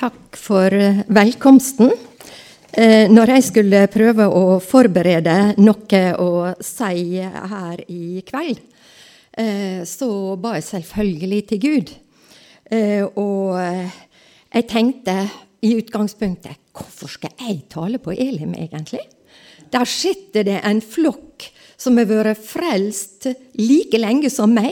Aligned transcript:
Takk 0.00 0.36
for 0.40 0.72
eh, 0.72 1.02
velkomsten. 1.12 1.90
Eh, 2.72 3.10
når 3.12 3.34
jeg 3.34 3.44
skulle 3.50 3.82
prøve 3.92 4.24
å 4.32 4.56
forberede 4.64 5.34
noe 5.60 6.00
å 6.16 6.28
si 6.64 7.18
her 7.20 7.82
i 7.92 8.22
kveld, 8.24 8.62
eh, 9.36 9.84
så 9.84 10.08
ba 10.40 10.54
jeg 10.56 10.68
selvfølgelig 10.70 11.42
til 11.52 11.62
Gud. 11.66 11.92
Og 13.18 13.58
jeg 13.58 14.66
tenkte 14.70 15.16
i 15.66 15.72
utgangspunktet 15.74 16.60
Hvorfor 16.70 17.10
skal 17.10 17.32
jeg 17.34 17.64
tale 17.68 17.98
på 17.98 18.14
Elim, 18.14 18.54
egentlig? 18.54 19.02
Der 19.74 19.84
sitter 19.90 20.46
det 20.46 20.60
en 20.64 20.78
flokk 20.80 21.50
som 21.74 21.98
har 21.98 22.06
vært 22.06 22.38
frelst 22.38 23.26
like 23.58 23.98
lenge 23.98 24.30
som 24.30 24.54
meg. 24.54 24.70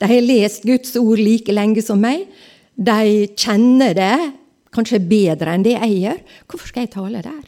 De 0.00 0.08
har 0.08 0.24
lest 0.24 0.64
Guds 0.64 0.96
ord 0.96 1.20
like 1.20 1.52
lenge 1.52 1.84
som 1.84 2.00
meg. 2.00 2.24
De 2.74 3.28
kjenner 3.36 3.92
det 4.00 4.16
kanskje 4.74 5.02
bedre 5.08 5.54
enn 5.54 5.66
det 5.66 5.76
jeg 5.76 5.98
gjør. 6.02 6.22
Hvorfor 6.50 6.70
skal 6.70 6.86
jeg 6.86 6.94
tale 6.94 7.24
der? 7.24 7.42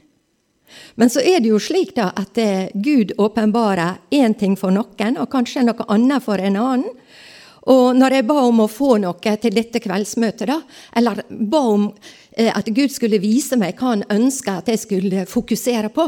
Men 0.95 1.11
så 1.13 1.23
er 1.23 1.41
det 1.41 1.53
jo 1.53 1.61
slik 1.63 1.95
da 1.97 2.11
at 2.17 2.39
eh, 2.41 2.69
Gud 2.75 3.15
åpenbarer 3.19 4.01
én 4.17 4.35
ting 4.39 4.57
for 4.59 4.75
noen, 4.75 5.19
og 5.21 5.31
kanskje 5.33 5.65
noe 5.67 5.87
annet 5.93 6.25
for 6.25 6.43
en 6.43 6.59
annen. 6.61 6.93
Og 7.67 7.97
når 7.99 8.15
jeg 8.15 8.27
ba 8.29 8.39
om 8.47 8.63
å 8.63 8.71
få 8.71 8.95
noe 9.03 9.37
til 9.43 9.55
dette 9.55 9.81
kveldsmøtet, 9.83 10.47
da, 10.47 10.61
eller 10.99 11.25
ba 11.31 11.63
om 11.73 11.89
eh, 12.37 12.53
at 12.53 12.69
Gud 12.71 12.95
skulle 12.95 13.23
vise 13.23 13.59
meg 13.59 13.79
hva 13.79 13.97
han 13.97 14.07
ønska 14.13 14.61
at 14.61 14.71
jeg 14.71 14.83
skulle 14.85 15.27
fokusere 15.31 15.91
på, 15.95 16.07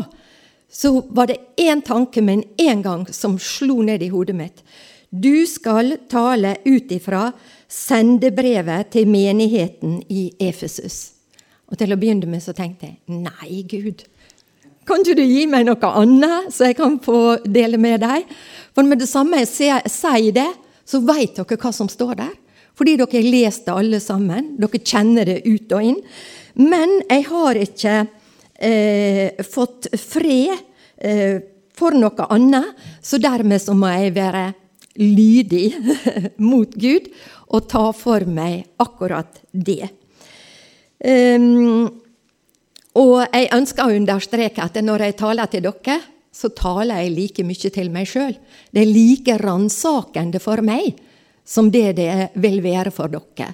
så 0.71 0.93
var 1.16 1.30
det 1.30 1.41
én 1.57 1.80
tanke 1.82 2.23
med 2.23 2.45
en 2.60 2.82
gang 2.85 3.07
som 3.12 3.38
slo 3.41 3.80
ned 3.82 4.05
i 4.05 4.10
hodet 4.12 4.37
mitt. 4.37 4.62
Du 5.11 5.47
skal 5.47 5.97
tale 6.11 6.57
ut 6.65 6.93
ifra 6.93 7.30
sendebrevet 7.69 8.91
til 8.93 9.09
menigheten 9.09 10.03
i 10.12 10.29
Efesus. 10.41 11.15
Og 11.69 11.80
til 11.80 11.93
å 11.93 11.99
begynne 12.01 12.29
med 12.29 12.45
så 12.45 12.55
tenkte 12.57 12.91
jeg 12.91 13.21
nei, 13.25 13.63
Gud, 13.69 14.05
kan 14.89 15.05
ikke 15.05 15.19
du 15.19 15.24
gi 15.24 15.45
meg 15.49 15.66
noe 15.69 15.93
annet, 16.01 16.52
så 16.52 16.71
jeg 16.71 16.79
kan 16.79 16.97
få 17.05 17.38
dele 17.45 17.80
med 17.80 18.01
deg? 18.01 18.29
For 18.73 18.88
med 18.88 19.02
det 19.02 19.09
samme 19.10 19.43
jeg 19.43 19.82
sier 19.93 20.32
det, 20.32 20.49
så 20.88 21.02
vet 21.05 21.37
dere 21.37 21.59
hva 21.60 21.73
som 21.77 21.91
står 21.93 22.15
der. 22.21 22.32
Fordi 22.79 22.95
dere 22.97 23.19
har 23.19 23.29
lest 23.32 23.66
det 23.66 23.75
alle 23.75 24.01
sammen. 24.01 24.54
Dere 24.60 24.80
kjenner 24.80 25.29
det 25.29 25.43
ut 25.45 25.75
og 25.77 25.85
inn. 25.91 25.99
Men 26.57 26.95
jeg 27.04 27.27
har 27.29 27.60
ikke 27.60 27.97
eh, 28.54 29.45
fått 29.45 29.91
fred 30.01 30.54
eh, 30.97 31.37
for 31.79 31.95
noe 31.95 32.30
annet, 32.32 32.73
så 33.04 33.21
dermed 33.23 33.60
så 33.63 33.77
må 33.77 33.91
jeg 33.93 34.16
være 34.16 34.47
lydig 34.99 35.73
mot 36.51 36.74
Gud 36.74 37.09
og 37.49 37.68
ta 37.71 37.88
for 37.96 38.27
meg 38.29 38.66
akkurat 38.82 39.41
det. 39.52 39.88
Um, 40.99 41.87
og 42.99 43.19
jeg 43.30 43.51
ønsker 43.54 43.87
å 43.87 43.95
understreke 43.95 44.65
at 44.65 44.79
når 44.82 45.07
jeg 45.07 45.19
taler 45.21 45.51
til 45.51 45.69
dere, 45.69 45.99
så 46.35 46.51
taler 46.54 47.02
jeg 47.02 47.15
like 47.15 47.45
mye 47.46 47.71
til 47.74 47.91
meg 47.95 48.09
sjøl. 48.10 48.35
Det 48.71 48.82
er 48.82 48.91
like 48.91 49.38
ransakende 49.41 50.41
for 50.43 50.63
meg 50.66 50.99
som 51.49 51.71
det 51.73 51.95
det 51.99 52.13
vil 52.43 52.60
være 52.65 52.93
for 52.95 53.10
dere. 53.10 53.52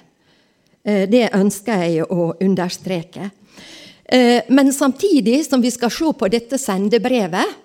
Eh, 0.85 1.05
det 1.09 1.29
ønsker 1.33 1.85
jeg 1.85 2.05
å 2.11 2.33
understreke. 2.43 3.29
Eh, 4.05 4.45
men 4.53 4.73
samtidig 4.73 5.39
som 5.47 5.63
vi 5.63 5.71
skal 5.73 5.93
se 5.93 6.11
på 6.13 6.29
dette 6.29 6.59
sendebrevet, 6.61 7.55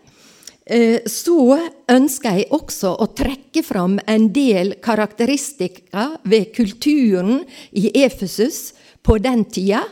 så 1.11 1.57
ønsker 1.91 2.37
jeg 2.37 2.51
også 2.55 2.93
å 3.03 3.09
trekke 3.17 3.63
fram 3.67 3.97
en 4.07 4.29
del 4.35 4.77
karakteristikker 4.85 6.21
ved 6.31 6.53
kulturen 6.55 7.41
i 7.73 7.91
Efesus 8.05 8.75
på 9.03 9.17
den 9.19 9.47
tida, 9.51 9.83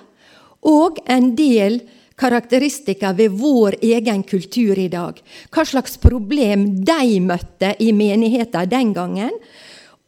og 0.62 1.00
en 1.08 1.33
del 1.38 1.80
karakteristikker 2.19 3.14
ved 3.19 3.34
vår 3.38 3.78
egen 3.83 4.22
kultur 4.27 4.78
i 4.78 4.88
dag. 4.91 5.19
Hva 5.55 5.64
slags 5.66 5.97
problem 6.02 6.66
de 6.86 7.19
møtte 7.22 7.75
i 7.82 7.93
menigheten 7.94 8.70
den 8.70 8.93
gangen, 8.97 9.34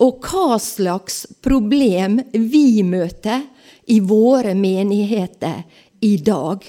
og 0.01 0.25
hva 0.25 0.59
slags 0.63 1.27
problem 1.45 2.19
vi 2.33 2.83
møter 2.87 3.45
i 3.91 4.01
våre 4.01 4.55
menigheter 4.57 5.63
i 6.01 6.17
dag. 6.25 6.65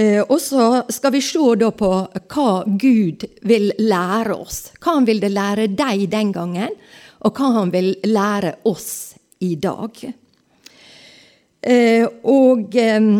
Eh, 0.00 0.22
og 0.22 0.38
så 0.40 0.82
skal 0.88 1.12
vi 1.12 1.20
se 1.24 1.70
på 1.82 1.90
hva 2.32 2.50
Gud 2.64 3.26
vil 3.42 3.72
lære 3.78 4.36
oss. 4.36 4.70
Hva 4.80 4.96
han 4.96 5.08
ville 5.08 5.28
lære 5.32 5.68
deg 5.76 6.06
den 6.12 6.32
gangen, 6.32 6.72
og 7.20 7.36
hva 7.36 7.50
han 7.58 7.72
vil 7.74 7.92
lære 8.08 8.54
oss 8.70 9.18
i 9.44 9.56
dag. 9.60 10.00
Eh, 11.60 12.06
og 12.24 12.76
eh, 12.80 13.10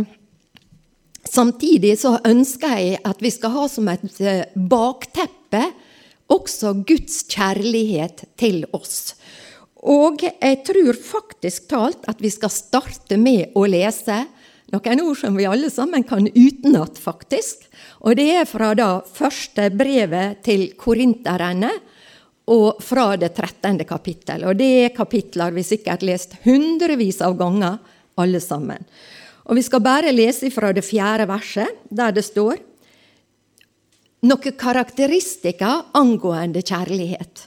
samtidig 1.29 1.99
så 2.01 2.17
ønsker 2.25 2.79
jeg 2.79 3.03
at 3.05 3.21
vi 3.21 3.35
skal 3.35 3.57
ha 3.59 3.69
som 3.69 3.91
et 3.93 4.07
bakteppe 4.55 5.67
også 6.31 6.79
Guds 6.87 7.25
kjærlighet 7.29 8.25
til 8.41 8.63
oss. 8.73 9.17
Og 9.81 10.23
jeg 10.23 10.61
tror 10.65 10.97
faktisk 10.97 11.69
talt 11.73 12.05
at 12.09 12.21
vi 12.23 12.31
skal 12.33 12.53
starte 12.53 13.19
med 13.21 13.57
å 13.57 13.67
lese 13.69 14.23
noen 14.71 15.03
ord 15.03 15.19
som 15.19 15.37
vi 15.39 15.49
alle 15.51 15.71
sammen 15.73 16.05
kan 16.07 16.29
utenat, 16.29 16.99
faktisk. 16.99 17.67
Og 18.07 18.17
det 18.19 18.29
er 18.41 18.49
fra 18.49 18.73
da 18.79 19.01
første 19.03 19.69
brevet 19.75 20.43
til 20.47 20.71
korinterne 20.79 21.73
og 22.51 22.81
fra 22.83 23.15
det 23.21 23.33
13. 23.35 23.83
kapittel. 23.87 24.47
Og 24.49 24.59
det 24.59 24.71
er 24.85 24.95
kapitler 24.97 25.55
vi 25.55 25.67
sikkert 25.67 26.05
lest 26.07 26.39
hundrevis 26.45 27.21
av 27.23 27.37
ganger, 27.39 27.79
alle 28.21 28.41
sammen. 28.43 28.83
Og 29.49 29.57
vi 29.57 29.63
skal 29.65 29.83
bare 29.83 30.13
lese 30.13 30.51
fra 30.53 30.73
det 30.77 30.85
fjerde 30.85 31.27
verset, 31.31 31.79
der 31.89 32.13
det 32.15 32.27
står 32.27 32.59
noen 34.29 34.57
karakteristikker 34.61 35.95
angående 35.97 36.61
kjærlighet. 36.61 37.47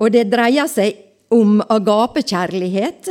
Og 0.00 0.12
det 0.12 0.28
dreier 0.32 0.68
seg 0.68 0.98
om 1.32 1.60
agapekjærlighet, 1.62 3.08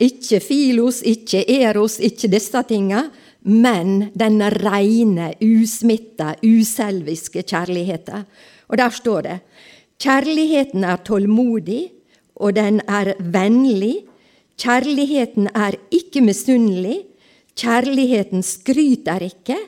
ikke 0.00 0.40
filos, 0.40 1.02
ikke 1.06 1.44
eros, 1.60 1.98
ikke 2.00 2.30
disse 2.32 2.62
tinga, 2.68 3.04
men 3.42 4.10
den 4.16 4.40
reine, 4.60 5.32
usmitta, 5.40 6.34
uselviske 6.44 7.44
kjærligheten. 7.44 8.26
Og 8.68 8.78
der 8.78 8.90
står 8.94 9.20
det 9.26 9.38
Kjærligheten 10.00 10.84
er 10.88 11.02
tålmodig, 11.04 11.90
og 12.40 12.54
den 12.56 12.80
er 12.88 13.12
vennlig. 13.20 14.06
Kjærligheten 14.56 15.50
er 15.52 15.76
ikke 15.92 16.22
misunnelig. 16.24 17.02
Kjærligheten 17.60 18.42
skryter 18.42 19.20
ikke, 19.26 19.58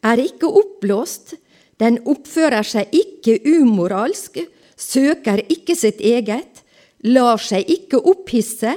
er 0.00 0.22
ikke 0.24 0.48
oppblåst. 0.48 1.34
Den 1.80 1.98
oppfører 2.08 2.64
seg 2.64 2.96
ikke 2.96 3.36
umoralsk, 3.44 4.38
søker 4.76 5.42
ikke 5.52 5.76
sitt 5.76 6.00
eget, 6.00 6.62
lar 7.04 7.42
seg 7.42 7.68
ikke 7.68 8.00
opphisse 8.00 8.72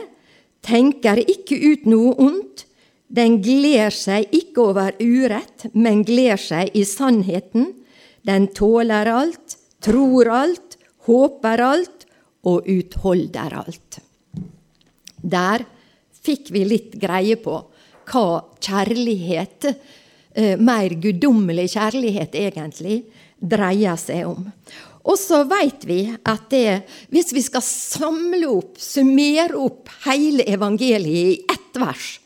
tenker 0.68 1.22
ikke 1.24 1.58
ut 1.58 1.86
noe 1.90 2.14
ondt. 2.22 2.66
Den 3.08 3.40
gleder 3.44 3.94
seg 3.96 4.34
ikke 4.36 4.66
over 4.74 4.98
urett, 5.00 5.70
men 5.74 6.04
gleder 6.08 6.42
seg 6.42 6.76
i 6.76 6.84
sannheten. 6.88 7.72
Den 8.28 8.50
tåler 8.52 9.08
alt, 9.08 9.56
tror 9.84 10.28
alt, 10.28 10.76
håper 11.08 11.64
alt 11.64 12.08
og 12.48 12.68
utholder 12.68 13.56
alt. 13.62 14.02
Der 15.24 15.64
fikk 16.28 16.52
vi 16.52 16.66
litt 16.68 16.98
greie 17.00 17.40
på 17.40 17.56
hva 18.08 18.28
kjærlighet, 18.64 19.70
eh, 20.36 20.56
mer 20.60 20.90
guddommelig 21.00 21.70
kjærlighet 21.76 22.36
egentlig, 22.36 23.04
dreier 23.40 23.96
seg 24.00 24.28
om. 24.28 24.52
Og 25.08 25.16
så 25.20 25.44
veit 25.48 25.86
vi 25.88 26.02
at 26.28 26.50
det, 26.52 26.84
hvis 27.14 27.32
vi 27.36 27.44
skal 27.46 27.64
samle 27.64 28.50
opp, 28.52 28.76
summere 28.82 29.56
opp 29.56 29.92
hele 30.04 30.44
evangeliet 30.52 31.38
i 31.38 31.54
ett 31.56 31.80
vers, 31.80 32.18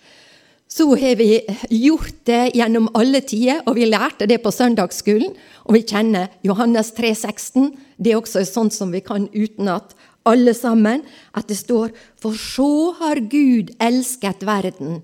så 0.72 0.88
har 0.96 1.18
vi 1.20 1.42
gjort 1.70 2.22
det 2.24 2.54
gjennom 2.56 2.88
alle 2.96 3.20
tider, 3.28 3.60
og 3.68 3.76
vi 3.76 3.90
lærte 3.90 4.24
det 4.30 4.38
på 4.40 4.54
søndagsskolen. 4.56 5.34
Og 5.68 5.76
vi 5.76 5.82
kjenner 5.84 6.30
Johannes 6.48 6.94
3,16. 6.96 7.74
Det 8.00 8.14
er 8.14 8.22
også 8.22 8.46
sånn 8.48 8.72
som 8.72 8.94
vi 8.96 9.02
kan 9.04 9.28
utenat, 9.36 9.92
alle 10.24 10.54
sammen. 10.56 11.04
At 11.36 11.52
det 11.52 11.60
står 11.60 11.92
For 12.24 12.40
så 12.40 12.94
har 13.02 13.20
Gud 13.28 13.74
elsket 13.84 14.48
verden, 14.48 15.02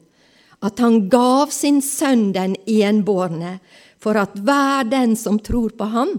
at 0.64 0.80
han 0.80 1.10
gav 1.12 1.52
sin 1.52 1.84
sønn 1.84 2.32
den 2.32 2.56
enbårne, 2.64 3.58
for 4.00 4.16
at 4.16 4.40
hver 4.40 4.88
den 4.88 5.18
som 5.20 5.36
tror 5.36 5.76
på 5.76 5.92
ham, 5.92 6.16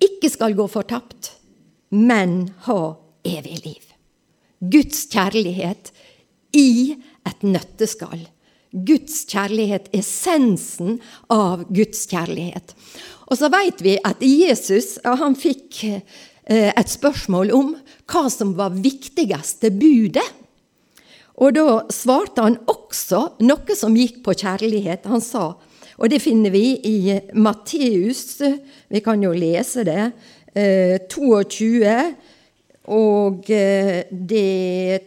ikke 0.00 0.30
skal 0.32 0.56
gå 0.58 0.66
fortapt, 0.70 1.32
men 1.90 2.50
ha 2.66 2.80
evig 3.26 3.60
liv. 3.64 3.86
Guds 4.60 5.06
kjærlighet 5.10 5.92
i 6.56 6.96
et 7.28 7.46
nøtteskall. 7.46 8.26
Guds 8.70 9.24
kjærlighet, 9.26 9.88
essensen 9.96 11.00
av 11.32 11.64
Guds 11.74 12.04
kjærlighet. 12.10 12.74
Og 13.30 13.38
så 13.38 13.50
veit 13.50 13.82
vi 13.82 13.96
at 14.06 14.22
Jesus 14.22 14.98
han 15.04 15.34
fikk 15.38 15.80
eh, 15.88 16.70
et 16.70 16.92
spørsmål 16.92 17.50
om 17.56 17.72
hva 18.10 18.28
som 18.30 18.54
var 18.58 18.76
viktigste 18.78 19.72
budet. 19.74 20.26
Og 21.40 21.56
da 21.56 21.80
svarte 21.92 22.44
han 22.44 22.58
også 22.68 23.22
noe 23.46 23.76
som 23.78 23.96
gikk 23.96 24.20
på 24.26 24.36
kjærlighet. 24.42 25.08
Han 25.08 25.24
sa, 25.24 25.54
og 26.00 26.08
det 26.08 26.22
finner 26.24 26.52
vi 26.52 26.64
i 26.88 27.18
Matteus, 27.36 28.40
vi 28.88 29.02
kan 29.04 29.20
jo 29.20 29.34
lese 29.36 29.84
det, 29.84 30.10
22, 31.12 31.66
eh, 31.84 32.12
og 32.90 33.50
eh, 33.52 34.08
det 34.10 35.00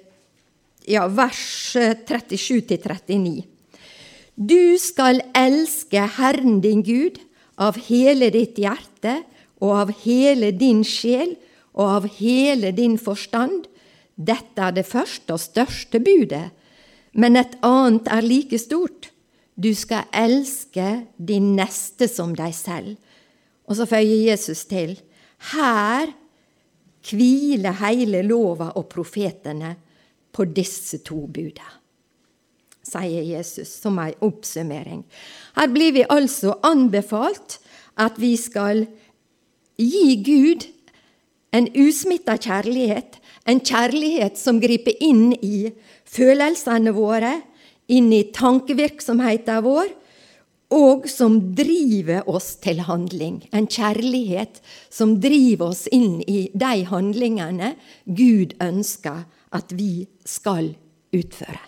ja, 0.87 1.07
vers 1.09 1.73
37-39. 1.75 3.41
Du 4.33 4.77
skal 4.81 5.21
elske 5.37 6.05
Herren 6.17 6.61
din 6.63 6.83
Gud 6.85 7.19
av 7.61 7.77
hele 7.89 8.29
ditt 8.33 8.61
hjerte 8.61 9.19
og 9.63 9.73
av 9.81 9.93
hele 10.03 10.51
din 10.55 10.83
sjel 10.85 11.35
og 11.73 11.85
av 11.87 12.09
hele 12.19 12.73
din 12.75 12.99
forstand. 13.01 13.65
Dette 14.13 14.61
er 14.61 14.77
det 14.77 14.85
første 14.85 15.33
og 15.35 15.41
største 15.41 16.01
budet, 16.03 16.51
men 17.17 17.37
et 17.37 17.57
annet 17.65 18.09
er 18.13 18.25
like 18.25 18.61
stort. 18.61 19.12
Du 19.55 19.69
skal 19.77 20.09
elske 20.13 21.05
din 21.17 21.53
neste 21.57 22.07
som 22.09 22.33
deg 22.38 22.55
selv. 22.57 22.95
Og 23.69 23.77
så 23.77 23.88
føyer 23.88 24.29
Jesus 24.31 24.65
til, 24.69 24.97
her 25.53 26.11
hviler 27.03 27.77
hele 27.83 28.23
lova 28.25 28.71
og 28.79 28.88
profetene 28.91 29.75
på 30.33 30.47
disse 30.50 31.00
to 31.05 31.25
buda, 31.31 31.67
sier 32.83 33.23
Jesus 33.27 33.69
som 33.83 34.00
ei 34.01 34.15
oppsummering. 34.25 35.03
Her 35.55 35.69
blir 35.71 35.94
vi 35.95 36.05
altså 36.09 36.57
anbefalt 36.65 37.59
at 38.01 38.17
vi 38.19 38.33
skal 38.39 38.85
gi 39.77 40.15
Gud 40.25 40.65
en 41.53 41.69
usmitta 41.77 42.35
kjærlighet, 42.41 43.19
en 43.45 43.61
kjærlighet 43.61 44.39
som 44.39 44.61
griper 44.63 44.97
inn 45.03 45.35
i 45.38 45.69
følelsene 46.09 46.95
våre, 46.95 47.35
inn 47.88 48.12
i 48.13 48.24
tankevirksomheten 48.35 49.63
vår, 49.65 49.91
og 50.74 51.06
som 51.09 51.35
driver 51.56 52.30
oss 52.30 52.56
til 52.63 52.81
handling. 52.88 53.44
En 53.53 53.68
kjærlighet 53.69 54.62
som 54.89 55.19
driver 55.21 55.74
oss 55.74 55.85
inn 55.94 56.21
i 56.25 56.47
de 56.53 56.74
handlingene 56.89 57.75
Gud 58.06 58.56
ønsker 58.63 59.25
at 59.53 59.75
vi 59.77 60.07
skal 60.25 60.74
utføre. 61.13 61.62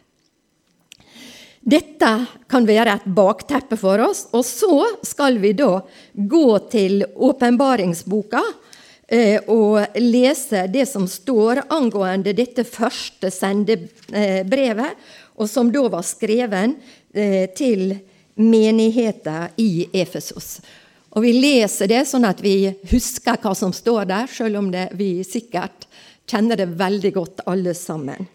Dette 1.65 2.11
kan 2.49 2.65
være 2.67 2.93
et 2.93 3.05
bakteppe 3.17 3.77
for 3.77 4.01
oss, 4.05 4.27
og 4.37 4.45
så 4.45 4.85
skal 5.05 5.39
vi 5.41 5.55
da 5.57 5.79
gå 6.13 6.47
til 6.69 7.01
åpenbaringsboka 7.01 8.41
eh, 9.09 9.41
og 9.49 9.97
lese 9.97 10.67
det 10.69 10.85
som 10.85 11.07
står 11.09 11.63
angående 11.73 12.35
dette 12.37 12.67
første 12.69 13.33
sendebrevet, 13.33 14.93
og 15.35 15.49
som 15.51 15.71
da 15.71 15.85
var 15.91 16.05
skreven 16.05 16.77
eh, 17.13 17.47
til 17.55 17.93
menigheten 18.35 19.55
i 19.61 19.87
Efesos. 19.93 20.59
Og 21.15 21.23
Vi 21.23 21.31
leser 21.31 21.87
det 21.87 22.03
sånn 22.09 22.27
at 22.27 22.41
vi 22.43 22.67
husker 22.91 23.39
hva 23.39 23.53
som 23.55 23.71
står 23.73 24.07
der, 24.09 24.27
selv 24.27 24.59
om 24.59 24.71
det, 24.71 24.89
vi 24.99 25.23
sikkert 25.23 25.87
kjenner 26.27 26.59
det 26.59 26.73
veldig 26.75 27.11
godt 27.15 27.45
alle 27.47 27.75
sammen. 27.77 28.27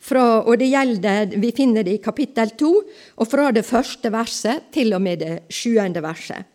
Fra, 0.00 0.40
og 0.46 0.56
det 0.58 0.70
gjelder, 0.70 1.34
Vi 1.36 1.50
finner 1.52 1.82
det 1.84 1.98
i 1.98 2.02
kapittel 2.02 2.54
2, 2.56 2.70
og 3.16 3.28
fra 3.28 3.50
det 3.52 3.66
første 3.66 4.10
verset 4.10 4.70
til 4.72 4.94
og 4.94 5.02
med 5.02 5.18
det 5.18 5.34
sjuende 5.50 6.00
verset. 6.02 6.46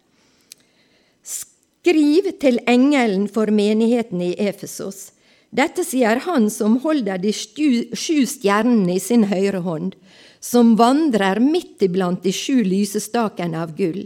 Skriv 1.22 2.32
til 2.42 2.60
engelen 2.66 3.28
for 3.28 3.52
menigheten 3.52 4.22
i 4.22 4.34
Efesos. 4.40 5.12
Dette 5.56 5.86
sier 5.88 6.20
han 6.26 6.50
som 6.52 6.80
holder 6.84 7.22
de 7.22 7.32
sju 7.32 8.26
stjernene 8.28 8.98
i 8.98 9.00
sin 9.00 9.24
høyre 9.30 9.62
hånd, 9.64 9.94
som 10.44 10.74
vandrer 10.80 11.40
midt 11.40 11.86
iblant 11.86 12.26
de 12.26 12.34
sju 12.36 12.60
lysestakene 12.66 13.62
av 13.64 13.76
gull. 13.78 14.04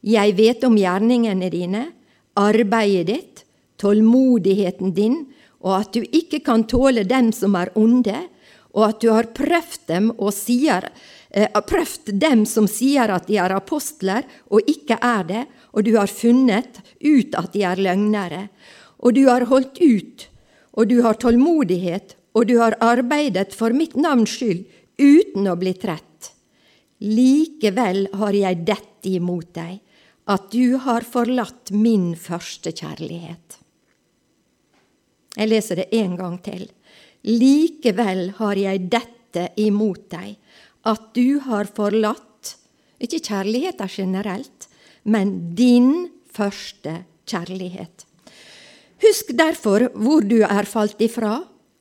Jeg 0.00 0.36
vet 0.38 0.64
om 0.64 0.78
gjerningene 0.78 1.50
dine, 1.52 1.82
arbeidet 2.38 3.08
ditt, 3.10 3.44
tålmodigheten 3.78 4.94
din, 4.94 5.20
og 5.60 5.74
at 5.80 5.92
du 5.92 6.06
ikke 6.06 6.40
kan 6.46 6.64
tåle 6.70 7.04
dem 7.06 7.32
som 7.36 7.58
er 7.58 7.72
onde, 7.78 8.16
og 8.72 8.84
at 8.88 9.02
du 9.02 9.10
har 9.10 9.28
prøvd 9.34 9.84
dem, 9.90 10.10
sier, 10.32 10.88
eh, 11.30 11.50
prøvd 11.50 12.14
dem 12.14 12.46
som 12.46 12.68
sier 12.70 13.10
at 13.10 13.26
de 13.26 13.36
er 13.36 13.54
apostler 13.56 14.24
og 14.48 14.64
ikke 14.70 14.98
er 15.02 15.24
det, 15.24 15.44
og 15.72 15.84
du 15.84 15.96
har 15.98 16.08
funnet 16.08 16.80
ut 17.02 17.34
at 17.34 17.52
de 17.52 17.62
er 17.66 17.76
løgnere. 17.76 18.48
Og 18.98 19.14
du 19.14 19.26
har 19.28 19.46
holdt 19.50 19.80
ut, 19.82 20.28
og 20.72 20.88
du 20.90 21.00
har 21.04 21.18
tålmodighet, 21.20 22.16
og 22.36 22.46
du 22.48 22.58
har 22.60 22.76
arbeidet 22.84 23.54
for 23.56 23.74
mitt 23.74 23.96
navns 23.98 24.36
skyld 24.38 24.66
uten 24.98 25.48
å 25.48 25.56
bli 25.58 25.74
trett. 25.78 26.32
Likevel 27.02 28.08
har 28.18 28.34
jeg 28.34 28.64
dette 28.66 29.12
imot 29.14 29.52
deg, 29.54 29.78
at 30.28 30.50
du 30.52 30.76
har 30.84 31.06
forlatt 31.06 31.70
min 31.72 32.12
første 32.18 32.74
kjærlighet. 32.74 33.60
Jeg 35.38 35.50
leser 35.52 35.80
det 35.80 35.88
en 35.94 36.16
gang 36.18 36.36
til. 36.42 36.66
Likevel 37.28 38.32
har 38.40 38.58
jeg 38.58 38.88
dette 38.90 39.46
imot 39.62 40.08
deg, 40.10 40.34
at 40.88 41.08
du 41.14 41.38
har 41.46 41.70
forlatt 41.70 42.56
ikke 42.98 43.22
kjærligheten 43.22 43.94
generelt, 43.94 44.66
men 45.06 45.54
din 45.54 46.08
første 46.34 47.02
kjærlighet. 47.28 48.07
Husk 49.02 49.30
derfor 49.38 49.88
hvor 49.94 50.24
du 50.26 50.40
er 50.42 50.66
falt 50.66 51.00
ifra, 51.04 51.38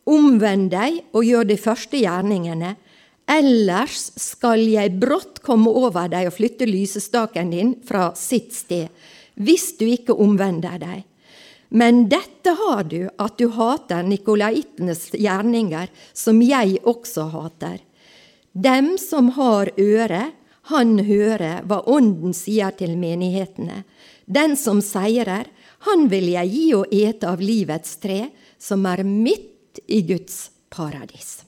omvend 0.08 0.70
deg 0.72 1.02
og 1.18 1.26
gjør 1.26 1.48
de 1.50 1.58
første 1.60 2.00
gjerningene, 2.00 2.76
ellers 3.28 4.12
skal 4.22 4.62
jeg 4.70 4.96
brått 5.02 5.42
komme 5.44 5.72
over 5.74 6.08
deg 6.12 6.30
og 6.30 6.38
flytte 6.38 6.68
lysestaken 6.70 7.52
din 7.52 7.74
fra 7.88 8.12
sitt 8.16 8.54
sted, 8.56 8.88
hvis 9.36 9.74
du 9.80 9.88
ikke 9.90 10.16
omvender 10.16 10.78
deg. 10.82 11.04
Men 11.70 12.06
dette 12.08 12.54
har 12.56 12.86
du, 12.88 13.10
at 13.20 13.36
du 13.36 13.50
hater 13.52 14.06
nikolaitenes 14.08 15.10
gjerninger, 15.12 15.90
som 16.16 16.40
jeg 16.40 16.80
også 16.88 17.28
hater. 17.34 17.82
Dem 18.54 18.96
som 19.02 19.34
har 19.36 19.74
øre, 19.76 20.30
han 20.72 20.98
hører 21.08 21.66
hva 21.68 21.82
Ånden 21.88 22.34
sier 22.36 22.72
til 22.80 22.96
menighetene. 23.00 23.84
Den 24.26 24.56
som 24.60 24.80
seirer, 24.84 25.48
han 25.86 26.08
vil 26.10 26.32
jeg 26.34 26.54
gi 26.54 26.66
å 26.76 26.86
ete 26.90 27.30
av 27.30 27.44
livets 27.44 28.00
tre, 28.02 28.30
som 28.58 28.86
er 28.90 29.04
midt 29.06 29.84
i 29.86 30.02
Guds 30.08 30.50
paradis. 30.74 31.44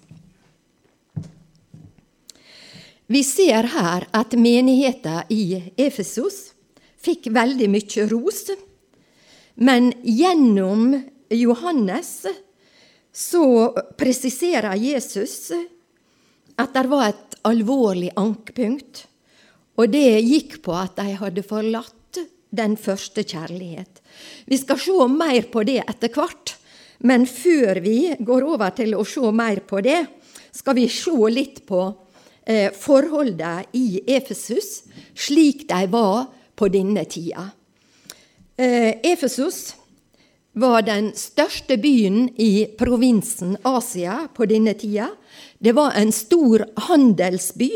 Vi 3.10 3.24
ser 3.26 3.72
her 3.74 4.06
at 4.14 4.36
menigheten 4.38 5.32
i 5.34 5.74
Efesos 5.82 6.51
fikk 7.01 7.32
veldig 7.34 7.70
mye 7.74 8.06
ros 8.12 8.44
men 9.60 9.94
gjennom 10.03 11.01
Johannes 11.30 12.25
så 13.13 13.46
presiserer 14.00 14.75
Jesus 14.80 15.51
at 16.56 16.72
det 16.77 16.86
var 16.88 17.10
et 17.10 17.36
alvorlig 17.44 18.13
ankepunkt. 18.15 19.03
Og 19.75 19.92
det 19.92 20.22
gikk 20.24 20.62
på 20.63 20.75
at 20.80 20.96
de 20.96 21.18
hadde 21.20 21.44
forlatt 21.44 22.22
den 22.56 22.77
første 22.80 23.25
kjærlighet. 23.27 23.99
Vi 24.46 24.58
skal 24.58 24.80
se 24.82 25.08
mer 25.12 25.50
på 25.52 25.64
det 25.68 25.82
etter 25.86 26.14
hvert, 26.14 26.56
men 27.06 27.26
før 27.30 27.80
vi 27.84 28.14
går 28.20 28.46
over 28.48 28.76
til 28.76 28.96
å 28.98 29.06
se 29.08 29.32
mer 29.32 29.64
på 29.68 29.82
det, 29.86 30.02
skal 30.52 30.76
vi 30.76 30.88
se 30.92 31.16
litt 31.32 31.62
på 31.70 31.84
eh, 32.44 32.72
forholdene 32.76 33.70
i 33.78 34.02
Efesus 34.10 34.84
slik 35.16 35.68
de 35.70 35.86
var 35.92 36.28
på 36.60 36.68
denne 36.72 37.06
tida. 37.08 37.52
Eh, 38.60 39.00
Efesos 39.08 39.76
var 40.60 40.84
den 40.84 41.14
største 41.16 41.78
byen 41.80 42.28
i 42.42 42.68
provinsen 42.80 43.56
Asia 43.64 44.26
på 44.36 44.48
denne 44.50 44.74
tida. 44.76 45.12
Det 45.60 45.76
var 45.78 45.96
en 45.96 46.12
stor 46.12 46.66
handelsby, 46.90 47.70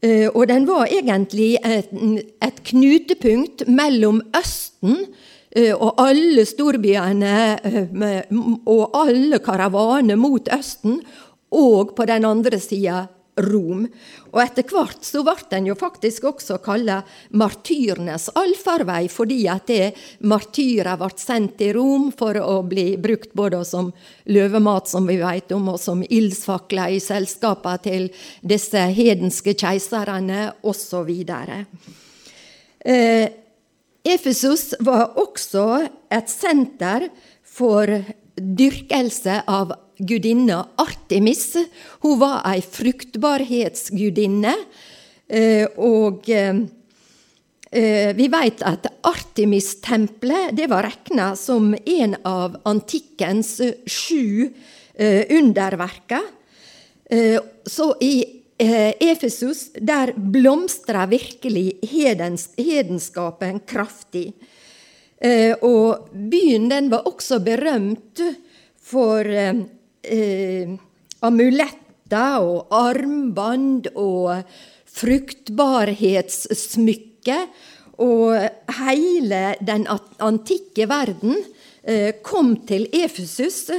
eh, 0.00 0.28
og 0.30 0.46
den 0.48 0.68
var 0.68 0.86
egentlig 0.86 1.56
et, 1.60 1.92
et 2.40 2.62
knutepunkt 2.70 3.66
mellom 3.68 4.22
Østen 4.36 5.04
og 5.56 6.00
alle 6.02 6.44
storbyene 6.44 7.36
og 8.68 8.96
alle 8.98 9.38
karavaner 9.40 10.18
mot 10.20 10.50
Østen, 10.52 10.98
og 11.56 11.94
på 11.96 12.04
den 12.10 12.26
andre 12.28 12.58
sida 12.60 13.06
Rom. 13.36 13.82
Og 14.32 14.38
etter 14.40 14.64
hvert 14.72 15.04
så 15.04 15.20
ble 15.24 15.34
den 15.50 15.66
jo 15.68 15.74
faktisk 15.76 16.24
også 16.30 16.56
kalt 16.64 17.12
martyrenes 17.36 18.30
allfarvei, 18.36 19.02
fordi 19.12 19.42
at 19.52 19.68
det 19.68 19.90
martyrer 20.24 20.96
ble 20.96 21.10
sendt 21.20 21.58
til 21.60 21.74
Rom 21.76 22.08
for 22.16 22.38
å 22.40 22.62
bli 22.64 22.94
brukt 23.00 23.34
både 23.36 23.60
som 23.68 23.92
løvemat, 24.32 24.88
som 24.88 25.08
vi 25.08 25.18
vet 25.20 25.52
om, 25.52 25.68
og 25.74 25.80
som 25.80 26.00
ildsfakler 26.00 26.96
i 26.96 27.02
selskapene 27.02 27.84
til 27.84 28.08
disse 28.40 28.88
hedenske 28.96 29.52
keiserne, 29.52 30.52
osv. 30.64 31.12
Eh, 32.86 33.26
Efesus 34.06 34.70
var 34.86 35.16
også 35.18 35.88
et 36.14 36.30
senter 36.30 37.08
for 37.42 37.90
dyrkelse 38.36 39.40
av 39.50 39.72
gudinna 39.98 40.60
Artemis. 40.78 41.56
Hun 42.04 42.20
var 42.20 42.44
ei 42.46 42.60
fruktbarhetsgudinne. 42.62 44.54
Og 45.82 46.30
vi 48.20 48.28
vet 48.36 48.62
at 48.62 48.86
Artemis-tempelet 49.10 50.62
var 50.70 50.86
regna 50.86 51.32
som 51.36 51.74
en 51.74 52.14
av 52.22 52.60
antikkens 52.68 53.56
sju 53.90 54.52
underverker. 54.94 56.22
Så 57.66 57.90
i 58.00 58.14
Efesus 58.58 59.70
der 59.76 60.14
blomstra 60.16 61.04
virkelig 61.10 61.76
hedens, 61.84 62.48
hedenskapen 62.56 63.60
kraftig. 63.68 64.30
Og 65.60 66.08
byen 66.12 66.70
den 66.70 66.88
var 66.92 67.08
også 67.08 67.40
berømt 67.44 68.22
for 68.86 69.26
eh, 69.26 70.68
amuletter 71.26 72.38
og 72.40 72.66
armbånd 72.70 73.86
og 73.94 74.42
fruktbarhetssmykke. 74.96 77.38
Og 78.04 78.36
hele 78.78 79.54
den 79.64 79.86
antikke 80.20 80.88
verden 80.90 81.36
eh, 81.82 82.14
kom 82.22 82.56
til 82.68 82.86
Efesus 82.92 83.70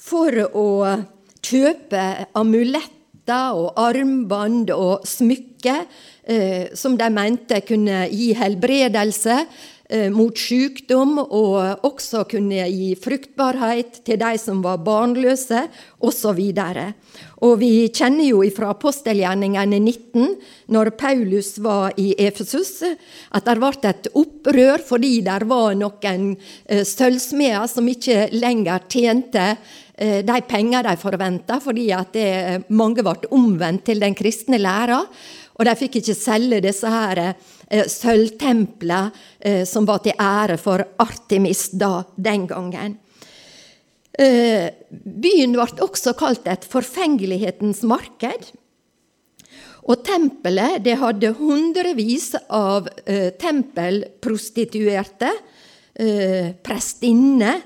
for 0.00 0.32
å 0.50 0.96
kjøpe 1.40 2.26
amuletter 2.36 2.99
og 3.28 3.76
armbånd 3.78 4.70
og 4.74 5.04
smykker 5.06 5.84
eh, 6.24 6.72
som 6.74 6.96
de 6.96 7.10
mente 7.12 7.60
kunne 7.66 8.06
gi 8.08 8.32
helbredelse 8.34 9.36
Eh, 9.90 10.06
mot 10.14 10.38
sykdom, 10.38 11.16
og 11.18 11.82
også 11.82 12.20
kunne 12.30 12.62
gi 12.70 12.92
fruktbarhet 12.94 13.96
til 14.06 14.20
de 14.20 14.36
som 14.38 14.60
var 14.62 14.78
barnløse, 14.86 15.64
osv. 15.98 16.38
Og 17.42 17.56
vi 17.58 17.88
kjenner 17.90 18.28
jo 18.28 18.44
fra 18.54 18.68
apostelgjerningene 18.70 19.80
19, 19.82 20.36
når 20.70 20.92
Paulus 20.94 21.56
var 21.58 21.98
i 21.98 22.12
Efesus, 22.22 22.84
at 23.34 23.50
det 23.50 23.58
ble 23.58 23.90
et 23.90 24.08
opprør 24.14 24.86
fordi 24.92 25.16
det 25.26 25.40
var 25.50 25.74
noen 25.74 26.36
eh, 26.68 26.86
sølvsmeder 26.86 27.66
som 27.66 27.90
ikke 27.90 28.28
lenger 28.30 28.86
tjente 28.86 29.56
de 30.00 30.36
penger 30.48 30.86
de 30.86 30.94
forventa, 30.96 31.58
fordi 31.60 31.90
at 31.92 32.14
det, 32.16 32.28
mange 32.72 33.02
ble 33.04 33.28
omvendt 33.36 33.84
til 33.90 34.00
den 34.00 34.14
kristne 34.16 34.56
læra. 34.56 35.02
Og 35.60 35.66
de 35.68 35.74
fikk 35.76 35.98
ikke 36.00 36.16
selge 36.16 36.62
disse 36.64 36.88
her 36.88 37.18
eh, 37.20 37.84
sølvtempler 37.84 39.10
eh, 39.44 39.66
som 39.68 39.84
var 39.88 40.00
til 40.00 40.16
ære 40.16 40.56
for 40.60 40.80
Artemis 41.04 41.66
da, 41.76 41.98
den 42.16 42.46
gangen. 42.48 42.96
Eh, 44.16 44.72
byen 44.88 45.52
ble 45.52 45.84
også 45.84 46.16
kalt 46.16 46.48
et 46.48 46.64
forfengelighetens 46.64 47.84
marked. 47.84 48.50
Og 49.84 50.00
tempelet 50.06 50.80
det 50.84 50.96
hadde 51.00 51.34
hundrevis 51.36 52.32
av 52.48 52.88
eh, 53.04 53.28
tempelprostituerte, 53.36 55.30
eh, 56.00 56.56
prestinner. 56.64 57.60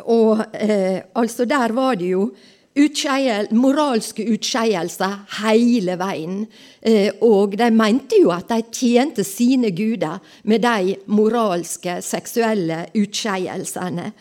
Og 0.00 0.40
eh, 0.56 1.02
altså 1.14 1.44
der 1.44 1.72
var 1.76 1.98
det 2.00 2.12
jo 2.14 2.30
utskeiel, 2.72 3.50
moralske 3.52 4.24
utskeielser 4.32 5.18
hele 5.42 5.96
veien. 6.00 6.42
Eh, 6.80 7.12
og 7.24 7.56
de 7.60 7.68
mente 7.74 8.20
jo 8.22 8.32
at 8.32 8.48
de 8.48 8.62
tjente 8.72 9.24
sine 9.26 9.72
guder 9.76 10.22
med 10.48 10.64
de 10.64 10.96
moralske, 11.12 12.00
seksuelle 12.04 12.86
utskeielsene. 12.96 14.12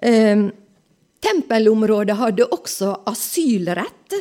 Eh, 0.00 0.46
tempelområdet 1.24 2.16
hadde 2.20 2.48
også 2.52 2.94
asylrett, 3.10 4.16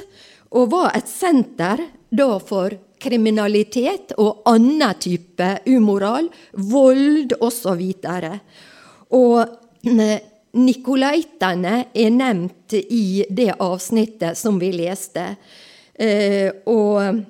og 0.54 0.70
var 0.70 0.92
et 0.98 1.08
senter 1.10 1.80
da 2.14 2.36
for 2.38 2.76
kriminalitet 3.04 4.14
og 4.22 4.44
annen 4.48 5.00
type 5.02 5.48
umoral, 5.68 6.30
vold 6.54 7.34
osv. 7.42 7.82
Og, 8.06 8.38
og 9.18 9.90
eh, 9.90 10.20
Nikolaitene 10.54 11.76
er 11.98 12.12
nevnt 12.14 12.76
i 12.78 13.24
det 13.30 13.56
avsnittet 13.58 14.38
som 14.38 14.60
vi 14.62 14.70
leste. 14.76 15.32
Eh, 15.94 16.50
og 16.70 17.24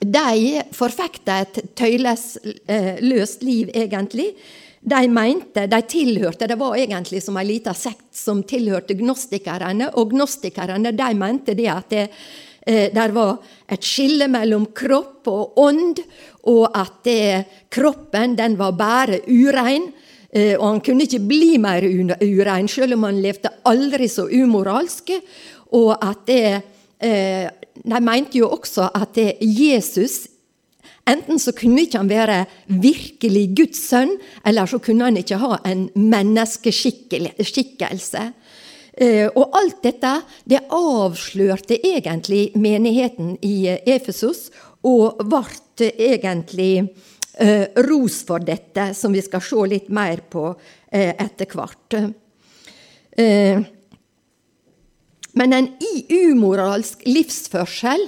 de 0.00 0.62
forfekta 0.76 1.40
et 1.42 1.58
tøylesløst 1.76 3.44
liv, 3.44 3.72
egentlig. 3.74 4.30
De 4.80 5.02
mente, 5.10 5.66
de 5.66 5.82
tilhørte, 5.82 6.46
Det 6.46 6.58
var 6.58 6.76
egentlig 6.76 7.22
som 7.22 7.36
en 7.36 7.46
liten 7.46 7.74
sekt 7.74 8.14
som 8.14 8.42
tilhørte 8.42 8.94
gnostikerne. 8.94 9.90
Og 9.96 10.10
gnostikerne 10.10 10.92
de 10.92 11.14
mente 11.14 11.54
det 11.54 11.68
at 11.68 11.90
det, 11.90 12.10
eh, 12.66 12.92
der 12.92 13.12
var 13.12 13.38
et 13.68 13.82
skille 13.82 14.28
mellom 14.28 14.66
kropp 14.72 15.26
og 15.28 15.58
ånd, 15.58 15.98
og 16.44 16.70
at 16.74 17.02
det, 17.04 17.46
kroppen 17.70 18.36
den 18.36 18.56
var 18.56 18.72
bare 18.72 19.20
urein. 19.26 19.92
Eh, 20.36 20.52
og 20.58 20.66
han 20.68 20.80
kunne 20.84 21.06
ikke 21.06 21.22
bli 21.24 21.56
mer 21.62 21.84
urein, 21.86 22.68
selv 22.68 22.94
om 22.98 23.06
han 23.08 23.22
levde 23.24 23.54
aldri 23.68 24.08
så 24.12 24.24
umoralsk. 24.28 25.06
Og 25.76 25.90
at 25.96 26.26
det 26.28 26.62
eh, 27.00 27.48
De 27.76 28.00
mente 28.00 28.38
jo 28.38 28.48
også 28.50 28.88
at 28.94 29.14
det 29.14 29.36
Jesus 29.40 30.28
Enten 31.06 31.38
så 31.38 31.52
kunne 31.54 31.80
ikke 31.84 31.98
han 32.00 32.08
være 32.10 32.46
virkelig 32.66 33.54
Guds 33.54 33.88
sønn, 33.88 34.18
eller 34.42 34.66
så 34.66 34.78
kunne 34.82 35.04
han 35.06 35.16
ikke 35.20 35.38
ha 35.38 35.60
en 35.70 35.86
menneskeskikkelse. 35.94 38.32
Eh, 38.98 39.28
og 39.28 39.54
alt 39.54 39.82
dette 39.84 40.22
det 40.50 40.66
avslørte 40.66 41.78
egentlig 41.78 42.50
menigheten 42.58 43.38
i 43.38 43.78
Efesos, 43.86 44.50
og 44.82 45.22
ble 45.30 45.46
egentlig 45.94 46.90
ros 47.36 48.22
for 48.24 48.40
dette, 48.40 48.94
som 48.94 49.12
vi 49.12 49.20
skal 49.20 49.42
se 49.44 49.64
litt 49.68 49.88
mer 49.92 50.22
på 50.32 50.48
eh, 50.88 51.12
etter 51.12 51.50
hvert. 51.52 51.96
Eh, 53.12 53.60
men 55.36 55.52
en 55.52 55.68
umoralsk 56.08 57.02
livsførsel 57.04 58.06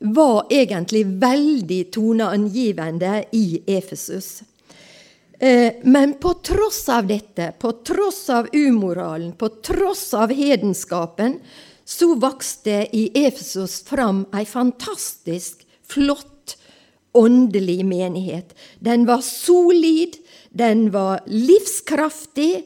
var 0.00 0.48
egentlig 0.50 1.04
veldig 1.20 1.82
toneangivende 1.94 3.18
i 3.36 3.60
Efesus. 3.66 4.40
Eh, 5.38 5.72
men 5.82 6.14
på 6.22 6.34
tross 6.34 6.88
av 6.88 7.06
dette, 7.06 7.52
på 7.58 7.72
tross 7.84 8.30
av 8.30 8.48
umoralen, 8.52 9.32
på 9.32 9.48
tross 9.48 10.14
av 10.14 10.32
hedenskapen, 10.32 11.38
så 11.84 12.14
vokste 12.14 12.86
i 12.96 13.08
Efesos 13.24 13.82
fram 13.84 14.24
ei 14.32 14.44
fantastisk 14.46 15.66
flott 15.84 16.41
åndelig 17.12 17.84
menighet. 17.86 18.54
Den 18.80 19.06
var 19.06 19.20
solid, 19.20 20.16
den 20.50 20.90
var 20.92 21.20
livskraftig, 21.26 22.64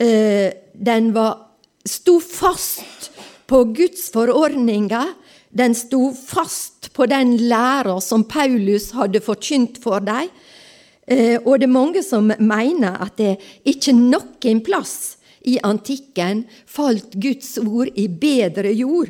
eh, 0.00 0.52
den 0.72 1.12
var, 1.12 1.38
sto 1.84 2.20
fast 2.20 3.10
på 3.46 3.64
Guds 3.64 4.10
forordninger. 4.12 5.14
Den 5.50 5.74
sto 5.74 6.12
fast 6.12 6.92
på 6.92 7.06
den 7.06 7.36
læra 7.48 8.00
som 8.00 8.24
Paulus 8.28 8.90
hadde 8.92 9.24
forkynt 9.24 9.80
for 9.82 10.04
dem. 10.04 10.28
Eh, 11.08 11.38
og 11.40 11.60
det 11.60 11.68
er 11.68 11.72
mange 11.72 12.02
som 12.04 12.28
mener 12.28 13.00
at 13.00 13.16
det 13.16 13.38
ikke 13.64 13.94
noen 13.96 14.60
plass 14.64 15.16
i 15.48 15.56
antikken 15.64 16.44
falt 16.68 17.16
Guds 17.16 17.56
ord 17.62 17.94
i 17.96 18.08
bedre 18.08 18.74
jord, 18.76 19.08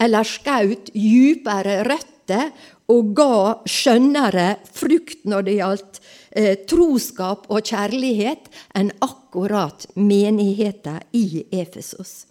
eller 0.00 0.26
skaut 0.26 0.88
djupere 0.96 1.82
røtter 1.84 2.48
og 2.92 3.14
ga 3.16 3.36
skjønnere 3.68 4.48
frukt 4.74 5.24
når 5.28 5.46
det 5.46 5.56
gjaldt 5.56 6.00
eh, 6.36 6.54
troskap 6.68 7.46
og 7.48 7.64
kjærlighet, 7.64 8.50
enn 8.76 8.92
akkurat 9.04 9.86
menigheten 9.96 11.00
i 11.16 11.44
Efesos. 11.52 12.26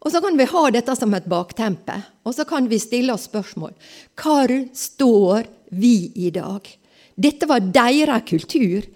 Og 0.00 0.12
Så 0.12 0.20
kan 0.24 0.38
vi 0.38 0.48
ha 0.48 0.62
dette 0.72 0.94
som 0.96 1.12
et 1.14 1.28
baktempe, 1.28 1.98
og 2.24 2.34
så 2.34 2.46
kan 2.48 2.68
vi 2.70 2.78
stille 2.80 3.12
oss 3.12 3.28
spørsmål. 3.28 3.74
Hvor 4.16 4.48
står 4.72 5.48
vi 5.76 6.12
i 6.14 6.30
dag? 6.32 6.64
Dette 7.20 7.48
var 7.48 7.60
deres 7.60 8.24
kultur. 8.24 8.86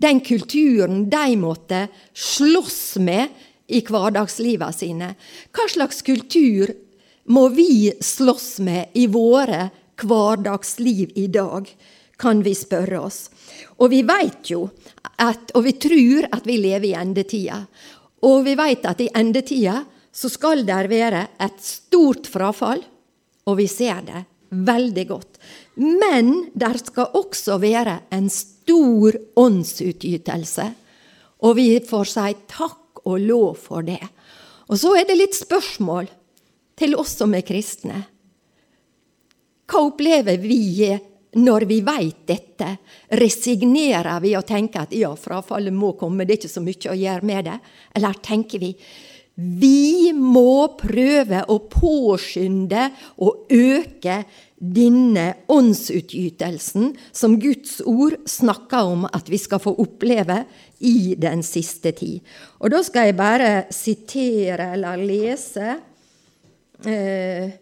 Den 0.00 0.20
kulturen 0.24 1.04
de 1.10 1.36
måtte 1.36 1.88
slåss 2.16 2.96
med 2.98 3.28
i 3.68 3.82
hverdagslivet 3.84 4.74
sine. 4.74 5.12
Hva 5.52 5.68
slags 5.68 6.00
kultur 6.02 6.72
må 7.28 7.48
vi 7.52 7.92
slåss 8.00 8.58
med 8.64 8.96
i 8.96 9.06
våre 9.06 9.68
hverdagsliv 10.02 11.12
i 11.14 11.26
dag, 11.32 11.68
kan 12.16 12.42
vi 12.42 12.54
spørre 12.54 13.00
oss. 13.00 13.28
Og 13.82 13.90
vi 13.90 14.02
veit 14.06 14.50
jo 14.50 14.68
at, 15.18 15.50
og 15.54 15.64
vi 15.66 15.74
tror 15.82 16.28
at 16.34 16.46
vi 16.46 16.58
lever 16.62 16.90
i 16.92 16.96
endetida. 16.98 17.64
Og 18.24 18.44
vi 18.46 18.54
veit 18.58 18.86
at 18.86 19.02
i 19.02 19.10
endetida 19.14 19.82
så 20.14 20.30
skal 20.30 20.62
det 20.66 20.84
være 20.90 21.26
et 21.42 21.58
stort 21.62 22.28
frafall, 22.30 22.84
og 23.44 23.58
vi 23.58 23.66
ser 23.68 24.00
det 24.06 24.24
veldig 24.54 25.06
godt. 25.08 25.40
Men 25.74 26.50
der 26.54 26.78
skal 26.78 27.18
også 27.18 27.58
være 27.58 27.98
en 28.14 28.30
stor 28.30 29.18
åndsutgytelse. 29.36 30.70
Og 31.44 31.56
vi 31.58 31.68
får 31.84 32.10
si 32.14 32.30
takk 32.48 33.02
og 33.04 33.18
lov 33.20 33.58
for 33.66 33.84
det. 33.84 34.00
Og 34.70 34.78
så 34.80 34.94
er 34.96 35.08
det 35.08 35.18
litt 35.18 35.36
spørsmål 35.36 36.08
til 36.78 36.94
oss 36.96 37.18
som 37.18 37.34
er 37.36 37.44
kristne. 37.46 38.04
Hva 39.74 39.88
opplever 39.88 40.38
vi 40.38 40.86
når 41.42 41.64
vi 41.66 41.80
veit 41.82 42.20
dette? 42.30 42.68
Resignerer 43.18 44.20
vi 44.22 44.36
og 44.38 44.44
tenker 44.46 44.84
at 44.84 44.92
ja, 44.94 45.08
frafallet 45.18 45.74
må 45.74 45.96
komme, 45.98 46.22
det 46.22 46.36
er 46.36 46.38
ikke 46.44 46.50
så 46.52 46.62
mye 46.62 46.92
å 46.92 46.94
gjøre 46.94 47.26
med 47.26 47.48
det? 47.48 47.56
Eller 47.98 48.20
tenker 48.22 48.62
vi 48.62 48.70
vi 49.34 50.12
må 50.14 50.76
prøve 50.78 51.40
å 51.50 51.56
påskynde 51.66 52.84
og 53.26 53.50
øke 53.50 54.20
denne 54.62 55.24
åndsutgytelsen 55.50 56.92
som 57.10 57.34
Guds 57.42 57.80
ord 57.82 58.14
snakker 58.30 58.92
om 58.94 59.08
at 59.10 59.26
vi 59.26 59.42
skal 59.42 59.58
få 59.58 59.74
oppleve 59.82 60.38
i 60.86 61.18
den 61.18 61.42
siste 61.42 61.90
tid. 61.98 62.22
Og 62.62 62.70
da 62.76 62.84
skal 62.86 63.10
jeg 63.10 63.18
bare 63.18 63.50
sitere 63.74 64.70
eller 64.78 65.02
lese 65.02 65.66
eh, 66.86 67.58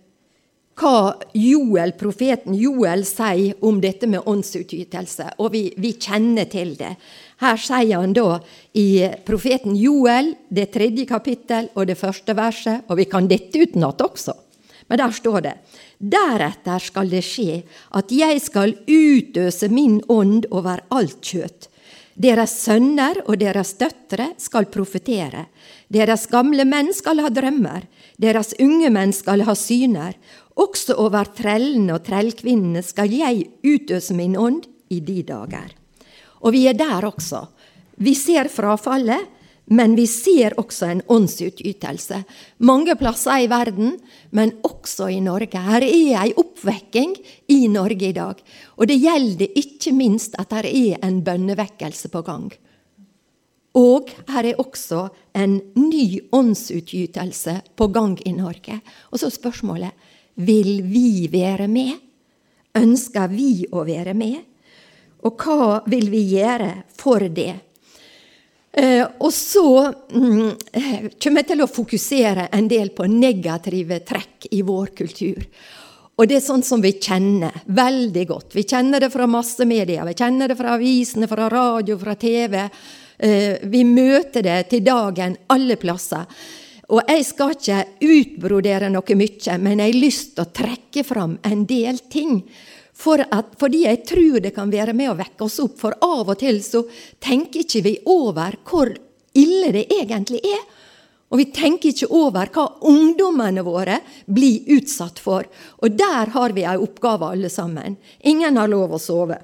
hva 0.82 1.14
Joel, 1.38 1.94
profeten 1.98 2.56
Joel 2.58 3.04
sier 3.06 3.58
om 3.62 3.78
dette 3.82 4.08
med 4.10 4.26
åndsutytelse, 4.26 5.32
Og 5.38 5.52
vi, 5.54 5.62
vi 5.76 5.94
kjenner 5.94 6.48
til 6.50 6.74
det. 6.76 6.96
Her 7.42 7.56
sier 7.58 8.00
han 8.00 8.14
da 8.14 8.40
i 8.74 9.06
profeten 9.26 9.76
Joel, 9.78 10.34
det 10.48 10.72
tredje 10.74 11.06
kapittel 11.06 11.70
og 11.74 11.86
det 11.86 11.98
første 11.98 12.34
verset, 12.34 12.82
og 12.88 12.98
vi 12.98 13.06
kan 13.06 13.28
dette 13.30 13.58
utenat 13.58 14.02
også, 14.02 14.34
men 14.88 14.98
der 14.98 15.12
står 15.14 15.40
det 15.40 15.54
Deretter 16.02 16.82
skal 16.82 17.10
det 17.10 17.22
skje 17.22 17.60
at 17.94 18.10
jeg 18.10 18.40
skal 18.42 18.74
utøse 18.90 19.68
min 19.70 20.00
ånd 20.10 20.48
over 20.50 20.82
alt 20.90 21.22
kjøtt. 21.22 21.68
Deres 22.12 22.52
sønner 22.66 23.22
og 23.24 23.38
deres 23.40 23.72
døtre 23.80 24.32
skal 24.42 24.66
profetere. 24.68 25.46
Deres 25.92 26.24
gamle 26.30 26.64
menn 26.64 26.88
skal 26.96 27.20
ha 27.20 27.28
drømmer. 27.28 27.84
Deres 28.16 28.54
unge 28.62 28.88
menn 28.94 29.12
skal 29.12 29.44
ha 29.44 29.54
syner. 29.58 30.16
Også 30.56 30.96
over 31.00 31.28
trellene 31.36 31.98
og 31.98 32.06
trellkvinnene 32.06 32.80
skal 32.84 33.12
jeg 33.12 33.46
utøse 33.64 34.16
min 34.16 34.38
ånd 34.40 34.64
i 34.92 35.02
de 35.04 35.20
dager. 35.28 35.68
Og 36.40 36.56
vi 36.56 36.64
er 36.70 36.78
der 36.78 37.04
også. 37.08 37.44
Vi 38.00 38.14
ser 38.16 38.48
frafallet, 38.48 39.28
men 39.72 39.94
vi 39.96 40.08
ser 40.10 40.56
også 40.58 40.88
en 40.90 41.04
åndsutytelse. 41.12 42.22
Mange 42.66 42.96
plasser 42.98 43.44
i 43.44 43.50
verden, 43.52 43.94
men 44.30 44.56
også 44.64 45.10
i 45.12 45.20
Norge. 45.22 45.60
Her 45.60 45.84
er 45.84 46.24
ei 46.24 46.32
oppvekking 46.36 47.14
i 47.52 47.68
Norge 47.72 48.08
i 48.08 48.16
dag. 48.16 48.40
Og 48.80 48.88
det 48.88 48.98
gjelder 49.00 49.60
ikke 49.60 49.94
minst 49.96 50.36
at 50.40 50.56
det 50.56 50.72
er 50.72 51.06
en 51.06 51.22
bønnevekkelse 51.24 52.10
på 52.12 52.24
gang. 52.26 52.50
Og 53.78 54.10
her 54.28 54.48
er 54.50 54.60
også 54.60 55.06
en 55.38 55.56
ny 55.78 56.20
åndsutgytelse 56.32 57.58
på 57.76 57.88
gang 57.94 58.18
i 58.28 58.34
Norge. 58.36 58.78
Og 59.10 59.22
så 59.22 59.30
spørsmålet 59.32 60.10
vil 60.44 60.82
vi 60.84 61.28
være 61.32 61.68
med? 61.72 61.94
Ønsker 62.76 63.32
vi 63.32 63.66
å 63.72 63.84
være 63.88 64.14
med? 64.16 64.40
Og 65.22 65.38
hva 65.38 65.82
vil 65.88 66.08
vi 66.12 66.24
gjøre 66.34 66.72
for 66.98 67.24
det? 67.32 67.52
Eh, 68.72 69.04
og 69.20 69.28
så 69.36 69.66
mm, 69.92 70.52
kommer 71.20 71.42
jeg 71.42 71.48
til 71.50 71.62
å 71.62 71.68
fokusere 71.68 72.48
en 72.56 72.68
del 72.68 72.90
på 72.96 73.06
negative 73.08 74.00
trekk 74.08 74.48
i 74.56 74.62
vår 74.64 74.92
kultur. 74.96 75.44
Og 76.16 76.28
det 76.28 76.38
er 76.38 76.44
sånn 76.44 76.64
som 76.64 76.80
vi 76.80 76.94
kjenner 77.00 77.54
veldig 77.72 78.24
godt. 78.28 78.56
Vi 78.56 78.64
kjenner 78.68 79.00
det 79.00 79.10
fra 79.12 79.28
massemedia, 79.28 80.04
vi 80.08 80.16
kjenner 80.16 80.52
det 80.52 80.56
fra 80.58 80.76
avisene, 80.76 81.28
fra 81.28 81.48
radio, 81.52 81.96
fra 82.00 82.16
TV. 82.20 82.58
Eh, 83.22 83.62
vi 83.62 83.84
møter 83.86 84.42
det 84.42 84.58
til 84.72 84.82
dagen 84.82 85.36
alle 85.54 85.76
plasser. 85.78 86.26
Og 86.90 87.06
jeg 87.06 87.24
skal 87.24 87.54
ikke 87.54 87.78
utbrodere 88.02 88.90
noe 88.90 89.16
mye, 89.16 89.58
men 89.62 89.78
jeg 89.78 89.92
har 89.92 90.02
lyst 90.02 90.34
til 90.34 90.44
å 90.44 90.52
trekke 90.52 91.04
fram 91.06 91.36
en 91.46 91.62
del 91.68 92.02
ting 92.10 92.42
for 93.02 93.22
at, 93.22 93.54
fordi 93.58 93.84
jeg 93.86 94.02
tror 94.10 94.42
det 94.42 94.52
kan 94.56 94.70
være 94.72 94.94
med 94.96 95.12
å 95.12 95.16
vekke 95.18 95.46
oss 95.46 95.60
opp. 95.62 95.78
For 95.78 95.94
av 96.02 96.34
og 96.34 96.38
til 96.42 96.58
så 96.66 96.82
tenker 97.22 97.62
ikke 97.62 97.84
vi 97.86 97.96
over 98.10 98.58
hvor 98.66 98.90
ille 99.38 99.72
det 99.74 99.86
egentlig 99.94 100.42
er. 100.44 100.62
Og 101.32 101.40
vi 101.40 101.46
tenker 101.54 101.94
ikke 101.94 102.10
over 102.12 102.50
hva 102.52 102.66
ungdommene 102.90 103.62
våre 103.64 104.02
blir 104.26 104.66
utsatt 104.76 105.22
for. 105.22 105.46
Og 105.80 105.94
der 105.96 106.34
har 106.34 106.52
vi 106.52 106.66
ei 106.68 106.76
oppgave, 106.76 107.30
alle 107.32 107.48
sammen. 107.48 107.96
Ingen 108.28 108.58
har 108.60 108.68
lov 108.68 108.98
å 108.98 109.00
sove. 109.00 109.38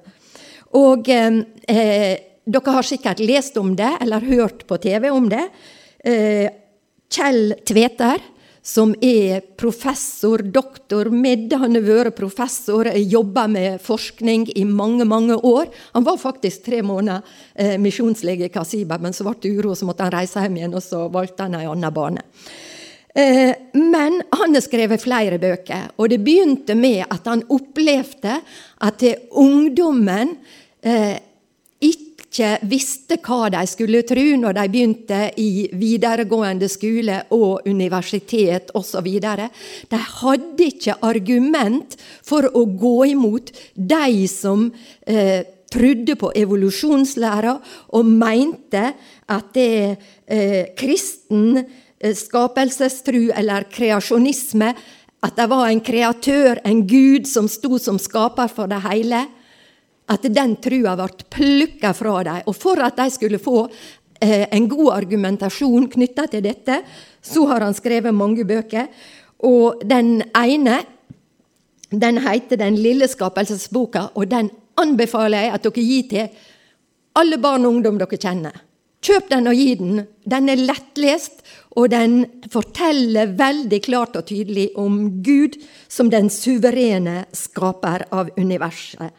Og 0.76 1.08
eh, 1.08 1.38
eh, 1.64 2.18
dere 2.48 2.74
har 2.78 2.86
sikkert 2.86 3.20
lest 3.20 3.56
om 3.60 3.74
det, 3.76 3.90
eller 4.00 4.24
hørt 4.30 4.66
på 4.68 4.78
TV 4.80 5.10
om 5.12 5.28
det. 5.30 5.44
Eh, 6.04 6.48
Kjell 7.12 7.54
Tveter 7.68 8.20
som 8.68 8.92
er 9.00 9.40
professor, 9.56 10.42
doktor 10.42 11.08
med. 11.12 11.52
Han 11.56 11.76
har 11.78 11.84
vært 11.86 12.18
professor, 12.18 12.90
jobba 12.92 13.46
med 13.48 13.78
forskning 13.80 14.48
i 14.60 14.64
mange 14.68 15.06
mange 15.08 15.38
år. 15.40 15.70
Han 15.94 16.04
var 16.04 16.20
faktisk 16.20 16.66
tre 16.66 16.82
måneder 16.84 17.24
eh, 17.54 17.78
misjonslege 17.80 18.48
i 18.48 18.52
Kasiba, 18.52 18.98
men 19.00 19.16
så 19.16 19.24
ble 19.24 19.38
det 19.40 19.54
uro, 19.56 19.72
så 19.74 19.88
måtte 19.88 20.04
han 20.04 20.12
reise 20.12 20.42
hjem 20.44 20.60
igjen, 20.60 20.76
og 20.76 20.84
så 20.84 21.06
valgte 21.12 21.46
han 21.46 21.56
en 21.56 21.70
annen 21.70 21.96
bane. 21.96 22.26
Eh, 23.14 23.54
men 23.78 24.20
han 24.36 24.58
har 24.58 24.66
skrevet 24.66 25.02
flere 25.02 25.40
bøker, 25.40 25.94
og 25.96 26.12
det 26.12 26.20
begynte 26.26 26.76
med 26.76 27.06
at 27.08 27.24
han 27.30 27.46
opplevde 27.48 28.40
at 28.84 29.08
ungdommen 29.32 30.36
ikke 32.28 32.68
visste 32.68 33.16
hva 33.24 33.48
de 33.50 33.62
skulle 33.66 34.04
tro 34.06 34.24
når 34.38 34.56
de 34.58 34.64
begynte 34.70 35.20
i 35.40 35.68
videregående 35.72 36.68
skole 36.68 37.22
og 37.34 37.66
universitet 37.66 38.70
osv. 38.76 39.08
De 39.18 39.98
hadde 39.98 40.66
ikke 40.68 40.98
argument 41.02 41.96
for 42.22 42.48
å 42.52 42.66
gå 42.68 42.96
imot 43.14 43.52
de 43.74 44.26
som 44.28 44.68
eh, 45.08 45.40
trodde 45.72 46.16
på 46.20 46.32
evolusjonslæra 46.36 47.56
og 47.96 48.12
mente 48.12 48.84
at 49.28 49.50
det 49.56 49.96
eh, 50.28 50.70
kristen 50.76 51.58
eh, 51.58 52.14
skapelsestru 52.14 53.32
eller 53.36 53.68
kreasjonisme 53.72 54.72
at 55.18 55.34
det 55.34 55.48
var 55.50 55.66
en 55.66 55.80
kreatør, 55.82 56.60
en 56.62 56.84
gud, 56.86 57.26
som 57.26 57.48
sto 57.50 57.80
som 57.82 57.98
skaper 57.98 58.46
for 58.52 58.70
det 58.70 58.78
hele 58.84 59.24
at 60.08 60.26
den 60.32 60.56
trua 60.62 60.96
ble 60.98 61.28
plukka 61.36 61.94
fra 61.96 62.22
dem. 62.26 62.42
Og 62.48 62.56
for 62.56 62.80
at 62.84 62.98
de 62.98 63.08
skulle 63.12 63.40
få 63.42 63.64
eh, 64.20 64.46
en 64.50 64.68
god 64.68 64.92
argumentasjon 64.96 65.88
knytta 65.92 66.28
til 66.32 66.44
dette, 66.44 66.82
så 67.22 67.46
har 67.50 67.66
han 67.66 67.76
skrevet 67.76 68.14
mange 68.14 68.46
bøker. 68.48 68.88
Og 69.44 69.82
den 69.86 70.22
ene 70.36 70.80
den 71.88 72.18
heter 72.20 72.56
Den 72.60 72.76
lille 72.76 73.08
skapelsesboka, 73.08 74.10
og 74.14 74.28
den 74.28 74.50
anbefaler 74.76 75.46
jeg 75.46 75.52
at 75.54 75.62
dere 75.64 75.84
gir 75.84 76.08
til 76.10 76.26
alle 77.16 77.38
barn 77.40 77.64
og 77.64 77.78
ungdom 77.78 77.96
dere 77.98 78.18
kjenner. 78.20 78.58
Kjøp 79.00 79.30
den 79.30 79.46
og 79.48 79.56
gi 79.56 79.74
den. 79.78 80.02
Den 80.26 80.50
er 80.50 80.60
lettlest, 80.60 81.40
og 81.78 81.90
den 81.90 82.26
forteller 82.50 83.32
veldig 83.38 83.80
klart 83.86 84.18
og 84.18 84.26
tydelig 84.26 84.68
om 84.76 85.22
Gud 85.22 85.56
som 85.88 86.10
den 86.10 86.28
suverene 86.28 87.22
skaper 87.32 88.08
av 88.12 88.32
universet. 88.36 89.14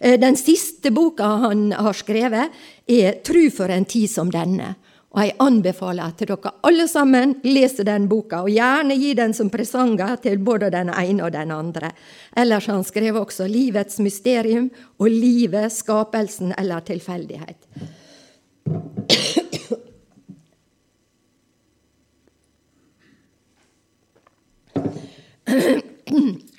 Eh, 0.00 0.20
den 0.20 0.36
siste 0.36 0.90
boka 0.90 1.24
han 1.24 1.72
har 1.72 1.92
skrevet, 1.92 2.48
er 2.86 3.12
'Tru 3.12 3.50
for 3.50 3.68
en 3.68 3.84
tid 3.84 4.10
som 4.10 4.30
denne'. 4.30 4.74
Og 5.10 5.22
jeg 5.24 5.36
anbefaler 5.40 6.02
at 6.04 6.18
dere 6.18 6.52
alle 6.62 6.88
sammen 6.88 7.40
leser 7.42 7.84
den 7.84 8.08
boka, 8.08 8.42
og 8.42 8.50
gjerne 8.52 8.94
gi 8.94 9.14
den 9.14 9.32
som 9.34 9.50
presanger 9.50 10.16
til 10.22 10.38
både 10.38 10.70
den 10.70 10.90
ene 10.90 11.24
og 11.24 11.32
den 11.32 11.50
andre. 11.50 11.90
Ellers 12.36 12.66
har 12.66 12.74
han 12.74 12.84
skrevet 12.84 13.20
også 13.20 13.48
'Livets 13.48 13.98
mysterium' 14.00 14.70
og 14.98 15.10
'Livet, 15.10 15.72
skapelsen 15.72 16.54
eller 16.58 16.80
tilfeldighet'. 16.80 17.66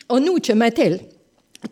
Og 0.10 0.21
nå 0.21 0.39
kommer 0.39 0.65
jeg 0.65 0.75
til 0.75 0.99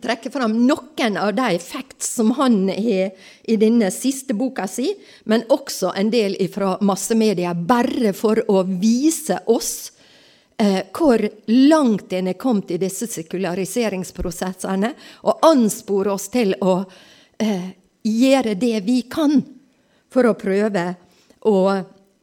trekke 0.02 0.30
fram 0.30 0.54
noen 0.66 1.16
av 1.20 1.34
de 1.36 1.58
facts 1.62 2.14
som 2.18 2.30
han 2.38 2.68
har 2.68 3.10
i 3.42 3.56
denne 3.60 3.90
siste 3.94 4.34
boka 4.38 4.66
si, 4.70 4.92
men 5.24 5.46
også 5.48 5.92
en 5.96 6.10
del 6.12 6.36
fra 6.52 6.76
massemedia, 6.84 7.54
bare 7.54 8.12
for 8.16 8.40
å 8.50 8.62
vise 8.68 9.40
oss 9.46 9.72
eh, 10.58 10.84
hvor 10.94 11.22
langt 11.46 12.12
en 12.12 12.30
er 12.32 12.38
kommet 12.40 12.74
i 12.76 12.80
disse 12.82 13.08
sekulariseringsprosessene, 13.10 14.94
og 15.26 15.46
anspore 15.48 16.14
oss 16.14 16.28
til 16.32 16.54
å 16.60 16.80
eh, 17.38 17.70
gjøre 18.06 18.56
det 18.58 18.80
vi 18.86 19.02
kan 19.10 19.40
for 20.08 20.28
å 20.28 20.36
prøve 20.38 20.90
å 21.48 21.58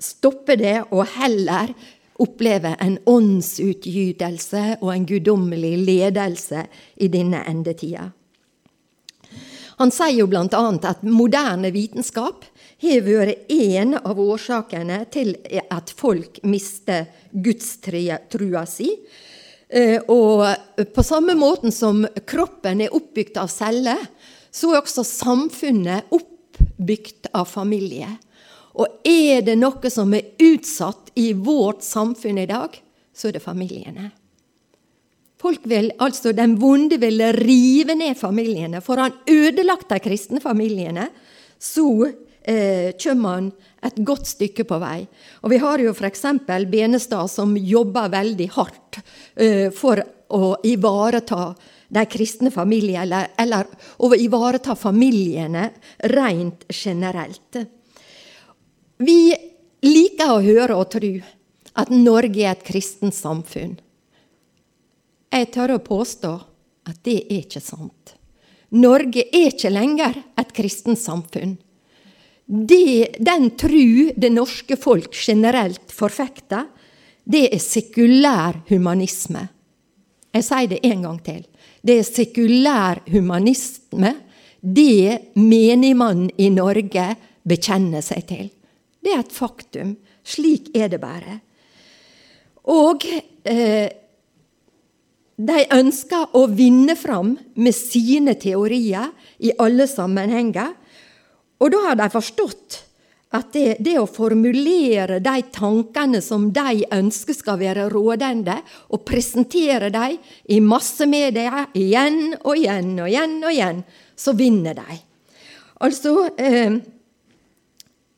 stoppe 0.02 0.58
det, 0.60 0.82
og 0.92 1.08
heller 1.16 1.72
opplever 2.22 2.78
en 2.80 2.98
åndsutgytelse 3.06 4.78
og 4.82 4.92
en 4.94 5.08
guddommelig 5.10 5.76
ledelse 5.84 6.66
i 6.96 7.10
denne 7.12 7.44
endetida. 7.50 8.10
Han 9.76 9.92
sier 9.92 10.22
jo 10.22 10.28
bl.a. 10.32 10.48
at 10.48 11.04
moderne 11.04 11.72
vitenskap 11.76 12.46
har 12.86 13.02
vært 13.04 13.52
en 13.52 13.98
av 14.00 14.20
årsakene 14.22 15.02
til 15.12 15.34
at 15.68 15.92
folk 15.92 16.40
mister 16.48 17.10
gudstrua 17.32 18.64
si. 18.70 18.94
Eh, 19.68 20.00
og 20.08 20.46
på 20.96 21.04
samme 21.04 21.36
måten 21.36 21.74
som 21.76 22.06
kroppen 22.28 22.86
er 22.86 22.96
oppbygd 22.96 23.40
av 23.42 23.52
celler, 23.52 24.00
så 24.56 24.72
er 24.72 24.80
også 24.80 25.04
samfunnet 25.04 26.14
oppbygd 26.16 27.34
av 27.36 27.50
familie. 27.52 28.14
Og 28.76 29.08
er 29.08 29.42
det 29.46 29.56
noe 29.60 29.92
som 29.92 30.14
er 30.16 30.36
utsatt 30.44 31.14
i 31.16 31.32
vårt 31.34 31.84
samfunn 31.86 32.42
i 32.44 32.50
dag, 32.50 32.76
så 33.16 33.30
er 33.30 33.38
det 33.38 33.44
familiene. 33.44 34.12
Folk 35.40 35.68
vil, 35.70 35.92
altså 36.02 36.34
Den 36.34 36.56
vonde 36.60 36.98
vil 37.00 37.22
rive 37.38 37.96
ned 37.96 38.18
familiene. 38.18 38.82
For 38.82 39.00
han 39.00 39.16
ødelagt 39.30 39.92
de 39.92 40.00
kristne 40.04 40.42
familiene, 40.44 41.10
så 41.60 41.88
eh, 42.42 42.96
kommer 43.02 43.38
han 43.38 43.52
et 43.86 44.02
godt 44.08 44.28
stykke 44.28 44.66
på 44.68 44.80
vei. 44.82 45.06
Og 45.44 45.54
Vi 45.54 45.62
har 45.62 45.84
jo 45.84 45.94
f.eks. 45.94 46.26
Benestad, 46.72 47.30
som 47.32 47.56
jobber 47.58 48.12
veldig 48.12 48.50
hardt 48.58 49.00
eh, 49.36 49.70
for 49.76 50.02
å 50.34 50.56
ivareta 50.66 51.54
de 51.96 52.06
kristne 52.10 52.50
familiene, 52.52 53.06
eller, 53.06 53.32
eller 53.38 53.70
å 54.02 54.10
ivareta 54.18 54.74
familiene 54.76 55.70
rent 56.12 56.66
generelt. 56.74 57.62
Vi 58.98 59.36
liker 59.86 60.32
å 60.32 60.44
høre 60.44 60.78
og 60.78 60.90
tro 60.94 61.12
at 61.76 61.92
Norge 61.92 62.46
er 62.46 62.54
et 62.54 62.64
kristent 62.68 63.16
samfunn. 63.16 63.76
Jeg 65.36 65.50
tør 65.52 65.76
å 65.76 65.84
påstå 65.84 66.32
at 66.88 67.02
det 67.04 67.18
er 67.26 67.42
ikke 67.42 67.62
sant. 67.64 68.16
Norge 68.76 69.26
er 69.28 69.50
ikke 69.52 69.72
lenger 69.74 70.16
et 70.40 70.54
kristent 70.56 71.00
samfunn. 71.00 71.58
Det, 72.46 73.18
den 73.20 73.50
tru 73.58 74.12
det 74.16 74.32
norske 74.32 74.78
folk 74.78 75.16
generelt 75.18 75.92
forfekter, 75.92 76.68
det 77.26 77.48
er 77.50 77.62
sekulær 77.64 78.62
humanisme. 78.70 79.48
Jeg 80.36 80.46
sier 80.46 80.70
det 80.70 80.82
en 80.86 81.08
gang 81.08 81.20
til. 81.26 81.42
Det 81.82 82.00
er 82.00 82.08
sekulær 82.08 83.02
humanisme 83.10 84.14
det 84.66 85.36
menigmannen 85.38 86.32
i 86.42 86.50
Norge 86.54 87.12
bekjenner 87.46 88.02
seg 88.06 88.26
til. 88.30 88.48
Det 89.06 89.14
er 89.14 89.22
et 89.22 89.36
faktum. 89.36 89.94
Slik 90.26 90.72
er 90.74 90.90
det 90.90 91.00
bare. 91.04 91.38
Og 92.74 93.06
eh, 93.46 93.92
de 95.36 95.60
ønsker 95.76 96.34
å 96.34 96.46
vinne 96.50 96.96
fram 96.98 97.36
med 97.60 97.76
sine 97.78 98.34
teorier 98.42 99.12
i 99.46 99.54
alle 99.62 99.86
sammenhenger. 99.92 100.74
Og 101.62 101.72
da 101.72 101.84
har 101.90 102.00
de 102.00 102.10
forstått 102.12 102.80
at 103.36 103.52
det, 103.52 103.78
det, 103.84 103.98
å 104.00 104.08
formulere 104.08 105.20
de 105.24 105.36
tankene 105.54 106.22
som 106.24 106.48
de 106.56 106.86
ønsker 106.96 107.36
skal 107.36 107.60
være 107.60 107.90
rådende, 107.92 108.58
og 108.96 109.04
presentere 109.08 109.92
dem 109.92 110.18
i 110.56 110.62
massemedia 110.64 111.68
igjen 111.76 112.38
og 112.42 112.56
igjen 112.56 112.94
og 112.96 113.10
igjen, 113.12 113.38
og 113.44 113.52
igjen, 113.52 113.82
så 114.16 114.34
vinner 114.40 114.78
de. 114.78 115.00
Altså 115.84 116.30
eh, 116.40 116.80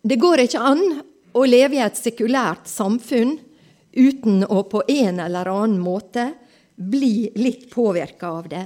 Det 0.08 0.16
går 0.16 0.40
ikke 0.46 0.60
an 0.64 0.82
å 1.36 1.42
leve 1.44 1.76
i 1.76 1.84
et 1.84 1.98
sekulært 2.00 2.70
samfunn 2.72 3.34
uten 3.92 4.46
å 4.48 4.62
på 4.72 4.86
en 4.88 5.18
eller 5.20 5.50
annen 5.52 5.82
måte 5.84 6.30
bli 6.78 7.28
litt 7.36 7.66
påvirka 7.74 8.30
av 8.40 8.46
det. 8.48 8.62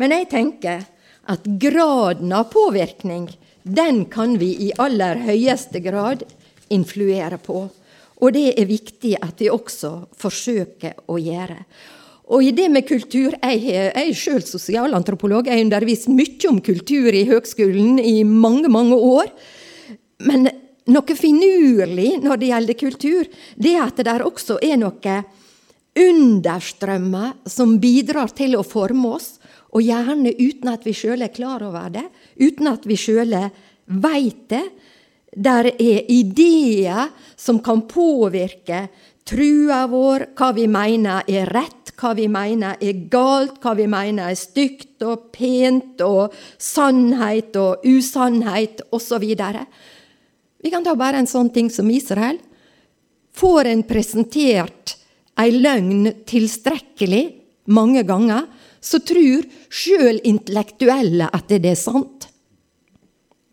Men 0.00 0.14
jeg 0.14 0.28
tenker 0.30 0.86
at 1.28 1.44
graden 1.60 2.32
av 2.32 2.46
påvirkning 2.54 3.26
den 3.68 4.06
kan 4.08 4.38
vi 4.40 4.54
i 4.64 4.70
aller 4.80 5.20
høyeste 5.26 5.82
grad 5.84 6.24
influere 6.72 7.36
på. 7.42 7.66
Og 8.24 8.32
det 8.32 8.54
er 8.54 8.70
viktig 8.70 9.12
at 9.20 9.42
vi 9.42 9.50
også 9.52 9.92
forsøker 10.16 11.04
å 11.12 11.18
gjøre. 11.20 11.58
Og 12.32 12.44
i 12.44 12.54
det 12.56 12.70
med 12.72 12.88
kultur 12.88 13.36
Jeg, 13.42 13.60
jeg 13.60 13.92
er 13.92 14.16
sjøl 14.16 14.40
sosialantropolog. 14.44 15.48
Jeg 15.48 15.58
har 15.58 15.66
undervist 15.66 16.08
mye 16.08 16.48
om 16.48 16.62
kultur 16.64 17.12
i 17.12 17.26
høgskolen 17.28 18.00
i 18.00 18.22
mange, 18.24 18.72
mange 18.72 18.96
år. 18.96 19.28
Men 20.24 20.48
noe 20.88 21.16
finurlig 21.18 22.16
når 22.22 22.40
det 22.40 22.50
gjelder 22.52 22.78
kultur, 22.80 23.28
det 23.56 23.74
er 23.74 23.84
at 23.84 24.00
det 24.00 24.08
der 24.08 24.26
også 24.26 24.58
er 24.64 24.78
noe 24.80 25.18
understrømmer 25.98 27.48
som 27.48 27.78
bidrar 27.82 28.32
til 28.36 28.56
å 28.58 28.66
forme 28.66 29.16
oss, 29.16 29.36
og 29.74 29.84
gjerne 29.84 30.32
uten 30.38 30.70
at 30.72 30.86
vi 30.86 30.94
sjøl 30.96 31.24
er 31.26 31.34
klar 31.34 31.64
over 31.66 31.90
det, 31.92 32.06
uten 32.40 32.70
at 32.70 32.86
vi 32.88 32.96
sjøl 32.96 33.34
veit 33.86 34.46
det. 34.52 34.64
Der 35.28 35.68
er 35.74 36.06
ideer 36.08 37.10
som 37.36 37.60
kan 37.64 37.82
påvirke 37.90 38.86
trua 39.28 39.82
vår, 39.90 40.30
hva 40.38 40.52
vi 40.56 40.64
mener 40.72 41.28
er 41.28 41.50
rett, 41.52 41.92
hva 41.98 42.14
vi 42.16 42.28
mener 42.32 42.80
er 42.80 43.02
galt, 43.12 43.58
hva 43.60 43.74
vi 43.76 43.88
mener 43.90 44.30
er 44.30 44.38
stygt 44.38 45.04
og 45.04 45.28
pent, 45.34 46.00
og 46.00 46.32
sannhet 46.56 47.58
og 47.60 47.84
usannhet, 47.84 48.86
osv. 48.94 49.26
Vi 50.58 50.70
kan 50.70 50.84
ta 50.84 50.94
bare 50.98 51.20
en 51.22 51.30
sånn 51.30 51.50
ting 51.54 51.70
som 51.70 51.90
Israel. 51.90 52.38
Får 53.38 53.70
en 53.70 53.84
presentert 53.86 54.96
ei 55.38 55.52
løgn 55.54 56.08
tilstrekkelig 56.26 57.24
mange 57.70 58.02
ganger, 58.02 58.46
så 58.80 58.98
tror 59.04 59.46
sjøl 59.70 60.20
intellektuelle 60.26 61.28
at 61.34 61.50
det 61.50 61.72
er 61.72 61.78
sant. 61.78 62.26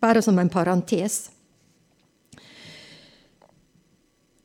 Bare 0.01 0.21
som 0.25 0.37
en 0.39 0.49
parentes. 0.49 1.29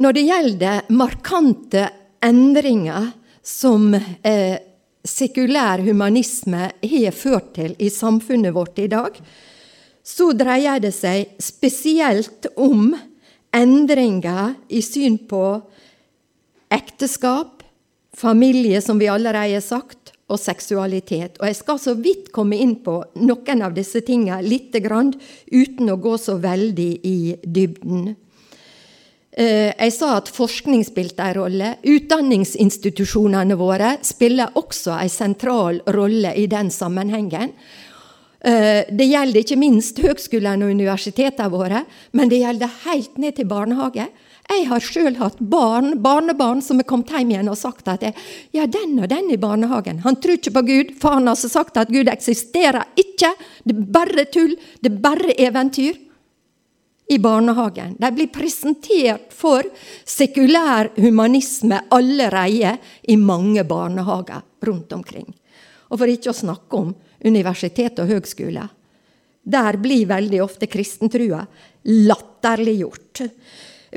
Når 0.00 0.16
det 0.16 0.24
gjelder 0.24 0.92
markante 0.96 1.84
endringer 2.24 3.10
som 3.44 3.92
eh, 3.94 4.56
sekulær 5.04 5.82
humanisme 5.84 6.70
har 6.80 7.16
ført 7.16 7.54
til 7.56 7.76
i 7.80 7.90
samfunnet 7.92 8.54
vårt 8.56 8.80
i 8.80 8.88
dag, 8.92 9.16
så 10.10 10.32
dreier 10.36 10.80
det 10.82 10.92
seg 10.96 11.36
spesielt 11.42 12.48
om 12.58 12.92
endringer 13.54 14.54
i 14.68 14.82
syn 14.82 15.18
på 15.30 15.44
ekteskap, 16.70 17.62
familie, 18.16 18.80
som 18.82 18.98
vi 19.00 19.10
allerede 19.10 19.56
har 19.56 19.64
sagt, 19.64 20.14
og 20.30 20.38
seksualitet. 20.38 21.40
Og 21.40 21.46
Jeg 21.48 21.58
skal 21.58 21.78
så 21.82 21.94
vidt 21.98 22.30
komme 22.32 22.58
inn 22.62 22.76
på 22.84 23.00
noen 23.18 23.62
av 23.66 23.74
disse 23.74 24.02
tingene 24.06 24.42
lite 24.46 24.82
grann, 24.82 25.12
uten 25.50 25.90
å 25.90 25.98
gå 25.98 26.16
så 26.22 26.36
veldig 26.38 26.90
i 27.02 27.36
dybden. 27.42 28.14
Eh, 29.30 29.70
jeg 29.74 29.92
sa 29.94 30.16
at 30.18 30.30
forskning 30.30 30.82
spilte 30.86 31.22
en 31.22 31.36
rolle. 31.38 31.74
Utdanningsinstitusjonene 31.86 33.58
våre 33.58 33.96
spiller 34.06 34.56
også 34.58 34.96
en 34.98 35.12
sentral 35.12 35.82
rolle 35.94 36.34
i 36.38 36.46
den 36.50 36.70
sammenhengen. 36.74 37.54
Eh, 38.40 38.86
det 38.88 39.04
gjelder 39.04 39.42
ikke 39.42 39.58
minst 39.60 39.98
høgskolene 40.00 40.64
og 40.64 40.72
universitetene 40.72 41.52
våre, 41.52 41.84
men 42.16 42.30
det 42.30 42.40
gjelder 42.40 42.76
helt 42.86 43.18
ned 43.20 43.36
til 43.36 43.48
barnehage. 43.50 44.06
Jeg 44.50 44.66
har 44.66 44.82
sjøl 44.82 45.18
hatt 45.20 45.38
barn, 45.38 45.92
barnebarn 46.02 46.62
som 46.64 46.80
er 46.80 46.86
kommet 46.88 47.12
hjem 47.12 47.34
igjen 47.34 47.50
og 47.52 47.58
sagt 47.60 47.86
at 47.92 48.02
jeg, 48.02 48.16
ja, 48.56 48.64
den 48.66 48.96
og 48.98 49.10
den 49.12 49.28
i 49.30 49.38
barnehagen, 49.38 50.00
han 50.02 50.16
tror 50.18 50.40
ikke 50.40 50.54
på 50.56 50.62
Gud, 50.66 50.94
for 51.02 51.18
han 51.18 51.28
har 51.30 51.36
sagt 51.38 51.76
at 51.78 51.92
Gud 51.92 52.08
eksisterer 52.10 52.88
ikke. 52.98 53.34
Det 53.62 53.76
er 53.76 53.84
bare 53.94 54.24
tull, 54.32 54.56
det 54.80 54.90
er 54.90 55.02
bare 55.04 55.36
eventyr. 55.36 56.06
I 57.10 57.16
barnehagen. 57.18 57.96
De 57.98 58.06
blir 58.14 58.28
presentert 58.30 59.32
for 59.34 59.66
sekulær 60.06 60.92
humanisme 60.94 61.80
allerede 61.90 62.76
i 63.10 63.16
mange 63.18 63.64
barnehager 63.66 64.44
rundt 64.62 64.94
omkring. 64.94 65.26
Og 65.90 65.98
for 65.98 66.12
ikke 66.12 66.30
å 66.30 66.38
snakke 66.38 66.78
om 66.78 66.92
universitet 67.24 67.98
og 68.02 68.08
høgskole. 68.10 68.68
Der 69.40 69.76
blir 69.80 70.06
veldig 70.10 70.42
ofte 70.44 70.66
kristentrua 70.70 71.46
latterliggjort. 71.88 73.22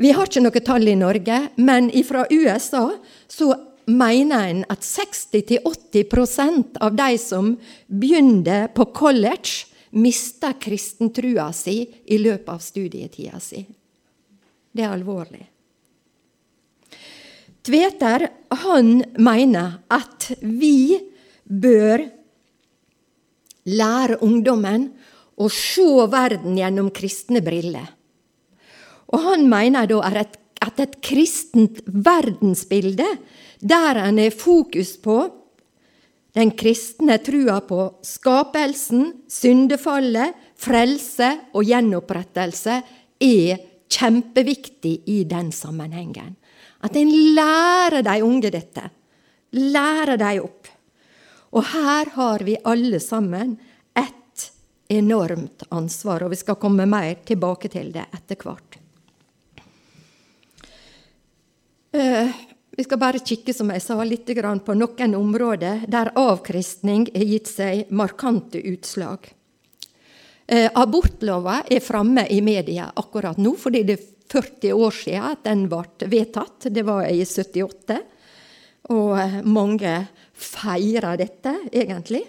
Vi 0.00 0.10
har 0.10 0.26
ikke 0.26 0.42
noe 0.42 0.60
tall 0.64 0.88
i 0.90 0.96
Norge, 0.98 1.48
men 1.56 1.90
fra 2.06 2.24
USA 2.32 2.88
så 3.30 3.54
mener 3.86 4.48
en 4.48 4.64
at 4.72 4.80
60-80% 4.82 6.76
av 6.82 6.96
de 6.96 7.18
som 7.20 7.58
begynner 7.86 8.68
på 8.74 8.84
college, 8.96 9.66
mister 9.94 10.52
kristentrua 10.58 11.52
si 11.54 11.86
i 12.10 12.18
løpet 12.18 12.48
av 12.50 12.58
studietida 12.58 13.38
si. 13.38 13.60
Det 14.74 14.82
er 14.82 14.90
alvorlig. 14.90 15.44
Tveter 17.64 18.26
han 18.64 19.04
mener 19.22 19.78
at 19.94 20.32
vi 20.42 20.98
bør 21.44 22.02
lære 23.68 24.20
ungdommen 24.24 24.88
å 25.40 25.48
se 25.50 26.06
verden 26.10 26.58
gjennom 26.58 26.90
kristne 26.94 27.42
briller. 27.44 27.86
Og 29.12 29.22
han 29.22 29.46
mener 29.50 29.88
da 29.90 30.00
at 30.64 30.80
et 30.80 30.98
kristent 31.04 31.82
verdensbilde, 31.86 33.06
der 33.60 34.00
en 34.00 34.18
er 34.18 34.34
fokus 34.34 34.94
på 35.00 35.18
den 36.34 36.50
kristne 36.58 37.20
trua 37.22 37.60
på 37.62 37.80
skapelsen, 38.02 39.12
syndefallet, 39.30 40.34
frelse 40.58 41.28
og 41.54 41.68
gjenopprettelse, 41.68 42.80
er 43.22 43.60
kjempeviktig 43.94 44.96
i 45.14 45.20
den 45.30 45.52
sammenhengen. 45.54 46.34
At 46.82 46.96
en 46.98 47.12
lærer 47.36 48.02
de 48.04 48.16
unge 48.26 48.50
dette. 48.52 48.88
Lærer 49.54 50.18
de 50.18 50.32
opp. 50.42 50.73
Og 51.54 51.66
her 51.70 52.10
har 52.16 52.42
vi 52.42 52.56
alle 52.66 52.98
sammen 53.00 53.54
et 53.94 54.46
enormt 54.90 55.66
ansvar, 55.70 56.24
og 56.24 56.34
vi 56.34 56.40
skal 56.40 56.58
komme 56.60 56.86
mer 56.90 57.20
tilbake 57.26 57.70
til 57.70 57.92
det 57.94 58.08
etter 58.14 58.40
hvert. 58.42 58.80
Uh, 61.94 62.34
vi 62.74 62.82
skal 62.82 62.98
bare 62.98 63.22
kikke 63.22 63.54
som 63.54 63.70
jeg 63.70 63.82
sa, 63.84 63.96
litt 64.02 64.26
på 64.26 64.74
noen 64.74 65.14
områder 65.14 65.86
der 65.86 66.10
avkristning 66.18 67.06
har 67.14 67.28
gitt 67.30 67.46
seg 67.46 67.92
markante 67.94 68.58
utslag. 68.58 69.30
Eh, 70.46 70.70
abortlova 70.74 71.62
er 71.70 71.80
framme 71.80 72.26
i 72.28 72.40
media 72.44 72.90
akkurat 72.94 73.38
nå, 73.40 73.54
fordi 73.56 73.84
det 73.86 73.94
er 73.96 74.10
40 74.34 74.72
år 74.74 74.96
siden 74.96 75.28
at 75.30 75.44
den 75.46 75.68
ble 75.70 76.08
vedtatt. 76.10 76.66
Det 76.68 76.82
var 76.84 77.06
i 77.08 77.22
78. 77.24 78.00
Og 78.92 79.14
eh, 79.20 79.38
mange 79.46 79.94
feirer 80.34 81.18
dette, 81.20 81.54
egentlig. 81.72 82.24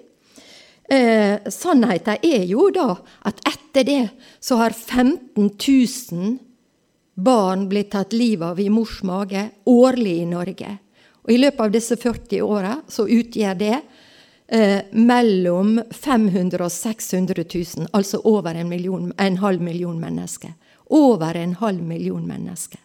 Eh, 0.90 1.50
sannheten 1.50 2.22
er 2.22 2.44
jo 2.46 2.70
da 2.70 2.92
at 3.26 3.42
etter 3.50 3.86
det 3.88 4.02
så 4.40 4.60
har 4.62 4.74
15 4.74 5.50
000 5.50 6.38
barn 7.16 7.66
blitt 7.70 7.92
tatt 7.96 8.14
livet 8.14 8.46
av 8.54 8.60
i 8.60 8.70
mors 8.70 9.00
mage 9.04 9.50
årlig 9.66 10.18
i 10.22 10.28
Norge. 10.30 10.78
Og 11.26 11.32
I 11.34 11.40
løpet 11.42 11.64
av 11.64 11.72
disse 11.74 11.98
40 11.98 12.42
åra 12.46 12.76
så 12.88 13.08
utgjør 13.10 13.58
det 13.58 13.76
eh, 14.48 14.86
mellom 14.92 15.80
500 15.90 16.62
og 16.62 16.72
600 16.72 17.46
000, 17.50 17.90
altså 17.94 18.22
over 18.24 18.56
en, 18.56 18.70
million, 18.70 19.10
en 19.18 19.38
halv 19.42 19.62
million 19.62 19.98
mennesker. 20.00 20.54
Over 20.94 21.40
en 21.40 21.56
halv 21.58 21.82
million 21.82 22.28
mennesker. 22.28 22.80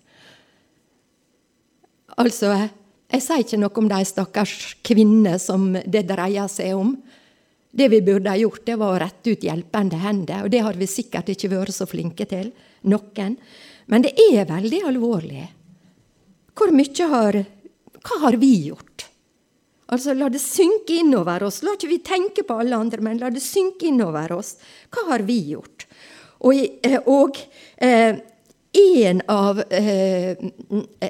Altså, 2.17 2.69
jeg 3.11 3.25
sier 3.25 3.43
ikke 3.43 3.59
noe 3.59 3.81
om 3.83 3.89
de 3.91 4.01
stakkars 4.07 4.57
kvinner 4.87 5.39
som 5.43 5.73
det 5.75 6.05
dreier 6.09 6.51
seg 6.51 6.77
om. 6.79 6.95
Det 7.71 7.89
vi 7.91 8.01
burde 8.03 8.31
ha 8.31 8.39
gjort, 8.39 8.65
det 8.67 8.77
var 8.79 8.95
å 8.95 9.01
rette 9.03 9.35
ut 9.35 9.47
hjelpende 9.47 9.99
hender, 10.03 10.45
og 10.45 10.51
det 10.51 10.63
har 10.67 10.79
vi 10.79 10.89
sikkert 10.91 11.31
ikke 11.31 11.51
vært 11.53 11.75
så 11.75 11.87
flinke 11.91 12.27
til, 12.31 12.51
noen. 12.91 13.37
Men 13.91 14.07
det 14.07 14.15
er 14.31 14.47
veldig 14.49 14.83
alvorlig. 14.91 15.47
Hvor 16.55 16.75
mye 16.75 17.09
har 17.15 17.45
Hva 18.01 18.17
har 18.23 18.37
vi 18.41 18.53
gjort? 18.71 19.07
Altså, 19.93 20.15
La 20.15 20.31
det 20.31 20.41
synke 20.41 21.01
innover 21.03 21.43
oss. 21.45 21.61
La 21.67 21.75
ikke 21.75 21.91
vi 21.91 21.99
tenke 22.07 22.45
på 22.47 22.57
alle 22.63 22.79
andre, 22.79 23.03
men 23.05 23.19
la 23.21 23.31
det 23.31 23.43
synke 23.45 23.91
innover 23.91 24.33
oss. 24.33 24.55
Hva 24.89 25.09
har 25.11 25.27
vi 25.27 25.37
gjort? 25.51 25.85
Og, 26.47 26.55
eh, 26.87 27.01
og 27.11 27.37
eh, 27.77 28.17
en 28.73 29.23
av 29.27 29.61
eh, 29.73 30.37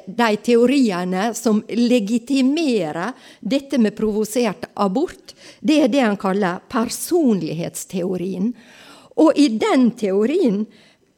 de 0.05 0.37
teoriene 0.41 1.33
som 1.37 1.61
legitimerer 1.69 3.13
dette 3.39 3.77
med 3.77 3.95
provosert 3.97 4.65
abort, 4.73 5.35
det 5.59 5.81
er 5.83 5.91
det 5.93 6.01
han 6.01 6.17
kaller 6.17 6.63
personlighetsteorien. 6.71 8.49
Og 9.21 9.37
i 9.37 9.47
den 9.61 9.91
teorien 9.93 10.63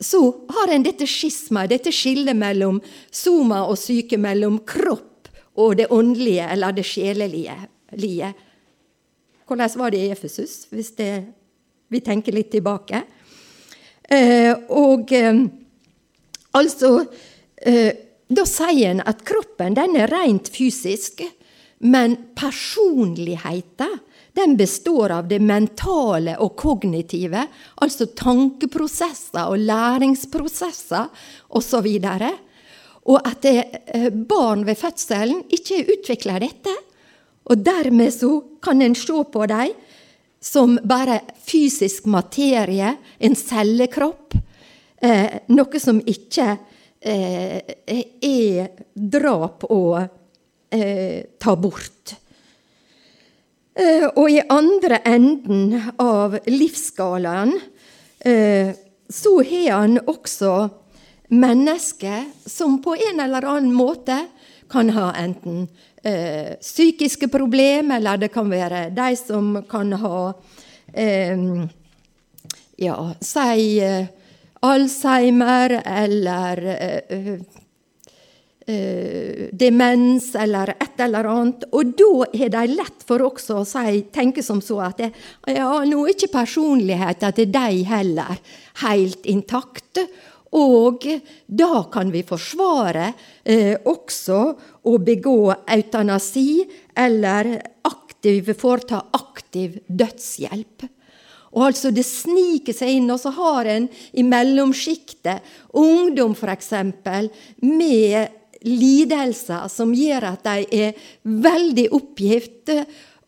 så 0.03 0.19
har 0.51 0.73
en 0.73 0.83
dette 0.83 1.07
skismaet, 1.07 1.71
dette 1.71 1.93
skillet 1.95 2.35
mellom 2.35 2.81
soma 3.07 3.63
og 3.69 3.79
syke, 3.79 4.19
mellom 4.19 4.59
kropp 4.67 5.29
og 5.55 5.77
det 5.79 5.87
åndelige 5.93 6.49
eller 6.49 6.75
det 6.75 6.85
sjelelige. 6.89 8.33
Hvordan 9.47 9.79
var 9.79 9.93
det 9.93 10.01
i 10.01 10.11
Efesus, 10.11 10.65
hvis 10.73 10.91
det, 10.97 11.11
vi 11.87 12.01
tenker 12.03 12.35
litt 12.35 12.51
tilbake? 12.51 13.03
Eh, 14.09 14.51
og 14.73 15.11
eh, 15.15 15.45
altså 16.57 17.05
eh, 17.57 17.93
Da 18.33 18.45
sier 18.49 18.93
en 18.93 19.03
at 19.05 19.21
kroppen 19.27 19.75
den 19.77 19.97
er 19.99 20.09
rent 20.09 20.47
fysisk, 20.49 21.21
men 21.83 22.15
personligheten 22.39 23.99
den 24.33 24.55
består 24.57 25.11
av 25.13 25.27
det 25.29 25.37
mentale 25.43 26.33
og 26.41 26.55
kognitive, 26.57 27.43
altså 27.83 28.07
tankeprosesser 28.17 29.51
og 29.51 29.61
læringsprosesser 29.61 31.11
osv. 31.53 31.89
Og, 31.99 32.25
og 33.13 33.29
at 33.29 33.45
eh, 33.45 34.09
barn 34.09 34.65
ved 34.65 34.79
fødselen 34.79 35.43
ikke 35.53 35.83
utvikler 35.97 36.41
dette. 36.47 36.73
Og 37.45 37.61
dermed 37.61 38.13
så 38.15 38.31
kan 38.63 38.81
en 38.81 38.95
se 38.97 39.21
på 39.33 39.45
dem 39.51 39.75
som 40.43 40.79
bare 40.83 41.21
fysisk 41.45 42.07
materie, 42.09 42.95
en 43.19 43.35
cellekropp. 43.35 44.33
Eh, 45.03 45.39
noe 45.51 45.79
som 45.83 45.97
ikke 45.99 46.45
eh, 47.03 47.59
er 48.23 48.69
drap 48.95 49.65
å 49.67 49.83
eh, 49.99 51.25
ta 51.35 51.55
bort. 51.59 52.13
Eh, 53.75 54.05
og 54.07 54.29
i 54.31 54.39
andre 54.47 55.01
enden 55.03 55.91
av 55.99 56.37
livsskalaen 56.47 57.51
eh, 58.23 58.71
så 59.11 59.35
har 59.43 59.81
han 59.81 59.99
også 60.07 60.53
mennesker 61.33 62.23
som 62.47 62.79
på 62.85 62.95
en 63.09 63.19
eller 63.25 63.49
annen 63.49 63.75
måte 63.75 64.21
kan 64.71 64.93
ha 64.95 65.11
enten 65.19 65.65
eh, 65.99 66.55
psykiske 66.63 67.27
problemer, 67.33 67.97
eller 67.99 68.23
det 68.23 68.31
kan 68.31 68.47
være 68.47 68.87
de 68.95 69.15
som 69.19 69.57
kan 69.67 69.97
ha 69.99 70.25
ja, 72.77 72.97
si 73.25 73.79
Alzheimer 74.63 75.81
eller 75.83 76.61
eh, 76.73 77.31
eh, 78.67 79.47
demens 79.51 80.35
eller 80.39 80.75
et 80.77 81.03
eller 81.03 81.27
annet. 81.27 81.65
Og 81.75 81.95
da 81.99 82.27
er 82.31 82.53
det 82.53 82.65
lett 82.71 83.07
for 83.07 83.25
også 83.27 83.59
å 83.61 83.65
si, 83.67 84.03
tenke 84.13 84.43
som 84.45 84.61
så 84.63 84.79
at 84.87 85.01
det, 85.03 85.11
ja, 85.51 85.71
nå 85.83 86.05
er 86.05 86.13
ikke 86.15 86.31
personligheten 86.37 87.35
til 87.35 87.51
de 87.51 87.83
heller 87.89 88.39
helt 88.85 89.27
intakt. 89.27 90.03
Og 90.53 91.07
da 91.49 91.83
kan 91.91 92.11
vi 92.13 92.21
forsvare 92.27 93.07
eh, 93.43 93.73
også 93.89 94.41
å 94.85 94.97
begå 95.01 95.37
eutanasi 95.51 96.63
eller 97.03 97.55
aktiv, 97.89 98.53
foreta 98.55 99.01
aktiv 99.17 99.79
dødshjelp. 99.89 100.85
Og 101.53 101.67
altså 101.67 101.91
Det 101.93 102.05
sniker 102.05 102.75
seg 102.75 102.97
inn, 102.97 103.11
og 103.13 103.19
så 103.21 103.33
har 103.35 103.69
en 103.69 103.89
i 104.13 104.23
mellomsjiktet 104.25 105.43
ungdom 105.77 106.33
f.eks. 106.33 106.71
med 107.61 108.39
lidelser 108.63 109.67
som 109.69 109.93
gjør 109.93 110.29
at 110.31 110.47
de 110.47 110.83
er 110.87 111.05
veldig 111.23 111.89
oppgitt 111.93 112.71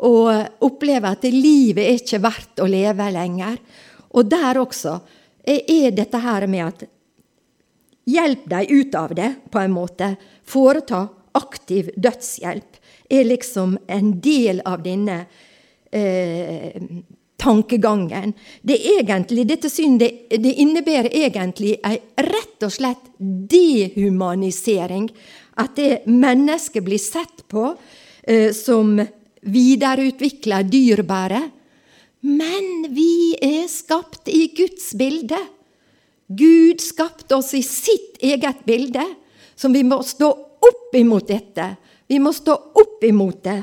og 0.05 0.63
opplever 0.65 1.11
at 1.11 1.27
livet 1.31 1.83
er 1.85 1.99
ikke 1.99 2.23
verdt 2.23 2.63
å 2.63 2.69
leve 2.71 3.11
lenger. 3.13 3.59
Og 4.15 4.27
der 4.31 4.59
også 4.61 4.97
er 5.45 5.91
dette 5.93 6.21
her 6.23 6.47
med 6.49 6.65
at 6.65 6.85
Hjelp 8.05 8.43
dem 8.45 8.65
ut 8.69 8.95
av 8.95 9.15
det, 9.17 9.31
på 9.49 9.59
en 9.59 9.71
måte. 9.73 10.11
Foreta 10.45 11.07
aktiv 11.33 11.89
dødshjelp 11.97 12.77
er 13.09 13.25
liksom 13.25 13.79
en 13.89 14.11
del 14.21 14.61
av 14.65 14.83
denne 14.85 15.23
eh, 15.89 16.77
tankegangen. 17.37 18.33
Det, 18.61 18.77
egentlig, 18.99 19.47
dette 19.47 19.69
syn 19.69 19.97
det, 20.01 20.11
innebærer 20.31 21.11
egentlig 21.13 21.75
ei 21.85 21.99
rett 22.25 22.65
og 22.65 22.73
slett 22.73 23.11
dehumanisering. 23.19 25.09
At 25.59 25.75
det 25.79 26.05
mennesket 26.11 26.83
blir 26.83 27.01
sett 27.01 27.45
på 27.51 27.73
eh, 28.23 28.51
som 28.55 28.97
videreutvikla 29.45 30.63
dyrebare. 30.67 31.41
Men 32.25 32.87
vi 32.95 33.35
er 33.37 33.67
skapt 33.69 34.31
i 34.31 34.47
Guds 34.57 34.93
bilde. 34.97 35.39
Gud 36.27 36.81
skapte 36.81 37.37
oss 37.37 37.53
i 37.53 37.61
sitt 37.61 38.17
eget 38.25 38.65
bilde, 38.65 39.03
som 39.55 39.73
vi 39.73 39.83
må 39.85 40.01
stå 40.03 40.31
opp 40.65 40.95
imot 40.97 41.27
dette. 41.29 41.75
Vi 42.07 42.17
må 42.19 42.33
stå 42.33 42.55
opp 42.81 43.03
imot 43.05 43.43
det 43.45 43.59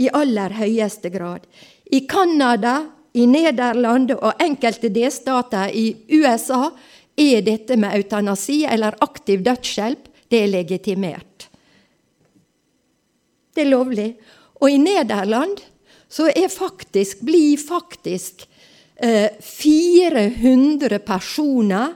i 0.00 0.08
aller 0.08 0.56
høyeste 0.56 1.12
grad. 1.12 1.44
I 1.92 2.00
Canada 2.08 2.78
i 3.16 3.24
Nederland 3.28 4.12
og 4.16 4.42
enkelte 4.42 4.90
delstater 4.92 5.72
i 5.72 5.88
USA 6.12 6.68
er 7.16 7.40
dette 7.44 7.78
med 7.80 7.96
eutanasi 7.96 8.64
eller 8.68 8.98
aktiv 9.04 9.40
dødshjelp 9.44 10.10
det 10.30 10.42
er 10.42 10.50
legitimert. 10.50 11.46
Det 13.54 13.62
er 13.64 13.70
lovlig. 13.70 14.10
Og 14.60 14.72
i 14.72 14.80
Nederland 14.80 15.60
så 16.08 16.28
er 16.28 16.48
faktisk, 16.52 17.22
blir 17.24 17.56
faktisk 17.60 18.44
eh, 18.96 19.32
400 19.40 20.98
personer 21.06 21.94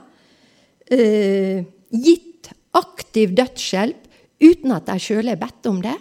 eh, 0.89 1.61
gitt 1.91 2.49
aktiv 2.77 3.35
dødshjelp 3.37 4.07
uten 4.41 4.73
at 4.73 4.87
de 4.89 4.97
sjøl 5.01 5.29
er 5.29 5.39
bedt 5.41 5.69
om 5.69 5.83
det. 5.83 5.97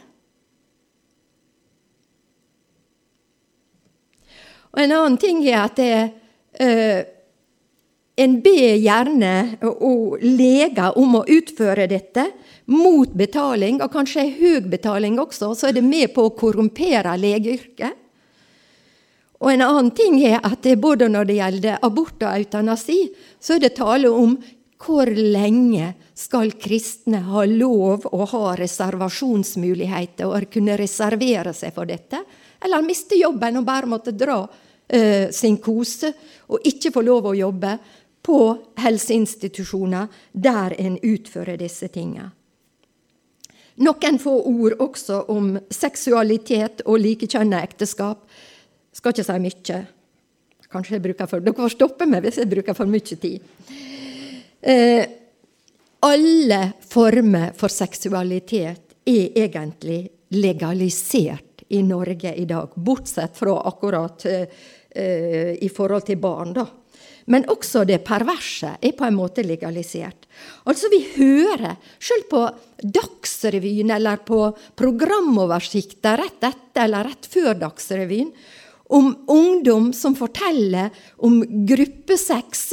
Og 4.71 4.83
En 4.83 4.93
annen 4.93 5.19
ting 5.19 5.43
er 5.49 5.65
at 5.65 5.81
det, 5.81 5.95
uh, 6.61 7.01
en 8.21 8.37
ber 8.45 8.77
gjerne 8.77 9.35
og 9.65 10.21
leger 10.21 10.99
om 11.01 11.21
å 11.21 11.25
utføre 11.25 11.87
dette 11.91 12.27
mot 12.71 13.11
betaling, 13.17 13.81
og 13.81 13.93
kanskje 13.95 14.27
høy 14.37 14.69
betaling 14.71 15.19
også, 15.19 15.55
så 15.57 15.71
er 15.71 15.79
det 15.79 15.87
med 15.87 16.13
på 16.15 16.27
å 16.29 16.35
korrumpere 16.37 17.17
legeyrket. 17.19 17.97
Og 19.41 19.55
en 19.55 19.65
annen 19.65 19.91
ting 19.97 20.19
er 20.21 20.43
at 20.45 20.67
både 20.77 21.09
når 21.09 21.31
det 21.31 21.39
gjelder 21.39 21.85
abort 21.87 22.21
og 22.21 22.35
eutanasi, 22.35 22.99
så 23.41 23.57
er 23.57 23.65
det 23.65 23.77
tale 23.79 24.11
om 24.13 24.37
hvor 24.81 25.09
lenge 25.09 25.95
skal 26.17 26.53
kristne 26.61 27.23
ha 27.25 27.45
lov 27.49 28.07
å 28.13 28.27
ha 28.35 28.55
reservasjonsmuligheter 28.61 30.29
og 30.29 30.49
kunne 30.53 30.77
reservere 30.81 31.53
seg 31.57 31.73
for 31.77 31.89
dette? 31.89 32.21
Eller 32.65 32.85
miste 32.85 33.17
jobben 33.17 33.61
og 33.61 33.67
bare 33.67 33.89
måtte 33.89 34.13
dra 34.13 34.43
eh, 34.89 35.31
sin 35.33 35.57
kose 35.63 36.13
og 36.51 36.67
ikke 36.67 36.93
få 36.93 37.05
lov 37.07 37.31
å 37.31 37.39
jobbe 37.39 37.77
på 38.23 38.41
helseinstitusjoner 38.83 40.11
der 40.33 40.77
en 40.79 40.99
utfører 40.99 41.57
disse 41.61 41.89
tingene. 41.89 42.31
Noen 43.81 44.19
få 44.21 44.35
ord 44.45 44.77
også 44.85 45.23
om 45.33 45.55
seksualitet 45.73 46.83
og 46.85 47.01
likekjønna 47.01 47.63
ekteskap. 47.65 48.27
Skal 48.93 49.15
ikke 49.15 49.25
si 49.25 49.39
mye. 49.41 49.79
Kanskje 50.71 50.99
jeg 50.99 51.05
bruker 51.07 51.31
for, 51.31 51.43
Dere 51.43 51.57
får 51.57 51.73
stoppe 51.75 52.07
meg 52.07 52.27
hvis 52.27 52.43
jeg 52.43 52.51
bruker 52.51 52.77
for 52.77 52.91
mye 52.91 53.17
tid. 53.25 53.41
Eh, 54.61 55.03
alle 56.05 56.61
former 56.93 57.57
for 57.57 57.73
seksualitet 57.73 59.01
er 59.09 59.41
egentlig 59.41 60.03
legalisert 60.37 61.50
i 61.71 61.83
Norge 61.87 62.35
i 62.35 62.45
dag, 62.51 62.75
bortsett 62.75 63.39
fra 63.39 63.57
akkurat 63.71 64.27
eh, 64.27 65.55
i 65.61 65.71
forhold 65.71 66.07
til 66.09 66.19
barn. 66.19 66.55
da. 66.57 66.67
Men 67.31 67.47
også 67.53 67.85
det 67.87 68.01
perverse 68.07 68.73
er 68.83 68.95
på 68.97 69.07
en 69.07 69.19
måte 69.19 69.45
legalisert. 69.47 70.27
Altså 70.67 70.91
Vi 70.91 71.03
hører, 71.15 71.77
selv 72.03 72.27
på 72.31 72.47
Dagsrevyen 72.81 73.93
eller 73.95 74.23
på 74.27 74.49
programoversikter 74.79 76.25
rett 76.25 76.49
etter 76.49 76.89
eller 76.89 77.07
rett 77.11 77.29
før 77.31 77.55
Dagsrevyen, 77.61 78.33
om 78.91 79.13
ungdom 79.31 79.93
som 79.95 80.17
forteller 80.19 80.91
om 81.23 81.39
gruppesex, 81.67 82.65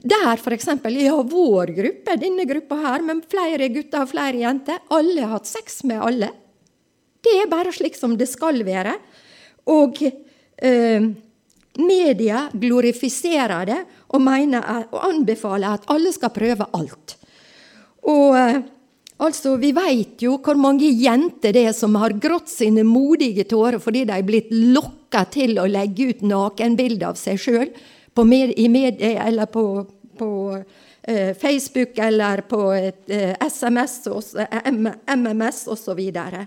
der 0.00 0.40
f.eks. 0.40 0.70
ja, 0.96 1.16
vår 1.20 1.74
gruppe, 1.76 2.16
denne 2.16 2.46
gruppa 2.48 2.78
her, 2.80 3.04
men 3.04 3.20
flere 3.20 3.68
gutter 3.74 4.06
og 4.06 4.14
flere 4.14 4.40
jenter, 4.40 4.80
alle 4.88 5.20
har 5.26 5.36
hatt 5.36 5.50
sex 5.50 5.82
med 5.84 6.00
alle. 6.00 6.32
Det 7.26 7.34
er 7.42 7.50
bare 7.50 7.74
slik 7.74 7.98
som 7.98 8.14
det 8.18 8.28
skal 8.30 8.62
være. 8.66 8.94
Og 9.72 9.98
eh, 10.06 11.08
media 11.82 12.46
glorifiserer 12.54 13.66
det 13.68 13.80
og, 14.12 14.20
mener, 14.22 14.86
og 14.92 15.02
anbefaler 15.08 15.76
at 15.76 15.90
alle 15.92 16.12
skal 16.14 16.34
prøve 16.34 16.68
alt. 16.78 17.16
Og 18.06 18.38
eh, 18.38 18.60
altså, 19.18 19.56
Vi 19.58 19.72
vet 19.74 20.22
jo 20.22 20.38
hvor 20.38 20.58
mange 20.60 20.88
jenter 20.88 21.54
det 21.56 21.66
er 21.72 21.76
som 21.76 21.98
har 21.98 22.14
grått 22.22 22.52
sine 22.52 22.86
modige 22.86 23.46
tårer 23.48 23.82
fordi 23.82 24.06
de 24.06 24.14
er 24.14 24.26
blitt 24.26 24.54
lokka 24.54 25.26
til 25.34 25.58
å 25.58 25.66
legge 25.66 26.12
ut 26.12 26.24
nakenbilder 26.26 27.10
av 27.10 27.20
seg 27.20 27.40
sjøl 27.40 27.70
eller 28.16 29.46
på, 29.52 29.62
på 30.16 30.28
eh, 31.02 31.34
Facebook 31.36 31.98
eller 31.98 32.40
på 32.48 32.60
et, 32.72 33.02
SMS, 33.44 33.98
og, 34.08 34.22
eh, 34.40 34.70
MMS 35.16 35.66
osv. 35.68 36.00
Eh, 36.00 36.46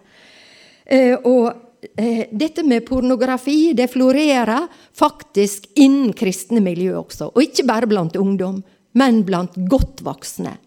og 0.89 1.69
Eh, 1.95 2.27
dette 2.31 2.63
med 2.63 2.85
pornografi 2.85 3.73
det 3.73 3.87
florerer 3.87 4.67
faktisk 4.93 5.69
innen 5.75 6.13
kristne 6.13 6.59
miljø 6.63 6.97
også. 6.99 7.31
Og 7.31 7.43
ikke 7.43 7.67
bare 7.67 7.87
blant 7.87 8.17
ungdom, 8.19 8.61
men 8.99 9.21
blant 9.23 9.55
godt 9.71 10.03
voksne. 10.03 10.57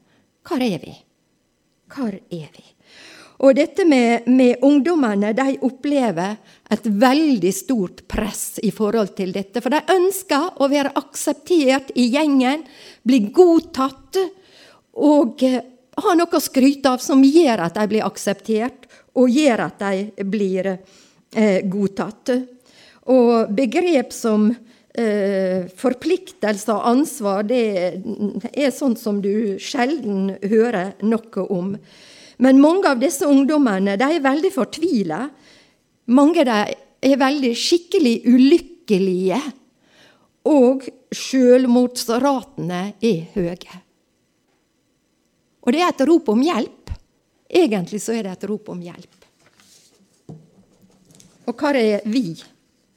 Hvor 0.48 0.62
er 0.64 0.78
vi? 0.80 0.94
Hvor 1.92 2.14
er 2.16 2.48
vi? 2.56 2.64
Og 3.42 3.56
dette 3.58 3.84
med, 3.84 4.28
med, 4.30 4.62
ungdommene, 4.62 5.32
de 5.34 5.58
opplever 5.66 6.36
et 6.70 6.84
veldig 6.86 7.50
stort 7.52 8.04
press 8.08 8.60
i 8.62 8.70
forhold 8.70 9.16
til 9.18 9.34
dette. 9.34 9.60
For 9.60 9.74
de 9.74 9.82
ønsker 9.92 10.62
å 10.62 10.68
være 10.70 10.94
akseptert 10.96 11.90
i 11.98 12.06
gjengen, 12.14 12.62
bli 13.02 13.24
godtatt 13.34 14.20
og 14.96 15.44
eh, 15.44 15.60
ha 16.00 16.14
noe 16.16 16.38
å 16.38 16.40
skryte 16.40 16.94
av 16.94 17.02
som 17.04 17.20
gjør 17.20 17.66
at 17.66 17.76
de 17.76 17.88
blir 17.90 18.06
akseptert, 18.06 18.81
og 19.18 19.30
gjør 19.30 19.64
at 19.66 19.82
de 19.82 20.26
blir 20.28 20.68
eh, 20.72 21.60
godtatt. 21.68 22.32
Og 23.12 23.50
begrep 23.52 24.12
som 24.14 24.48
eh, 24.50 25.68
forpliktelse 25.76 26.72
og 26.72 26.88
ansvar, 26.92 27.44
det 27.48 27.64
er 28.52 28.72
sånt 28.74 29.00
som 29.00 29.20
du 29.24 29.58
sjelden 29.60 30.36
hører 30.40 30.94
noe 31.04 31.46
om. 31.48 31.74
Men 32.42 32.62
mange 32.62 32.90
av 32.90 33.02
disse 33.02 33.28
ungdommene 33.28 33.98
de 34.00 34.08
er 34.16 34.24
veldig 34.24 34.52
fortvila. 34.54 35.26
Mange 36.12 36.46
de 36.48 36.60
er 37.02 37.20
veldig 37.20 37.52
skikkelig 37.58 38.16
ulykkelige. 38.26 39.40
Og 40.50 40.88
sjølmordsratene 41.14 42.82
er 42.98 43.20
høye. 43.36 43.82
Og 45.62 45.70
det 45.70 45.82
er 45.84 45.92
et 45.92 46.06
rop 46.08 46.32
om 46.32 46.40
hjelp. 46.42 46.90
Egentlig 47.52 48.00
så 48.02 48.16
er 48.16 48.22
det 48.24 48.32
et 48.36 48.48
rop 48.48 48.68
om 48.72 48.80
hjelp. 48.80 49.18
Og 51.46 51.58
hva 51.58 51.72
er 51.76 52.00
vi 52.08 52.32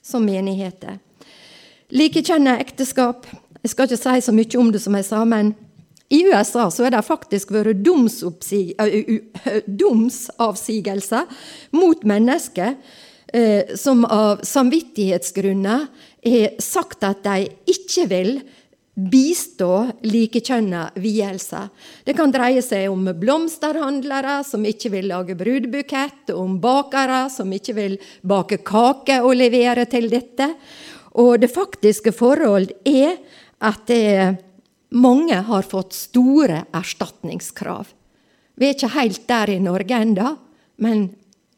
som 0.06 0.24
menigheter? 0.26 1.00
Likekjønna 1.96 2.60
ekteskap. 2.64 3.28
Jeg 3.62 3.74
skal 3.74 3.90
ikke 3.90 4.00
si 4.00 4.22
så 4.26 4.34
mye 4.36 4.60
om 4.62 4.72
det 4.72 4.82
som 4.84 4.96
jeg 4.96 5.06
sa, 5.08 5.26
men 5.28 5.56
i 6.14 6.22
USA 6.30 6.70
så 6.72 6.86
er 6.86 6.92
det 6.94 7.02
faktisk 7.06 7.52
vært 7.56 7.82
domsavsigelser 9.66 11.24
mot 11.74 12.04
mennesker 12.06 12.76
eh, 13.34 13.76
som 13.78 14.06
av 14.06 14.44
samvittighetsgrunner 14.46 15.88
har 16.26 16.62
sagt 16.62 17.04
at 17.06 17.24
de 17.26 17.48
ikke 17.74 18.06
vil 18.12 18.32
bistå 18.96 19.90
likekjønna 20.08 20.86
vielser. 21.04 21.68
Det 22.08 22.16
kan 22.16 22.32
dreie 22.32 22.62
seg 22.64 22.88
om 22.92 23.04
blomsterhandlere 23.20 24.38
som 24.48 24.64
ikke 24.66 24.92
vil 24.94 25.10
lage 25.12 25.36
brudebukett, 25.36 26.32
om 26.32 26.58
bakere 26.64 27.26
som 27.34 27.52
ikke 27.52 27.76
vil 27.76 27.98
bake 28.24 28.62
kake 28.64 29.20
og 29.22 29.36
levere 29.36 29.86
til 29.92 30.08
dette. 30.12 30.48
Og 31.20 31.36
det 31.44 31.52
faktiske 31.52 32.16
forhold 32.16 32.72
er 32.88 33.18
at 33.64 33.86
det, 33.92 34.36
mange 34.96 35.36
har 35.48 35.68
fått 35.68 35.96
store 35.96 36.62
erstatningskrav. 36.76 37.90
Vi 38.56 38.68
er 38.68 38.76
ikke 38.78 38.94
helt 38.96 39.26
der 39.28 39.52
i 39.52 39.60
Norge 39.60 39.98
ennå, 40.00 40.30
men 40.80 41.10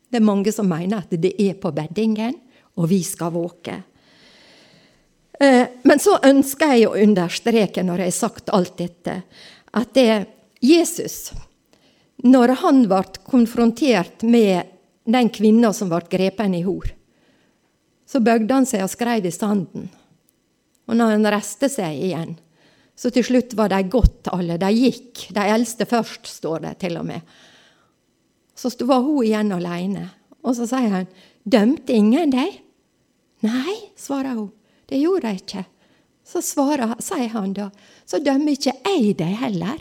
det 0.10 0.18
er 0.18 0.26
mange 0.26 0.54
som 0.56 0.70
mener 0.70 1.04
at 1.04 1.14
det 1.14 1.36
er 1.38 1.58
på 1.62 1.70
beddingen, 1.76 2.34
og 2.78 2.90
vi 2.90 3.04
skal 3.06 3.34
våke. 3.36 3.76
Eh, 5.40 5.68
men 5.84 6.00
så 6.02 6.18
ønsker 6.26 6.74
jeg 6.74 6.88
å 6.88 6.98
understreke, 6.98 7.84
når 7.86 8.04
jeg 8.04 8.12
har 8.12 8.18
sagt 8.18 8.54
alt 8.56 8.78
dette, 8.80 9.22
at 9.78 9.94
det 9.94 10.08
er 10.10 10.26
Jesus 10.64 11.30
Når 12.26 12.56
han 12.64 12.80
ble 12.90 13.04
konfrontert 13.30 14.24
med 14.26 14.72
den 15.06 15.30
kvinna 15.30 15.70
som 15.74 15.92
ble 15.92 16.00
grepen 16.10 16.56
i 16.58 16.64
hor, 16.66 16.88
så 18.10 18.20
bøgde 18.26 18.56
han 18.56 18.66
seg 18.66 18.82
og 18.82 18.90
skrev 18.90 19.28
i 19.30 19.32
sanden. 19.32 19.86
Og 20.88 20.98
når 20.98 21.14
han 21.14 21.30
reiste 21.30 21.70
seg 21.70 22.00
igjen, 22.08 22.34
så 22.98 23.12
til 23.14 23.26
slutt 23.28 23.54
var 23.54 23.70
de 23.70 23.84
gått, 23.86 24.32
alle. 24.34 24.58
De 24.58 24.72
gikk. 24.74 25.28
De 25.36 25.44
eldste 25.46 25.86
først, 25.86 26.26
står 26.40 26.64
det 26.66 26.74
til 26.82 26.98
og 26.98 27.06
med. 27.06 27.22
Så 28.58 28.72
var 28.90 29.04
hun 29.06 29.22
igjen 29.22 29.54
alene. 29.54 30.08
Og 30.42 30.56
så 30.58 30.66
sier 30.66 30.90
han, 30.90 31.12
'Dømte 31.46 31.94
ingen 31.94 32.32
deg?' 32.34 32.62
'Nei', 33.44 33.94
svarer 33.96 34.34
hun. 34.34 34.52
Det 34.88 35.00
gjorde 35.02 35.32
jeg 35.32 35.42
ikke. 35.44 35.66
Så 36.28 36.42
svarer, 36.44 36.96
sier 37.04 37.32
han 37.32 37.54
da, 37.56 37.70
så 38.08 38.20
dømmer 38.24 38.56
ikke 38.58 38.76
jeg 38.76 39.16
deg 39.20 39.36
heller. 39.42 39.80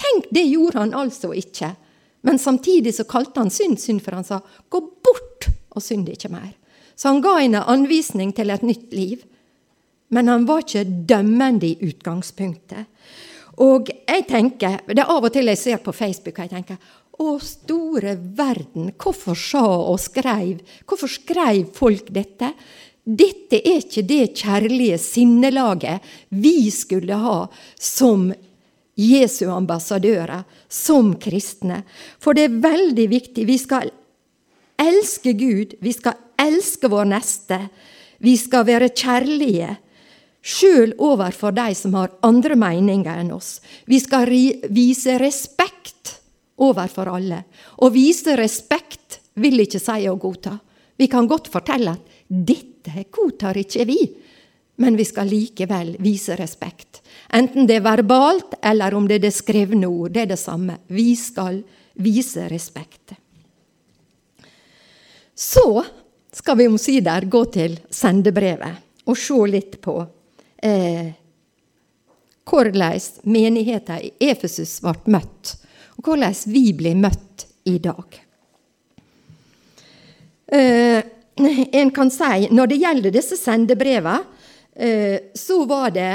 Tenk, 0.00 0.28
det 0.32 0.46
gjorde 0.48 0.80
han 0.80 0.94
altså 0.96 1.32
ikke. 1.36 1.74
Men 2.22 2.38
samtidig 2.38 2.94
så 2.96 3.04
kalte 3.08 3.42
han 3.42 3.52
synd 3.52 3.80
synd, 3.82 4.00
for 4.04 4.16
han 4.16 4.26
sa, 4.26 4.40
gå 4.70 4.80
bort 4.80 5.50
og 5.72 5.84
synd 5.84 6.08
ikke 6.12 6.30
mer. 6.32 6.52
Så 6.96 7.10
han 7.10 7.22
ga 7.24 7.36
henne 7.40 7.64
anvisning 7.68 8.32
til 8.36 8.52
et 8.54 8.64
nytt 8.64 8.92
liv. 8.94 9.24
Men 10.12 10.28
han 10.28 10.46
var 10.48 10.62
ikke 10.62 10.84
dømmende 11.08 11.72
i 11.72 11.88
utgangspunktet. 11.88 12.88
Og 13.64 13.88
jeg 13.88 14.26
tenker, 14.28 14.80
Det 14.86 14.98
er 15.02 15.10
av 15.10 15.24
og 15.24 15.32
til 15.32 15.46
jeg 15.46 15.58
ser 15.58 15.76
på 15.76 15.92
Facebook 15.92 16.38
og 16.38 16.44
jeg 16.44 16.50
tenker 16.50 16.76
å, 17.20 17.38
store 17.38 18.16
verden, 18.16 18.92
hvorfor 18.96 19.36
sa 19.36 19.62
og 19.62 20.00
skreiv 20.00 20.62
Hvorfor 20.88 21.10
skreiv 21.12 21.68
folk 21.76 22.08
dette? 22.08 22.52
Dette 23.02 23.58
er 23.58 23.80
ikke 23.82 24.04
det 24.06 24.24
kjærlige 24.38 24.98
sinnelaget 25.02 26.04
vi 26.30 26.70
skulle 26.70 27.16
ha 27.18 27.38
som 27.74 28.28
Jesu 28.94 29.48
ambassadører, 29.50 30.44
som 30.68 31.14
kristne. 31.18 31.82
For 32.22 32.36
det 32.36 32.44
er 32.46 32.60
veldig 32.62 33.06
viktig. 33.10 33.46
Vi 33.48 33.58
skal 33.58 33.90
elske 34.78 35.32
Gud, 35.34 35.74
vi 35.80 35.94
skal 35.96 36.20
elske 36.38 36.90
vår 36.92 37.08
neste. 37.10 37.58
Vi 38.22 38.36
skal 38.38 38.66
være 38.68 38.92
kjærlige. 38.94 39.78
sjøl 40.42 40.94
overfor 40.98 41.52
de 41.54 41.74
som 41.74 41.94
har 41.94 42.10
andre 42.26 42.56
meninger 42.58 43.18
enn 43.20 43.30
oss. 43.30 43.60
Vi 43.86 44.00
skal 44.02 44.26
vise 44.74 45.14
respekt 45.22 46.16
overfor 46.58 47.06
alle. 47.14 47.44
Å 47.78 47.90
vise 47.94 48.34
respekt 48.36 49.20
vil 49.34 49.62
ikke 49.62 49.78
si 49.78 50.08
å 50.10 50.18
godta. 50.18 50.58
Vi 50.98 51.06
kan 51.06 51.28
godt 51.30 51.48
fortelle 51.48 51.94
at 51.94 52.00
'dette 52.28 52.71
godtar 53.10 53.56
ikke 53.56 53.84
vi', 53.84 54.10
men 54.76 54.96
vi 54.96 55.04
skal 55.04 55.28
likevel 55.28 55.96
vise 55.98 56.36
respekt. 56.36 57.02
Enten 57.32 57.66
det 57.66 57.76
er 57.76 57.84
verbalt 57.84 58.54
eller 58.62 58.94
om 58.94 59.08
det 59.08 59.14
er 59.14 59.26
det 59.26 59.34
skrevne 59.34 59.86
ord. 59.86 60.10
Det 60.10 60.22
er 60.22 60.26
det 60.26 60.38
samme. 60.38 60.78
Vi 60.86 61.14
skal 61.16 61.62
vise 61.94 62.48
respekt. 62.48 63.12
Så 65.34 65.84
skal 66.32 66.56
vi 66.56 66.68
omsider 66.68 67.24
gå 67.24 67.44
til 67.52 67.78
sendebrevet 67.90 69.06
og 69.06 69.18
se 69.18 69.38
litt 69.50 69.80
på 69.82 69.96
eh, 70.62 71.12
hvordan 72.48 73.00
menigheten 73.24 74.02
i 74.06 74.12
Efesus 74.30 74.80
ble 74.82 74.94
møtt, 75.14 75.56
og 75.98 76.04
hvordan 76.08 76.36
vi 76.52 76.64
blir 76.76 76.98
møtt 76.98 77.46
i 77.68 77.78
dag. 77.82 78.18
Eh, 80.52 81.00
en 81.80 81.90
kan 81.90 82.10
si, 82.10 82.48
Når 82.50 82.66
det 82.72 82.80
gjelder 82.82 83.14
disse 83.14 83.38
sendebrevene, 83.40 84.22
eh, 84.76 85.18
så 85.34 85.64
var 85.68 85.90
det 85.94 86.12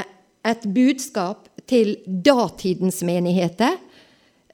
et 0.48 0.66
budskap 0.74 1.48
til 1.68 1.98
datidens 2.06 3.02
menigheter. 3.04 3.78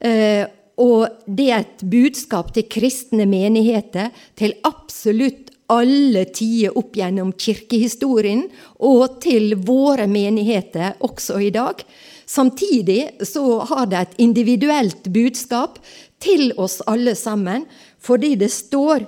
Eh, 0.01 0.45
og 0.81 1.25
det 1.27 1.49
er 1.53 1.63
et 1.63 1.83
budskap 1.85 2.53
til 2.55 2.65
kristne 2.71 3.27
menigheter, 3.29 4.09
til 4.35 4.55
absolutt 4.65 5.51
alle 5.71 6.25
tider 6.33 6.75
opp 6.77 6.97
gjennom 6.97 7.31
kirkehistorien, 7.39 8.47
og 8.83 9.19
til 9.23 9.53
våre 9.63 10.07
menigheter 10.09 10.97
også 11.05 11.39
i 11.45 11.51
dag. 11.53 11.83
Samtidig 12.25 13.25
så 13.27 13.61
har 13.69 13.87
det 13.91 14.01
et 14.01 14.17
individuelt 14.25 15.07
budskap 15.13 15.79
til 16.23 16.51
oss 16.57 16.79
alle 16.87 17.15
sammen, 17.19 17.67
fordi 17.99 18.33
det 18.39 18.51
står 18.51 19.05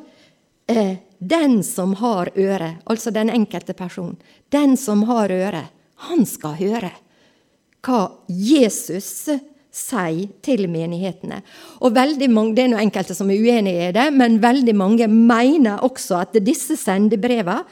eh, 0.71 0.95
'den 1.27 1.63
som 1.63 1.93
har 1.93 2.29
øre', 2.35 2.75
altså 2.85 3.11
den 3.11 3.29
enkelte 3.29 3.73
person. 3.73 4.17
Den 4.51 4.77
som 4.77 5.03
har 5.03 5.29
øre, 5.29 5.69
han 5.95 6.25
skal 6.25 6.55
høre 6.59 6.91
hva 7.85 8.11
Jesus 8.27 9.29
sier 9.75 10.29
til 10.41 10.69
menighetene. 10.71 11.41
Og 11.83 11.95
veldig 11.95 12.29
mange, 12.31 12.55
Det 12.55 12.63
er 12.63 12.67
noen 12.69 12.87
enkelte 12.87 13.15
som 13.15 13.29
er 13.29 13.41
uenige 13.41 13.89
i 13.89 13.91
det, 13.91 14.13
men 14.13 14.39
veldig 14.39 14.75
mange 14.75 15.07
mener 15.07 15.83
også 15.83 16.21
at 16.21 16.33
disse 16.43 16.77
sendebrevene 16.77 17.65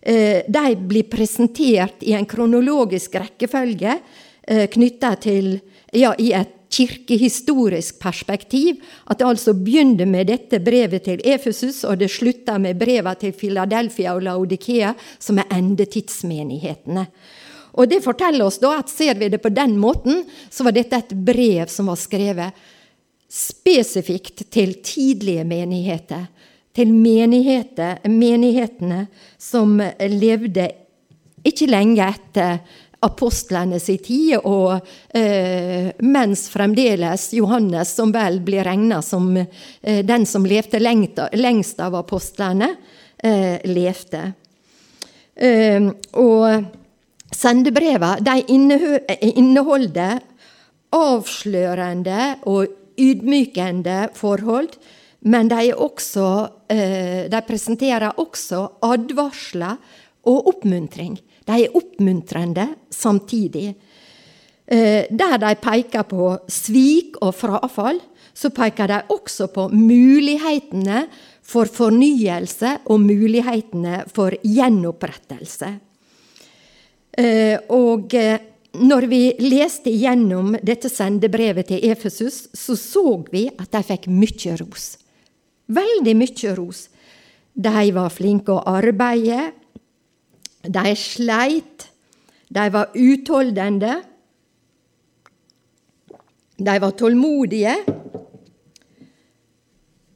eh, 0.00 0.42
de 0.46 0.76
blir 0.76 1.08
presentert 1.10 2.02
i 2.02 2.14
en 2.14 2.26
kronologisk 2.26 3.14
rekkefølge 3.14 3.98
eh, 4.46 4.66
knytta 4.68 5.16
til 5.20 5.60
ja, 5.92 6.14
i 6.18 6.32
et 6.36 6.54
kirkehistorisk 6.70 7.98
perspektiv. 8.02 8.76
At 9.06 9.18
det 9.18 9.26
altså 9.26 9.54
begynner 9.56 10.06
med 10.06 10.26
dette 10.28 10.60
brevet 10.60 11.04
til 11.06 11.20
Efesus, 11.24 11.84
og 11.84 11.98
det 12.00 12.10
slutter 12.12 12.58
med 12.62 12.78
brevene 12.80 13.14
til 13.20 13.32
Philadelphia 13.32 14.14
og 14.14 14.22
Laudikea, 14.26 14.92
som 15.18 15.38
er 15.40 15.58
endetidsmenighetene. 15.58 17.06
Og 17.78 17.90
det 17.90 18.04
forteller 18.04 18.46
oss 18.46 18.58
da 18.60 18.78
at 18.80 18.90
ser 18.90 19.14
vi 19.20 19.28
det 19.30 19.42
på 19.42 19.48
den 19.54 19.78
måten, 19.78 20.24
så 20.50 20.64
var 20.66 20.72
dette 20.74 20.96
et 20.98 21.14
brev 21.14 21.66
som 21.70 21.86
var 21.92 21.98
skrevet 22.00 22.52
spesifikt 23.28 24.50
til 24.50 24.74
tidlige 24.82 25.44
menigheter. 25.46 26.26
Til 26.74 26.92
menighetene 26.94 29.06
som 29.38 29.82
levde 29.98 30.70
ikke 31.48 31.66
lenge 31.70 32.04
etter 32.04 32.58
apostlene 33.04 33.78
sin 33.80 34.00
tid, 34.02 34.38
og 34.42 34.80
eh, 35.14 35.90
mens 36.02 36.48
fremdeles 36.50 37.28
Johannes, 37.38 37.92
som 37.94 38.12
vel 38.14 38.40
blir 38.44 38.66
regna 38.66 39.00
som 39.06 39.30
eh, 39.38 40.02
den 40.06 40.26
som 40.26 40.46
levde 40.48 40.80
lengst 40.82 41.80
av 41.84 41.94
apostlene, 42.00 42.72
eh, 43.22 43.62
levde. 43.70 44.24
Eh, 45.38 45.86
og 46.18 46.74
sendebreva 47.34 48.16
de 48.24 48.40
inneholder 48.50 50.18
avslørende 50.94 52.22
og 52.48 52.66
ydmykende 52.98 54.08
forhold, 54.18 54.74
men 55.28 55.50
de, 55.50 55.72
også, 55.74 56.28
eh, 56.70 57.26
de 57.30 57.40
presenterer 57.46 58.18
også 58.22 58.64
advarsler 58.86 59.78
og 60.28 60.50
oppmuntring. 60.54 61.18
De 61.48 61.56
er 61.56 61.76
oppmuntrende 61.76 62.66
samtidig. 62.92 63.72
Eh, 64.68 65.08
der 65.08 65.38
de 65.40 65.54
peker 65.56 66.04
på 66.04 66.34
svik 66.52 67.16
og 67.24 67.32
frafall, 67.34 68.00
så 68.36 68.50
peker 68.54 68.90
de 68.90 68.98
også 69.14 69.48
på 69.50 69.68
mulighetene 69.72 71.06
for 71.48 71.70
fornyelse 71.72 72.74
og 72.92 73.00
mulighetene 73.00 74.02
for 74.12 74.36
gjenopprettelse. 74.44 75.70
Eh, 77.18 77.56
og 77.74 78.14
eh, 78.14 78.36
når 78.78 79.08
vi 79.10 79.22
leste 79.40 79.90
gjennom 79.90 80.52
dette 80.62 80.90
sendebrevet 80.92 81.72
til 81.72 81.88
Efesus, 81.88 82.44
så 82.52 82.76
så 82.76 83.06
vi 83.32 83.48
at 83.48 83.72
de 83.72 83.82
fikk 83.88 84.06
mye 84.12 84.58
ros. 84.60 84.90
Veldig 85.68 86.14
mye 86.16 86.54
ros. 86.60 86.84
De 87.58 87.88
var 87.96 88.12
flinke 88.14 88.54
å 88.54 88.62
arbeide, 88.70 89.48
de 90.62 90.94
sleit, 90.96 91.88
de 92.48 92.64
var 92.72 92.94
utholdende. 92.94 93.94
De 96.58 96.78
var 96.82 96.94
tålmodige. 96.98 97.74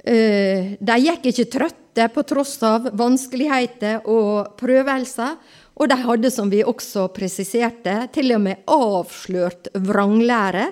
Eh, 0.02 0.72
de 0.80 0.96
gikk 1.04 1.28
ikke 1.30 1.50
trøtte 1.52 2.08
på 2.10 2.24
tross 2.26 2.56
av 2.66 2.88
vanskeligheter 2.98 4.08
og 4.10 4.56
prøvelser. 4.58 5.36
Og 5.78 5.88
de 5.88 5.98
hadde, 6.02 6.30
som 6.32 6.50
vi 6.50 6.64
også 6.66 7.06
presiserte, 7.14 7.94
til 8.12 8.34
og 8.34 8.42
med 8.42 8.66
avslørt 8.70 9.70
vranglære 9.78 10.66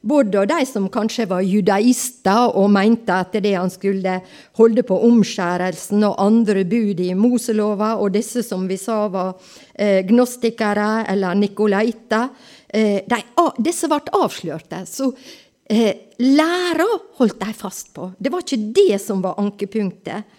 både 0.00 0.46
de 0.48 0.64
som 0.66 0.88
kanskje 0.92 1.26
var 1.28 1.44
judaister 1.44 2.54
og 2.56 2.70
mente 2.72 3.12
at 3.12 3.34
det 3.42 3.52
han 3.52 3.70
skulle 3.72 4.16
holde 4.56 4.84
på 4.86 4.96
omskjærelsen 5.08 6.04
og 6.08 6.16
andre 6.22 6.64
bud 6.68 7.02
i 7.04 7.12
Moselova, 7.14 7.94
og 8.00 8.14
disse 8.16 8.42
som 8.46 8.64
vi 8.68 8.78
sa 8.80 9.02
var 9.12 9.34
eh, 9.74 10.00
gnostikere 10.08 11.04
eller 11.12 11.36
nikolaiter, 11.36 12.30
eh, 12.72 13.20
disse 13.60 13.90
ble 13.92 14.16
avslørte. 14.22 14.82
Så 14.88 15.10
eh, 15.68 16.16
læra 16.24 16.88
holdt 17.20 17.40
de 17.44 17.56
fast 17.56 17.92
på. 17.96 18.12
Det 18.18 18.32
var 18.32 18.46
ikke 18.46 18.72
det 18.80 19.00
som 19.04 19.20
var 19.24 19.40
ankepunktet. 19.42 20.38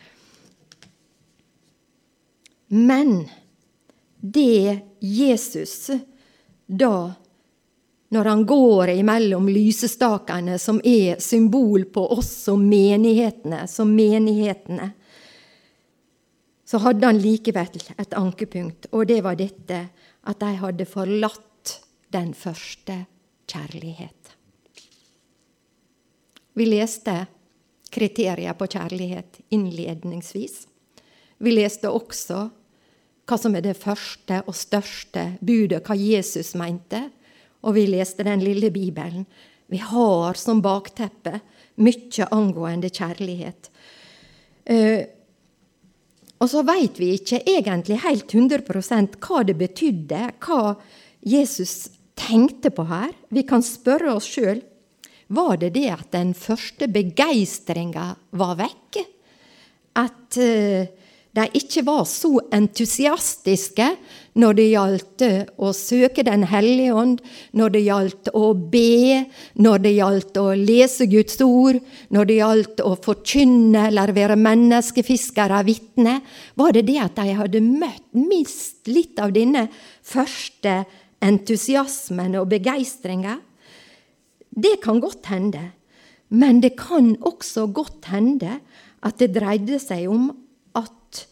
Men 2.72 3.28
det 4.22 4.80
Jesus 5.01 5.91
da 6.72 7.12
når 8.12 8.28
han 8.28 8.45
går 8.45 8.91
imellom 8.99 9.47
lysestakene, 9.47 10.57
som 10.59 10.82
er 10.84 11.20
symbol 11.24 11.86
på 11.93 12.03
oss 12.12 12.32
som 12.47 12.64
menighetene, 12.68 13.64
som 13.72 13.93
menighetene, 13.95 14.89
så 16.68 16.80
hadde 16.84 17.07
han 17.07 17.20
likevel 17.20 17.80
et 17.99 18.14
ankepunkt, 18.16 18.89
og 18.91 19.07
det 19.07 19.22
var 19.24 19.39
dette 19.39 19.80
at 20.28 20.43
de 20.43 20.51
hadde 20.59 20.88
forlatt 20.88 21.78
den 22.12 22.34
første 22.36 22.97
kjærlighet. 23.47 24.36
Vi 26.59 26.68
leste 26.68 27.16
kriterier 27.91 28.55
på 28.59 28.68
kjærlighet 28.72 29.39
innledningsvis. 29.55 30.66
Vi 31.39 31.55
leste 31.55 31.91
også 31.91 32.43
hva 33.28 33.38
som 33.39 33.55
er 33.55 33.64
det 33.64 33.78
første 33.80 34.41
og 34.43 34.55
største 34.57 35.30
budet, 35.39 35.80
hva 35.88 35.95
Jesus 35.95 36.51
mente 36.59 37.05
og 37.62 37.76
vi 37.78 37.88
leste 37.89 38.26
den 38.28 38.43
lille 38.43 38.72
Bibelen. 38.74 39.26
Vi 39.72 39.80
har 39.80 40.38
som 40.39 40.62
bakteppe 40.64 41.39
mye 41.82 42.28
angående 42.32 42.91
kjærlighet. 42.91 43.70
Uh, 44.70 45.01
og 46.41 46.49
så 46.49 46.64
veit 46.66 46.97
vi 46.97 47.14
ikke 47.16 47.43
egentlig 47.45 48.01
helt 48.01 48.34
100 48.34 48.66
hva 49.22 49.43
det 49.45 49.55
betydde, 49.59 50.22
hva 50.41 50.76
Jesus 51.22 51.91
tenkte 52.18 52.72
på 52.74 52.86
her. 52.89 53.14
Vi 53.30 53.45
kan 53.47 53.62
spørre 53.66 54.16
oss 54.18 54.30
sjøl 54.30 54.62
var 55.32 55.55
det 55.62 55.72
det 55.78 55.88
at 55.93 56.09
den 56.12 56.34
første 56.36 56.89
begeistringa 56.91 58.09
var 58.36 58.57
vekk? 58.59 58.97
At 59.95 60.39
uh, 60.39 60.89
de 61.32 61.45
ikke 61.55 61.86
var 61.88 62.03
så 62.09 62.34
entusiastiske 62.51 63.88
når 64.40 64.56
det 64.56 64.68
gjaldt 64.72 65.24
å 65.60 65.72
søke 65.76 66.24
Den 66.24 66.46
hellige 66.48 66.94
ånd, 66.96 67.20
når 67.58 67.74
det 67.74 67.82
gjaldt 67.84 68.30
å 68.38 68.54
be, 68.54 69.26
når 69.60 69.84
det 69.84 69.94
gjaldt 69.98 70.40
å 70.40 70.46
lese 70.56 71.08
Guds 71.12 71.42
ord, 71.44 71.82
når 72.10 72.30
det 72.30 72.38
gjaldt 72.40 72.84
å 72.86 72.94
forkynne 73.04 73.88
eller 73.90 74.14
være 74.16 74.40
menneskefiskere, 74.40 75.64
vitne, 75.68 76.20
var 76.56 76.76
det 76.76 76.86
det 76.88 77.00
at 77.04 77.20
de 77.20 77.36
hadde 77.42 77.64
møtt, 77.66 78.08
mist 78.16 78.88
litt 78.92 79.20
av 79.20 79.36
denne 79.36 79.68
første 80.02 80.82
entusiasmen 81.22 82.40
og 82.40 82.50
begeistringa? 82.54 83.38
Det 84.52 84.78
kan 84.84 85.00
godt 85.04 85.28
hende. 85.32 85.72
Men 86.32 86.62
det 86.64 86.78
kan 86.80 87.18
også 87.28 87.68
godt 87.76 88.08
hende 88.12 88.62
at 89.04 89.20
det 89.20 89.34
dreide 89.36 89.80
seg 89.82 90.08
om 90.12 90.30
at 90.78 91.26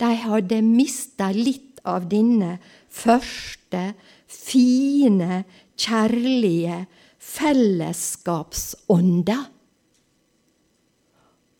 de 0.00 0.12
hadde 0.24 0.60
mista 0.64 1.28
litt 1.34 1.65
av 1.86 2.08
denne 2.10 2.58
første, 2.92 3.94
fine, 4.26 5.44
kjærlige 5.78 6.86
fellesskapsånda. 7.22 9.36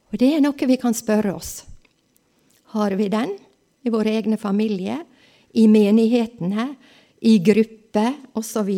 Og 0.07 0.15
det 0.21 0.31
er 0.35 0.41
noe 0.45 0.71
vi 0.71 0.77
kan 0.81 0.95
spørre 0.97 1.35
oss. 1.37 1.65
Har 2.77 2.93
vi 2.99 3.07
den 3.13 3.31
i 3.87 3.93
våre 3.93 4.11
egne 4.19 4.39
familier, 4.41 5.01
i 5.57 5.67
menighetene, 5.71 6.67
i 7.23 7.39
grupper 7.41 8.13
osv.? 8.37 8.71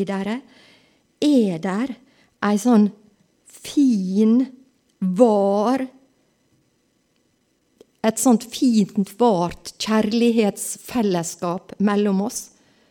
Er 1.18 1.58
der 1.58 1.88
ei 2.46 2.56
sånn 2.60 2.90
fin, 3.50 4.46
var 4.98 5.86
et 8.08 8.20
sånt 8.20 8.44
fint, 8.50 8.96
vart 9.20 9.72
kjærlighetsfellesskap 9.82 11.74
mellom 11.84 12.22
oss, 12.26 12.50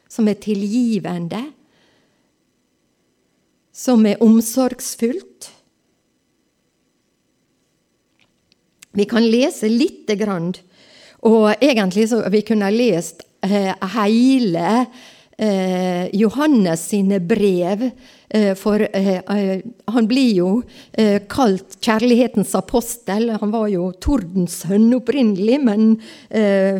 som 0.09 0.27
er 0.29 0.39
tilgivende, 0.41 1.43
som 3.73 4.05
er 4.09 4.21
omsorgsfullt. 4.23 5.51
Vi 8.97 9.05
kan 9.05 9.25
lese 9.29 9.69
lite 9.69 10.15
grann, 10.17 10.53
og 11.27 11.51
egentlig 11.61 12.07
så 12.09 12.23
vi 12.33 12.41
kunne 12.45 12.71
lest 12.73 13.21
eh, 13.45 13.73
hele 13.93 14.69
eh, 15.37 16.07
Johannes 16.17 16.87
sine 16.89 17.19
brev. 17.21 17.89
Eh, 18.29 18.55
for 18.55 18.87
eh, 18.93 19.07
eh, 19.17 19.61
han 19.85 20.07
blir 20.07 20.31
jo 20.35 20.49
kalt 21.31 21.77
kjærlighetens 21.79 22.51
apostel. 22.59 23.29
Han 23.39 23.53
var 23.53 23.69
jo 23.71 23.91
tordensønn 24.03 24.89
opprinnelig, 24.97 25.59
men 25.63 25.85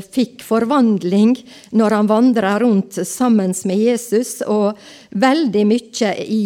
fikk 0.03 0.43
forvandling 0.45 1.37
når 1.77 1.95
han 1.95 2.09
vandra 2.09 2.57
rundt 2.63 2.99
sammen 3.07 3.55
med 3.69 3.79
Jesus. 3.79 4.41
Og 4.43 4.77
veldig 5.15 5.63
mye 5.69 6.11
i 6.25 6.41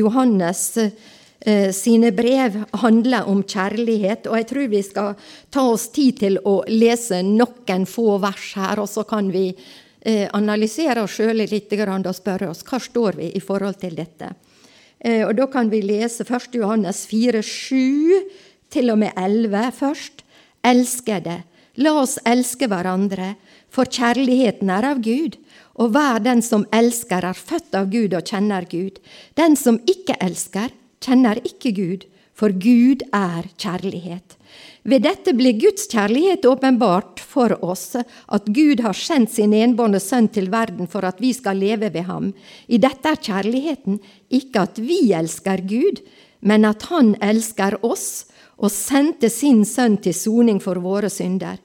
Johannes 0.00 0.64
sine 1.72 2.10
brev 2.12 2.58
handler 2.82 3.28
om 3.30 3.44
kjærlighet, 3.48 4.26
og 4.28 4.36
jeg 4.36 4.48
tror 4.50 4.66
vi 4.72 4.82
skal 4.84 5.14
ta 5.52 5.62
oss 5.70 5.86
tid 5.94 6.18
til 6.20 6.36
å 6.44 6.58
lese 6.68 7.22
noen 7.24 7.86
få 7.88 8.18
vers 8.20 8.50
her, 8.60 8.82
og 8.82 8.90
så 8.92 9.06
kan 9.08 9.30
vi 9.32 9.46
analysere 10.32 11.02
oss 11.02 11.18
sjøl 11.18 11.42
litt 11.44 11.72
og 11.72 12.14
spørre 12.16 12.48
oss 12.48 12.64
hva 12.64 12.78
står 12.80 13.18
vi 13.18 13.32
i 13.36 13.40
forhold 13.40 13.76
til 13.82 13.96
dette. 13.98 14.30
Eh, 15.00 15.26
og 15.26 15.34
Da 15.36 15.46
kan 15.46 15.70
vi 15.70 15.80
lese 15.82 16.24
1. 16.24 16.54
Johannes 16.60 17.06
4, 17.06 17.42
7 17.42 18.20
til 18.70 18.90
og 18.90 18.98
med 18.98 19.12
11 19.16 19.72
først. 19.72 20.24
Elskede, 20.64 21.42
la 21.76 21.92
oss 21.96 22.18
elske 22.26 22.68
hverandre, 22.68 23.34
for 23.70 23.88
kjærligheten 23.88 24.68
er 24.68 24.84
av 24.84 25.00
Gud. 25.00 25.38
Og 25.80 25.94
hver 25.94 26.20
den 26.20 26.42
som 26.42 26.66
elsker, 26.72 27.24
er 27.24 27.32
født 27.32 27.74
av 27.74 27.88
Gud 27.88 28.12
og 28.12 28.26
kjenner 28.28 28.66
Gud. 28.68 29.00
Den 29.36 29.56
som 29.56 29.80
ikke 29.88 30.18
elsker, 30.20 30.68
kjenner 31.00 31.40
ikke 31.44 31.72
Gud, 31.72 32.04
for 32.34 32.52
Gud 32.52 33.06
er 33.12 33.48
kjærlighet. 33.56 34.36
Ved 34.82 35.04
dette 35.04 35.34
blir 35.36 35.58
Guds 35.60 35.84
kjærlighet 35.92 36.46
åpenbart 36.48 37.20
for 37.20 37.52
oss, 37.64 37.96
at 37.96 38.48
Gud 38.48 38.80
har 38.80 38.96
sendt 38.96 39.34
sin 39.34 39.52
enbårne 39.52 40.00
sønn 40.00 40.30
til 40.32 40.48
verden 40.52 40.88
for 40.88 41.04
at 41.04 41.20
vi 41.20 41.34
skal 41.36 41.60
leve 41.60 41.90
ved 41.92 42.08
ham. 42.08 42.30
I 42.66 42.80
dette 42.80 43.12
er 43.12 43.20
kjærligheten 43.20 44.00
ikke 44.32 44.64
at 44.64 44.80
vi 44.80 45.12
elsker 45.12 45.60
Gud, 45.68 46.00
men 46.40 46.64
at 46.64 46.88
Han 46.88 47.14
elsker 47.20 47.76
oss 47.84 48.26
og 48.56 48.72
sendte 48.72 49.28
sin 49.28 49.66
sønn 49.68 49.98
til 50.00 50.16
soning 50.16 50.60
for 50.64 50.80
våre 50.80 51.10
synder. 51.12 51.60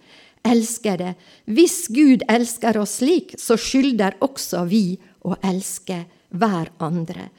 Elskede, 0.45 1.15
hvis 1.47 1.87
Gud 1.89 2.23
elsker 2.29 2.77
oss 2.77 2.99
slik, 2.99 3.33
så 3.39 3.55
skylder 3.57 4.19
også 4.23 4.65
vi 4.69 4.97
å 5.25 5.37
elske 5.41 6.03
hverandre. 6.35 7.31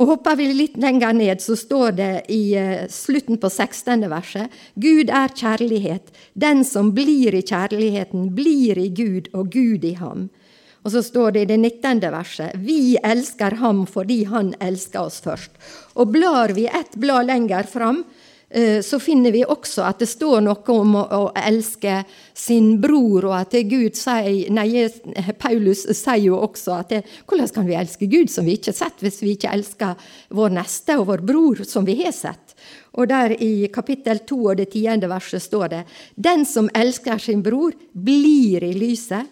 Og 0.00 0.08
Hopper 0.08 0.38
vi 0.40 0.46
litt 0.56 0.78
lenger 0.80 1.12
ned, 1.12 1.42
så 1.44 1.52
står 1.60 1.92
det 1.98 2.12
i 2.32 2.56
uh, 2.56 2.86
slutten 2.88 3.36
på 3.40 3.50
16. 3.52 4.06
verset 4.08 4.60
Gud 4.80 5.12
er 5.12 5.34
kjærlighet. 5.36 6.08
Den 6.32 6.64
som 6.64 6.94
blir 6.96 7.36
i 7.36 7.44
kjærligheten, 7.44 8.30
blir 8.32 8.80
i 8.80 8.88
Gud 8.96 9.28
og 9.36 9.52
Gud 9.52 9.84
i 9.84 9.92
ham. 10.00 10.30
Og 10.80 10.94
så 10.94 11.02
står 11.04 11.36
det 11.36 11.42
i 11.44 11.50
det 11.50 11.58
19. 11.60 12.00
verset 12.14 12.56
Vi 12.64 12.96
elsker 13.04 13.58
ham 13.60 13.84
fordi 13.84 14.22
han 14.32 14.54
elsker 14.64 15.04
oss 15.04 15.20
først. 15.20 15.52
Og 16.00 16.16
blar 16.16 16.56
vi 16.56 16.64
ett 16.64 16.96
blad 16.96 17.28
lenger 17.28 17.68
fram, 17.68 18.00
Eh, 18.00 18.19
så 18.82 18.98
finner 18.98 19.30
vi 19.30 19.44
også 19.46 19.84
at 19.86 20.00
det 20.02 20.08
står 20.10 20.40
noe 20.42 20.74
om 20.74 20.96
å, 20.98 21.02
å 21.06 21.26
elske 21.38 22.00
sin 22.34 22.72
bror, 22.82 23.28
og 23.28 23.34
at 23.36 23.54
Gud 23.70 23.94
sier, 23.94 24.50
nei, 24.50 24.88
Paulus 25.38 25.84
sier 25.86 26.24
jo 26.24 26.40
også 26.40 26.74
at 26.80 26.90
det, 26.90 27.02
hvordan 27.30 27.52
kan 27.54 27.68
vi 27.68 27.76
elske 27.78 28.08
Gud 28.10 28.32
som 28.32 28.48
vi 28.48 28.56
ikke 28.58 28.72
har 28.72 28.78
sett, 28.80 29.04
hvis 29.04 29.20
vi 29.22 29.36
ikke 29.36 29.52
elsker 29.54 30.10
vår 30.34 30.56
neste 30.56 30.96
og 30.98 31.06
vår 31.12 31.22
bror 31.28 31.62
som 31.62 31.86
vi 31.86 31.94
har 32.00 32.14
sett? 32.16 32.56
Og 32.98 33.06
der 33.10 33.36
i 33.38 33.68
kapittel 33.70 34.24
2 34.26 34.38
og 34.40 34.58
det 34.58 34.72
tiende 34.72 35.06
verset 35.10 35.44
står 35.44 35.68
det 35.70 35.84
Den 36.18 36.42
som 36.48 36.66
elsker 36.74 37.22
sin 37.22 37.44
bror, 37.46 37.76
blir 37.92 38.66
i 38.66 38.72
lyset, 38.74 39.30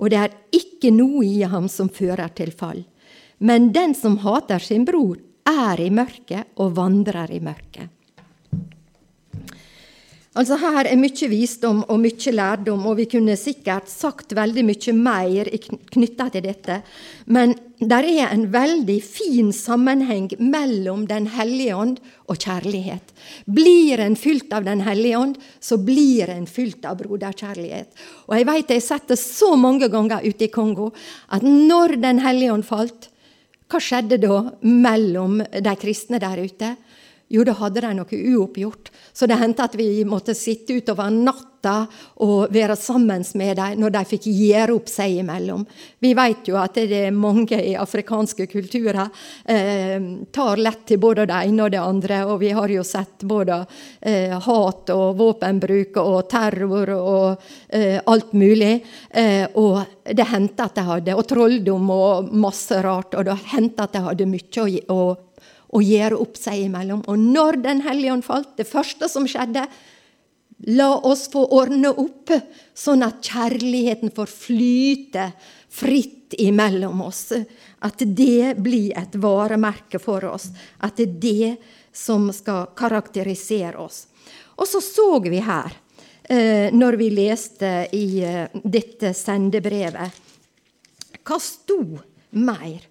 og 0.00 0.12
det 0.12 0.20
er 0.20 0.36
ikke 0.56 0.92
noe 0.92 1.24
i 1.24 1.40
ham 1.48 1.68
som 1.68 1.88
fører 1.92 2.32
til 2.36 2.52
fall. 2.56 2.84
Men 3.40 3.70
den 3.72 3.96
som 3.96 4.18
hater 4.20 4.60
sin 4.60 4.84
bror, 4.84 5.16
er 5.48 5.80
i 5.80 5.88
mørket 5.92 6.60
og 6.60 6.76
vandrer 6.76 7.32
i 7.32 7.40
mørket. 7.40 7.88
Altså 10.38 10.60
Her 10.62 10.86
er 10.86 10.94
mye 10.94 11.26
visdom 11.26 11.80
og 11.90 11.96
mye 11.98 12.30
lærdom, 12.30 12.84
og 12.86 13.00
vi 13.00 13.08
kunne 13.10 13.34
sikkert 13.34 13.88
sagt 13.90 14.30
veldig 14.38 14.62
mye 14.62 14.92
mer 14.94 15.48
knytta 15.90 16.28
til 16.30 16.44
dette. 16.44 16.76
Men 17.26 17.56
det 17.80 17.98
er 17.98 18.28
en 18.28 18.44
veldig 18.52 18.98
fin 19.02 19.50
sammenheng 19.50 20.28
mellom 20.38 21.08
Den 21.10 21.26
hellige 21.34 21.74
ånd 21.74 21.96
og 22.30 22.38
kjærlighet. 22.38 23.10
Blir 23.50 23.98
en 23.98 24.14
fylt 24.14 24.54
av 24.54 24.68
Den 24.68 24.84
hellige 24.86 25.18
ånd, 25.18 25.34
så 25.58 25.80
blir 25.82 26.30
en 26.30 26.46
fylt 26.46 26.86
av 26.86 27.00
broderkjærlighet. 27.02 27.90
Og 28.30 28.36
jeg 28.38 28.46
vet 28.46 28.70
jeg 28.70 28.84
har 28.84 28.86
sett 28.86 29.10
det 29.10 29.18
så 29.18 29.56
mange 29.58 29.88
ganger 29.90 30.22
ute 30.22 30.46
i 30.46 30.54
Kongo 30.54 30.92
at 31.26 31.42
når 31.42 31.98
Den 31.98 32.22
hellige 32.22 32.52
ånd 32.54 32.68
falt, 32.70 33.10
hva 33.66 33.82
skjedde 33.82 34.22
da 34.22 34.44
mellom 34.62 35.40
de 35.42 35.74
kristne 35.78 36.22
der 36.22 36.38
ute? 36.38 36.76
Jo, 37.30 37.44
da 37.46 37.52
hadde 37.60 37.84
de 37.84 37.90
noe 37.94 38.16
uoppgjort. 38.34 38.88
Så 39.14 39.26
det 39.30 39.38
hendte 39.38 39.62
at 39.62 39.76
vi 39.78 40.02
måtte 40.02 40.34
sitte 40.34 40.74
utover 40.74 41.12
natta 41.14 41.84
og 42.24 42.50
være 42.50 42.74
sammen 42.74 43.22
med 43.38 43.58
dem 43.58 43.76
når 43.82 43.92
de 43.94 44.02
fikk 44.08 44.26
gjøre 44.32 44.74
opp 44.74 44.90
seg 44.90 45.20
imellom. 45.20 45.62
Vi 46.02 46.10
vet 46.16 46.50
jo 46.50 46.56
at 46.58 46.74
det 46.80 47.04
er 47.04 47.14
mange 47.14 47.60
i 47.62 47.76
afrikanske 47.78 48.48
kulturer 48.50 49.04
eh, 49.44 50.02
tar 50.32 50.62
lett 50.64 50.82
til 50.90 50.98
både 50.98 51.28
det 51.30 51.38
ene 51.46 51.68
og 51.68 51.70
det 51.76 51.82
andre. 51.84 52.20
Og 52.32 52.42
vi 52.42 52.50
har 52.56 52.74
jo 52.74 52.82
sett 52.82 53.22
både 53.22 53.60
eh, 54.00 54.34
hat 54.34 54.90
og 54.96 55.14
våpenbruk 55.22 56.02
og 56.02 56.18
terror 56.34 56.94
og 56.96 57.48
eh, 57.68 58.00
alt 58.10 58.34
mulig. 58.34 58.74
Eh, 59.10 59.46
og 59.54 59.84
det 60.02 60.30
hendte 60.34 60.66
at 60.66 60.80
de 60.80 60.88
hadde 60.90 61.14
Og 61.14 61.26
trolldom 61.30 61.90
og 61.94 62.34
masse 62.34 62.82
rart. 62.82 63.14
Og 63.14 63.30
det 63.30 63.38
hendte 63.54 63.86
at 63.86 63.94
de 63.94 64.06
hadde 64.08 64.32
mye 64.34 64.66
å, 64.66 64.70
å 64.90 65.02
og 65.70 65.86
gjøre 65.86 66.18
opp 66.18 66.38
seg 66.38 66.66
imellom. 66.66 67.04
Og 67.06 67.18
når 67.18 67.60
Den 67.62 67.82
hellige 67.86 68.12
ånd 68.12 68.26
falt, 68.26 68.56
det 68.58 68.68
første 68.68 69.08
som 69.08 69.26
skjedde, 69.28 69.66
la 70.68 70.90
oss 71.08 71.28
få 71.32 71.46
ordne 71.56 71.92
opp, 71.94 72.32
sånn 72.74 73.04
at 73.06 73.22
kjærligheten 73.24 74.12
får 74.12 74.32
flyte 74.32 75.30
fritt 75.70 76.34
imellom 76.38 77.00
oss. 77.06 77.30
At 77.86 78.02
det 78.02 78.56
blir 78.60 78.96
et 78.98 79.14
varemerke 79.16 80.00
for 80.02 80.26
oss. 80.28 80.50
At 80.84 80.98
det 80.98 81.06
er 81.06 81.20
det 81.22 81.52
som 81.96 82.28
skal 82.34 82.72
karakterisere 82.76 83.78
oss. 83.80 84.04
Og 84.60 84.68
så 84.68 84.82
så 84.84 85.08
vi 85.24 85.40
her, 85.40 85.72
eh, 86.28 86.68
når 86.72 86.98
vi 87.00 87.08
leste 87.14 87.88
i 87.96 88.20
eh, 88.22 88.50
dette 88.52 89.14
sendebrevet, 89.16 90.20
hva 91.24 91.38
sto 91.40 91.80
mer? 92.30 92.86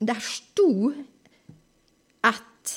der 0.00 0.20
sto 0.24 0.90
at 2.24 2.74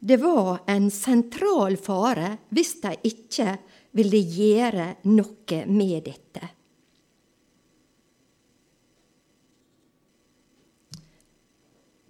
det 0.00 0.16
var 0.20 0.62
en 0.68 0.88
sentral 0.92 1.76
fare 1.80 2.34
hvis 2.52 2.76
de 2.84 2.94
ikke 3.08 3.56
ville 3.96 4.20
gjøre 4.36 4.86
noe 5.10 5.60
med 5.66 6.06
dette. 6.06 6.48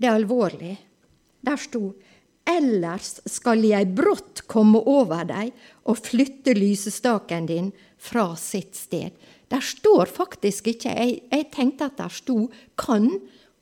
Det 0.00 0.08
er 0.08 0.16
alvorlig. 0.16 0.76
Der 1.44 1.60
sto 1.60 1.90
Ellers 2.50 3.18
skal 3.28 3.62
jeg 3.68 3.92
brått 3.94 4.42
komme 4.50 4.80
over 4.88 5.26
deg 5.28 5.52
og 5.86 6.00
flytte 6.00 6.54
lysestaken 6.56 7.46
din 7.46 7.68
fra 8.00 8.32
sitt 8.40 8.74
sted. 8.78 9.12
Der 9.50 9.62
står 9.62 10.08
faktisk 10.10 10.70
ikke 10.72 10.94
Jeg, 10.96 11.20
jeg 11.30 11.50
tenkte 11.52 11.90
at 11.90 11.98
der 11.98 12.08
sto 12.08 12.50
'kan', 12.76 13.20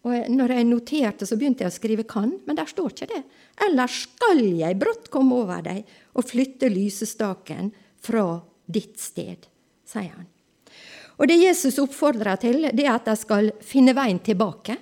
og 0.08 0.30
når 0.32 0.54
jeg 0.54 0.66
noterte, 0.68 1.26
så 1.28 1.36
begynte 1.38 1.64
jeg 1.64 1.72
å 1.72 1.76
skrive 1.76 2.04
'kan', 2.04 2.40
men 2.46 2.56
der 2.56 2.66
står 2.66 2.90
ikke 2.90 3.12
det. 3.14 3.22
Ellers 3.66 4.02
skal 4.02 4.40
jeg 4.40 4.78
brått 4.78 5.10
komme 5.10 5.34
over 5.34 5.62
deg 5.62 5.84
og 6.14 6.24
flytte 6.24 6.70
lysestaken 6.72 7.72
fra 8.00 8.42
ditt 8.66 8.98
sted, 8.98 9.46
sier 9.84 10.12
han. 10.16 10.26
Og 11.18 11.26
det 11.28 11.38
Jesus 11.40 11.78
oppfordrer 11.78 12.38
til, 12.38 12.68
det 12.72 12.84
er 12.86 12.94
at 12.94 13.04
de 13.04 13.16
skal 13.16 13.50
finne 13.60 13.94
veien 13.94 14.20
tilbake. 14.22 14.76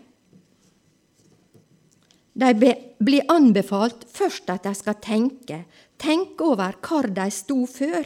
De 2.36 2.74
blir 3.00 3.24
anbefalt 3.32 4.04
først 4.12 4.50
at 4.52 4.66
de 4.68 4.74
skal 4.76 4.98
tenke, 5.00 5.64
tenke 5.96 6.44
over 6.44 6.76
hvor 6.84 7.08
de 7.08 7.30
sto 7.32 7.64
før. 7.64 8.04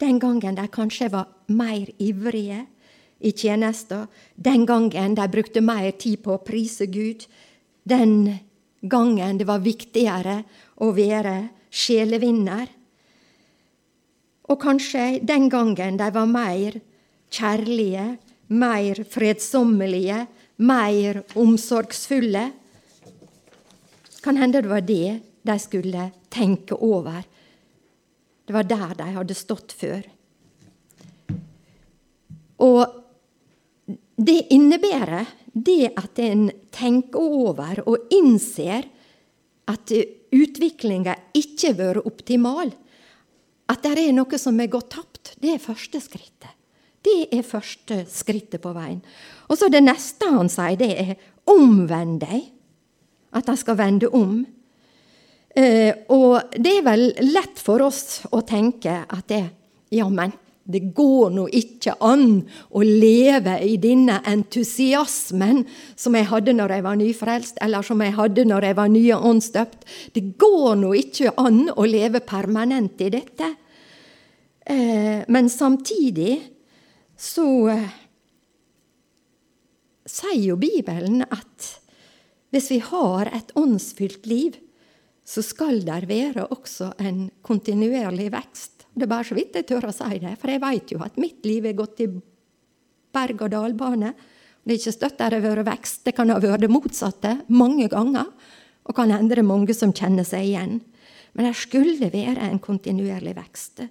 Den 0.00 0.18
gangen 0.18 0.56
de 0.58 0.66
kanskje 0.66 1.10
var 1.12 1.28
mer 1.46 1.86
ivrige 1.98 2.64
i 3.20 3.32
tjenesta, 3.32 4.06
den 4.34 4.66
gangen 4.66 5.14
de 5.14 5.28
brukte 5.28 5.60
mer 5.60 5.90
tid 5.92 6.22
på 6.24 6.34
å 6.34 6.44
prise 6.44 6.88
Gud, 6.88 7.26
den 7.84 8.38
gangen 8.80 9.38
det 9.40 9.48
var 9.48 9.64
viktigere 9.64 10.42
å 10.80 10.90
være 10.96 11.36
sjelevinner. 11.70 12.68
Og 14.50 14.58
kanskje 14.60 15.20
den 15.22 15.48
gangen 15.52 16.00
de 16.00 16.08
var 16.14 16.30
mer 16.30 16.80
kjærlige, 17.30 18.06
mer 18.50 19.04
fredsommelige, 19.06 20.24
mer 20.60 21.22
omsorgsfulle 21.38 22.48
kan 24.20 24.36
hende 24.36 24.60
det 24.60 24.68
var 24.68 24.84
det 24.84 25.20
de 25.42 25.56
skulle 25.58 26.10
tenke 26.28 26.76
over. 26.76 27.22
Det 28.44 28.52
var 28.52 28.66
der 28.68 28.94
de 28.98 29.06
hadde 29.16 29.36
stått 29.36 29.72
før. 29.72 30.02
Og 32.60 32.80
det 34.20 34.50
innebærer 34.52 35.28
det 35.52 35.92
at 35.98 36.20
en 36.22 36.50
tenker 36.74 37.20
over 37.20 37.80
og 37.88 38.12
innser 38.14 38.84
at 39.70 39.92
utviklinga 40.30 41.16
ikke 41.36 41.72
har 41.72 41.78
vært 41.78 42.08
optimal. 42.10 42.72
At 43.70 43.82
det 43.86 43.96
er 44.02 44.14
noe 44.14 44.38
som 44.40 44.58
er 44.60 44.70
gått 44.70 44.92
tapt. 44.96 45.34
Det 45.40 45.54
er 45.54 45.62
første 45.62 46.00
skrittet. 46.02 46.56
Det 47.00 47.30
er 47.32 47.46
første 47.46 48.02
skrittet 48.12 48.60
på 48.60 48.74
veien. 48.76 49.00
Og 49.48 49.56
så 49.56 49.70
det 49.72 49.80
neste 49.86 50.28
han 50.28 50.50
sier, 50.52 50.76
det 50.76 50.90
er 51.00 51.14
omvend 51.48 52.20
deg 52.20 52.50
at 53.32 53.46
de 53.46 53.56
skal 53.56 53.78
vende 53.78 54.10
om. 54.12 54.42
Eh, 55.56 55.94
og 56.12 56.52
det 56.60 56.76
er 56.76 56.86
vel 56.86 57.06
lett 57.30 57.62
for 57.62 57.82
oss 57.86 58.20
å 58.30 58.42
tenke 58.46 59.00
at 59.06 59.26
det, 59.30 59.42
ja, 59.94 60.06
men 60.12 60.34
det 60.72 60.92
går 60.96 61.32
nå 61.34 61.46
ikke 61.60 61.96
an 62.04 62.42
å 62.70 62.82
leve 62.84 63.56
i 63.66 63.76
denne 63.80 64.20
entusiasmen 64.28 65.64
som 65.98 66.16
jeg 66.16 66.28
hadde 66.30 66.54
når 66.56 66.76
jeg 66.76 66.86
var 66.86 67.00
nyfrelst, 67.00 67.60
eller 67.64 67.86
som 67.86 68.02
jeg 68.04 68.16
hadde 68.18 68.46
når 68.48 68.68
jeg 68.68 68.78
var 68.78 68.92
nye 68.92 69.18
åndsdøpt. 69.30 69.88
Det 70.14 70.24
går 70.40 70.78
nå 70.80 70.94
ikke 71.00 71.34
an 71.40 71.66
å 71.74 71.88
leve 71.88 72.22
permanent 72.24 73.02
i 73.02 73.10
dette. 73.12 73.50
Eh, 74.70 75.26
men 75.28 75.50
samtidig 75.50 76.38
så 77.20 77.46
eh, 77.72 77.86
sier 80.08 80.42
jo 80.52 80.58
Bibelen 80.60 81.24
at 81.26 81.76
hvis 82.50 82.70
vi 82.72 82.80
har 82.82 83.30
et 83.30 83.52
åndsfylt 83.58 84.26
liv, 84.26 84.56
så 85.24 85.42
skal 85.46 85.84
der 85.86 86.06
være 86.10 86.48
også 86.50 86.92
en 86.98 87.28
kontinuerlig 87.46 88.30
vekst. 88.34 88.79
Det 89.00 89.06
er 89.06 89.14
bare 89.14 89.24
så 89.24 89.36
vidt 89.38 89.54
jeg 89.56 89.64
tør 89.64 89.88
å 89.88 89.94
si 89.96 90.18
det, 90.20 90.34
for 90.36 90.52
jeg 90.52 90.60
veit 90.60 90.92
jo 90.92 91.00
at 91.00 91.16
mitt 91.16 91.46
liv 91.48 91.64
er 91.64 91.78
gått 91.78 92.02
i 92.04 92.08
berg-og-dal-bane. 93.16 94.12
Det 94.60 94.74
er 94.74 94.80
ikke 94.82 94.92
støtt 94.92 95.16
der 95.16 95.32
det 95.32 95.40
har 95.40 95.56
vært 95.56 95.70
vekst, 95.70 96.02
det 96.04 96.12
kan 96.18 96.28
ha 96.28 96.36
vært 96.42 96.66
det 96.66 96.68
motsatte 96.72 97.32
mange 97.48 97.88
ganger. 97.88 98.28
Og 98.84 98.96
kan 98.96 99.12
er 99.12 99.42
mange 99.46 99.72
som 99.76 99.94
kjenner 99.96 100.26
seg 100.28 100.50
igjen. 100.50 100.76
Men 101.32 101.48
det 101.48 101.56
skulle 101.56 102.10
være 102.12 102.50
en 102.50 102.60
kontinuerlig 102.60 103.32
vekst. 103.38 103.84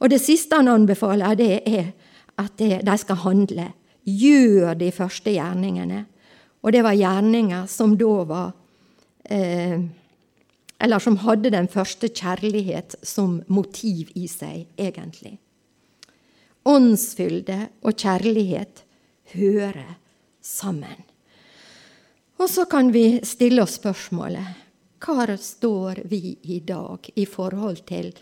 Og 0.00 0.08
det 0.08 0.22
siste 0.22 0.56
han 0.56 0.70
anbefaler, 0.72 1.36
det 1.36 1.60
er 1.68 1.92
at 2.40 2.56
de 2.56 2.96
skal 2.98 3.20
handle. 3.26 3.68
Gjør 4.08 4.78
de 4.80 4.90
første 4.94 5.30
gjerningene. 5.34 6.06
Og 6.62 6.72
det 6.72 6.82
var 6.86 6.96
gjerninger 6.96 7.66
som 7.68 7.96
da 7.98 8.14
var 8.26 8.52
eh, 9.28 9.82
Eller 10.82 10.98
som 10.98 11.20
hadde 11.22 11.52
den 11.54 11.68
første 11.70 12.10
kjærlighet 12.10 12.96
som 13.06 13.38
motiv 13.46 14.10
i 14.18 14.26
seg, 14.30 14.66
egentlig. 14.80 15.36
Åndsfylde 16.66 17.58
og 17.86 17.94
kjærlighet 17.94 18.82
hører 19.34 19.96
sammen. 20.42 21.06
Og 22.42 22.50
så 22.50 22.66
kan 22.66 22.90
vi 22.94 23.20
stille 23.26 23.62
oss 23.62 23.78
spørsmålet 23.78 24.58
hvor 25.02 25.30
står 25.34 26.04
vi 26.06 26.36
i 26.42 26.60
dag 26.62 27.08
i 27.18 27.24
forhold 27.26 27.80
til 27.88 28.12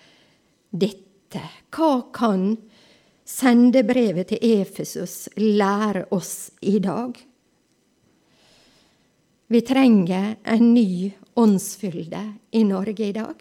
dette? 0.73 1.43
Hva 1.69 2.07
kan 2.13 2.55
sendebrevet 3.29 4.33
til 4.33 4.61
Efesus 4.63 5.29
lære 5.37 6.07
oss 6.17 6.51
i 6.65 6.79
dag? 6.81 7.19
Vi 9.51 9.61
trenger 9.67 10.39
en 10.45 10.73
ny 10.73 11.11
åndsfylde 11.41 12.23
i 12.51 12.65
Norge 12.69 13.09
i 13.09 13.15
dag. 13.17 13.41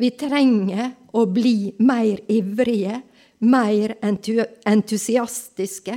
Vi 0.00 0.10
trenger 0.16 0.94
å 1.12 1.26
bli 1.28 1.74
mer 1.84 2.22
ivrige, 2.32 3.02
mer 3.44 3.96
entusiastiske. 4.02 5.96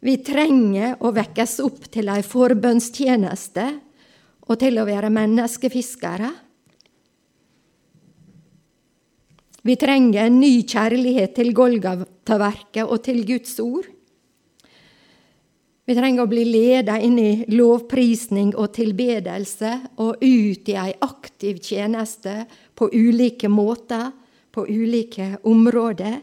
Vi 0.00 0.14
trenger 0.24 0.94
å 1.02 1.10
vekkes 1.14 1.58
opp 1.64 1.88
til 1.92 2.10
ei 2.12 2.22
forbønnstjeneste 2.24 3.66
og 4.46 4.60
til 4.62 4.78
å 4.78 4.86
være 4.86 5.10
menneskefiskere. 5.12 6.30
Vi 9.66 9.76
trenger 9.76 10.24
en 10.24 10.38
ny 10.40 10.62
kjærlighet 10.64 11.34
til 11.36 11.52
Golgataverket 11.56 12.86
og 12.86 13.02
til 13.04 13.24
Guds 13.28 13.58
ord. 13.60 13.90
Vi 15.90 15.94
trenger 15.98 16.22
å 16.22 16.30
bli 16.30 16.44
ledet 16.46 17.02
inn 17.02 17.16
i 17.18 17.44
lovprisning 17.50 18.52
og 18.54 18.68
tilbedelse 18.76 19.72
og 19.98 20.20
ut 20.22 20.68
i 20.70 20.74
ei 20.78 20.92
aktiv 21.02 21.56
tjeneste 21.66 22.44
på 22.78 22.86
ulike 22.94 23.48
måter, 23.50 24.04
på 24.54 24.68
ulike 24.70 25.40
områder. 25.50 26.14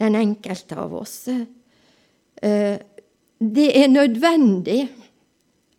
Den 0.00 0.16
enkelte 0.16 0.78
av 0.80 0.94
oss. 0.96 1.28
Eh, 1.28 2.78
det 3.36 3.66
er 3.82 3.90
nødvendig, 3.92 4.78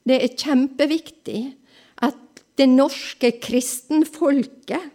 det 0.05 0.19
er 0.19 0.35
kjempeviktig, 0.37 1.41
at 2.05 2.43
det 2.53 2.67
norske 2.69 3.31
kristenfolket 3.41 4.93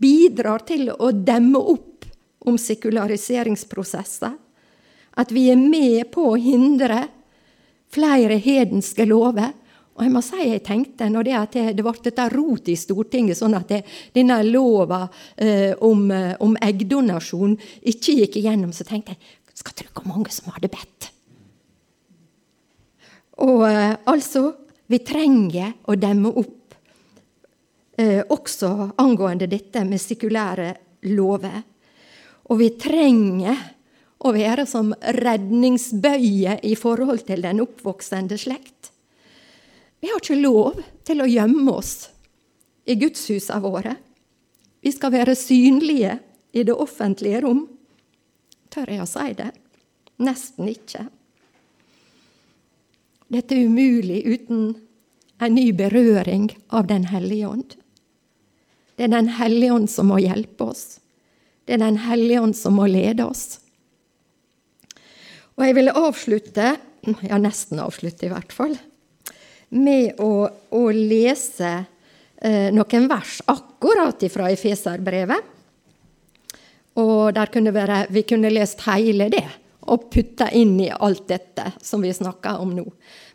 bidrar 0.00 0.64
til 0.72 0.88
å 0.88 1.12
demme 1.12 1.60
opp 1.60 2.08
om 2.48 2.56
sekulariseringsprosesser 2.56 4.40
at 5.20 5.34
vi 5.34 5.48
er 5.52 5.60
med 5.60 6.10
på 6.14 6.30
å 6.32 6.40
hindre 6.40 7.04
flere 7.94 8.38
hedenske 8.42 9.06
lover. 9.06 9.52
Og 9.94 10.02
jeg 10.02 10.10
må 10.10 10.22
si 10.26 10.48
jeg 10.48 10.64
tenkte, 10.66 11.06
når 11.10 11.26
det, 11.26 11.34
at 11.38 11.56
det, 11.76 11.84
ble 11.86 11.94
dette 12.02 12.26
rot 12.32 12.70
i 12.72 12.74
Stortinget, 12.78 13.38
sånn 13.38 13.54
at 13.54 13.70
denne 14.14 14.40
lova 14.48 15.04
eh, 15.36 15.70
om, 15.86 16.08
eh, 16.10 16.32
om, 16.42 16.56
eggdonasjon 16.58 17.54
ikke 17.92 18.16
gikk 18.24 18.40
igjennom, 18.40 18.72
så 18.74 18.86
tenkte 18.88 19.14
jeg 19.14 19.60
skal 19.60 19.76
tro 19.78 19.92
hvor 19.94 20.08
mange 20.10 20.34
som 20.34 20.50
hadde 20.50 20.72
bedt. 20.72 21.10
Og 23.46 23.62
eh, 23.68 23.94
altså, 24.10 24.48
vi 24.90 24.98
trenger 25.06 25.76
å 25.86 25.94
demme 25.94 26.34
opp 26.42 26.74
eh, 28.02 28.20
også 28.26 28.90
angående 28.98 29.46
dette 29.50 29.84
med 29.86 30.02
sekulære 30.02 30.72
lover. 31.14 31.62
Og 32.50 32.58
vi 32.60 32.72
trenger 32.74 33.62
å 34.24 34.32
være 34.32 34.64
som 34.68 34.94
redningsbøye 34.96 36.58
i 36.64 36.74
forhold 36.78 37.26
til 37.28 37.44
den 37.44 37.60
oppvoksende 37.64 38.38
slekt. 38.40 38.90
Vi 40.00 40.10
har 40.12 40.20
ikke 40.20 40.40
lov 40.40 40.80
til 41.04 41.20
å 41.24 41.28
gjemme 41.28 41.72
oss 41.72 41.94
i 42.88 42.96
gudshusene 43.00 43.60
våre. 43.64 43.94
Vi 44.84 44.92
skal 44.92 45.14
være 45.14 45.36
synlige 45.36 46.18
i 46.52 46.64
det 46.64 46.76
offentlige 46.76 47.40
rom. 47.44 47.66
Tør 48.72 48.92
jeg 48.92 49.04
å 49.04 49.08
si 49.08 49.30
det? 49.36 49.50
Nesten 50.24 50.68
ikke. 50.68 51.06
Dette 53.32 53.56
er 53.56 53.66
umulig 53.66 54.20
uten 54.28 54.74
en 55.40 55.56
ny 55.56 55.70
berøring 55.72 56.50
av 56.68 56.86
Den 56.86 57.08
hellige 57.10 57.48
ånd. 57.48 57.74
Det 58.96 59.08
er 59.08 59.12
Den 59.16 59.32
hellige 59.40 59.72
ånd 59.72 59.90
som 59.90 60.12
må 60.12 60.20
hjelpe 60.22 60.68
oss. 60.70 61.00
Det 61.64 61.74
er 61.74 61.82
Den 61.82 61.98
hellige 62.04 62.44
ånd 62.44 62.56
som 62.56 62.76
må 62.78 62.86
lede 62.86 63.24
oss. 63.26 63.63
Og 65.54 65.66
jeg 65.66 65.76
vil 65.76 65.92
avslutte 65.94 66.74
ja, 67.28 67.38
nesten 67.38 67.82
avslutte 67.82 68.26
i 68.26 68.32
hvert 68.32 68.52
fall, 68.54 68.76
med 69.74 70.20
å, 70.22 70.46
å 70.48 70.82
lese 70.94 71.72
eh, 71.74 72.70
noen 72.74 73.08
vers 73.10 73.40
akkurat 73.50 74.22
fra 74.32 74.48
Efeserbrevet. 74.52 75.52
Og 77.02 77.34
der 77.34 77.50
kunne 77.50 77.74
være, 77.74 78.04
vi 78.14 78.22
kunne 78.26 78.52
lest 78.54 78.84
hele 78.86 79.28
det 79.32 79.46
og 79.84 80.06
putta 80.08 80.46
inn 80.56 80.78
i 80.80 80.88
alt 80.88 81.26
dette 81.28 81.74
som 81.84 82.00
vi 82.00 82.12
snakker 82.14 82.62
om 82.62 82.70
nå. 82.72 82.84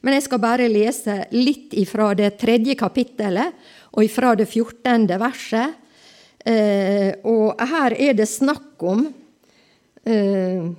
Men 0.01 0.15
jeg 0.15 0.25
skal 0.25 0.41
bare 0.41 0.69
lese 0.71 1.19
litt 1.35 1.75
ifra 1.77 2.13
det 2.17 2.31
tredje 2.41 2.73
kapittelet 2.79 3.53
og 3.91 4.05
ifra 4.05 4.33
det 4.39 4.47
fjortende 4.49 5.19
verset. 5.21 5.75
Eh, 6.39 7.19
og 7.27 7.59
her 7.59 7.93
er 7.99 8.15
det 8.17 8.29
snakk 8.31 8.81
om 8.87 9.03
eh, 10.07 10.71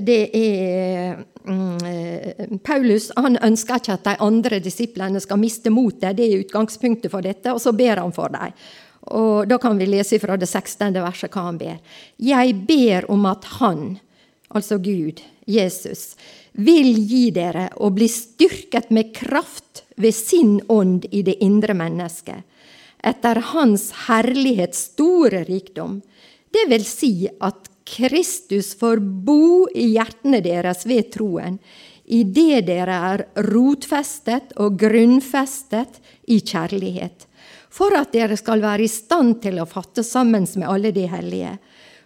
Det 0.00 0.20
er 0.32 1.18
mm, 1.44 1.84
eh, 1.84 2.46
Paulus 2.64 3.10
han 3.16 3.36
ønsker 3.36 3.80
ikke 3.80 3.96
at 3.98 4.06
de 4.06 4.14
andre 4.24 4.60
disiplene 4.64 5.20
skal 5.20 5.40
miste 5.40 5.72
motet. 5.74 6.16
Det 6.16 6.28
er 6.28 6.44
utgangspunktet 6.44 7.12
for 7.12 7.24
dette, 7.24 7.52
og 7.52 7.60
så 7.60 7.74
ber 7.76 8.00
han 8.00 8.14
for 8.16 8.32
dem. 8.32 8.54
Og 9.12 9.48
Da 9.48 9.58
kan 9.58 9.78
vi 9.78 9.86
lese 9.90 10.20
fra 10.22 10.36
det 10.38 10.48
16. 10.48 10.94
verset 10.94 11.32
hva 11.34 11.48
han 11.48 11.58
ber. 11.58 11.80
Jeg 12.18 12.54
ber 12.68 13.10
om 13.10 13.26
at 13.26 13.44
Han, 13.58 13.98
altså 14.54 14.78
Gud, 14.78 15.20
Jesus, 15.46 16.14
vil 16.52 16.94
gi 17.08 17.30
dere 17.34 17.68
å 17.80 17.90
bli 17.90 18.08
styrket 18.08 18.90
med 18.90 19.12
kraft 19.16 19.82
ved 19.96 20.14
sin 20.14 20.60
ånd 20.68 21.08
i 21.10 21.22
det 21.26 21.40
indre 21.42 21.74
mennesket, 21.74 22.44
etter 23.02 23.40
Hans 23.52 23.90
herlighets 24.06 24.92
store 24.92 25.42
rikdom. 25.48 26.00
Det 26.52 26.68
vil 26.70 26.84
si 26.86 27.26
at 27.40 27.71
Kristus 27.92 28.72
får 28.78 29.02
bo 29.26 29.68
i 29.68 29.92
hjertene 29.94 30.40
deres 30.44 30.86
ved 30.88 31.10
troen, 31.12 31.58
idet 32.08 32.64
dere 32.66 32.96
er 33.12 33.24
rotfestet 33.52 34.56
og 34.60 34.78
grunnfestet 34.80 36.00
i 36.32 36.40
kjærlighet, 36.40 37.28
for 37.72 37.94
at 37.96 38.12
dere 38.16 38.36
skal 38.40 38.64
være 38.64 38.86
i 38.86 38.90
stand 38.90 39.38
til 39.44 39.60
å 39.60 39.68
fatte 39.68 40.04
sammen 40.04 40.48
med 40.56 40.68
alle 40.68 40.92
de 40.96 41.06
hellige 41.08 41.56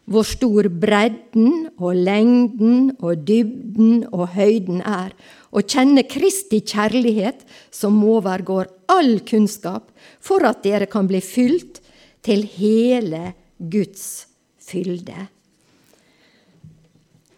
hvor 0.06 0.26
stor 0.26 0.68
bredden 0.70 1.66
og 1.82 1.98
lengden 1.98 2.92
og 3.02 3.24
dybden 3.26 4.04
og 4.14 4.36
høyden 4.36 4.80
er, 4.86 5.10
og 5.50 5.66
kjenne 5.66 6.06
Kristi 6.06 6.62
kjærlighet 6.62 7.42
som 7.74 7.98
overgår 8.06 8.70
all 8.92 9.18
kunnskap, 9.26 9.90
for 10.22 10.46
at 10.46 10.62
dere 10.66 10.86
kan 10.90 11.10
bli 11.10 11.22
fylt 11.24 11.82
til 12.26 12.46
hele 12.56 13.32
Guds 13.58 14.26
fylde. 14.62 15.35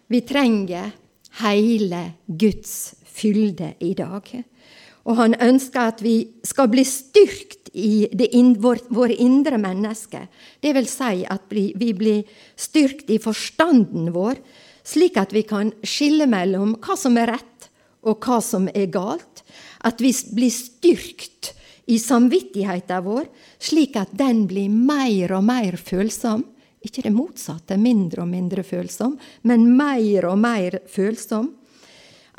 Vi 0.09 0.21
trenger 0.25 0.89
hele 1.43 2.01
Guds 2.25 2.95
fylde 3.05 3.75
i 3.79 3.93
dag. 3.93 4.25
Og 5.05 5.17
han 5.19 5.35
ønsker 5.37 5.91
at 5.91 6.01
vi 6.01 6.15
skal 6.45 6.69
bli 6.71 6.83
styrkt 6.85 7.69
i 7.77 8.07
in, 8.33 8.55
vår, 8.61 8.81
våre 8.89 9.13
indre 9.21 9.59
mennesker. 9.61 10.25
Det 10.61 10.73
vil 10.75 10.89
si 10.89 11.21
at 11.29 11.45
vi 11.53 11.93
blir 11.93 12.25
styrkt 12.57 13.11
i 13.13 13.19
forstanden 13.21 14.09
vår, 14.15 14.41
slik 14.81 15.17
at 15.21 15.33
vi 15.35 15.45
kan 15.45 15.71
skille 15.85 16.25
mellom 16.29 16.75
hva 16.81 16.97
som 16.97 17.17
er 17.21 17.35
rett, 17.35 17.69
og 18.01 18.25
hva 18.25 18.39
som 18.41 18.65
er 18.73 18.89
galt. 18.89 19.43
At 19.85 20.01
vi 20.01 20.11
blir 20.33 20.53
styrkt 20.53 21.53
i 21.89 21.99
samvittigheten 22.01 23.05
vår, 23.05 23.27
slik 23.61 23.97
at 23.99 24.13
den 24.17 24.47
blir 24.49 24.73
mer 24.73 25.37
og 25.37 25.45
mer 25.45 25.77
følsom. 25.77 26.47
Ikke 26.85 27.03
det 27.03 27.11
motsatte, 27.11 27.75
mindre 27.77 28.23
og 28.23 28.29
mindre 28.31 28.63
følsom, 28.63 29.17
men 29.43 29.65
mer 29.75 30.29
og 30.29 30.37
mer 30.39 30.79
følsom 30.87 31.51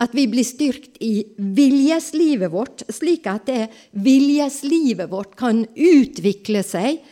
at 0.00 0.14
vi 0.16 0.24
blir 0.32 0.46
styrkt 0.46 0.96
i 1.04 1.24
viljeslivet 1.36 2.52
vårt, 2.52 2.84
slik 2.88 3.26
at 3.28 3.48
det 3.50 3.66
viljeslivet 4.00 5.10
vårt 5.12 5.36
kan 5.36 5.66
utvikle 5.76 6.62
seg 6.64 7.02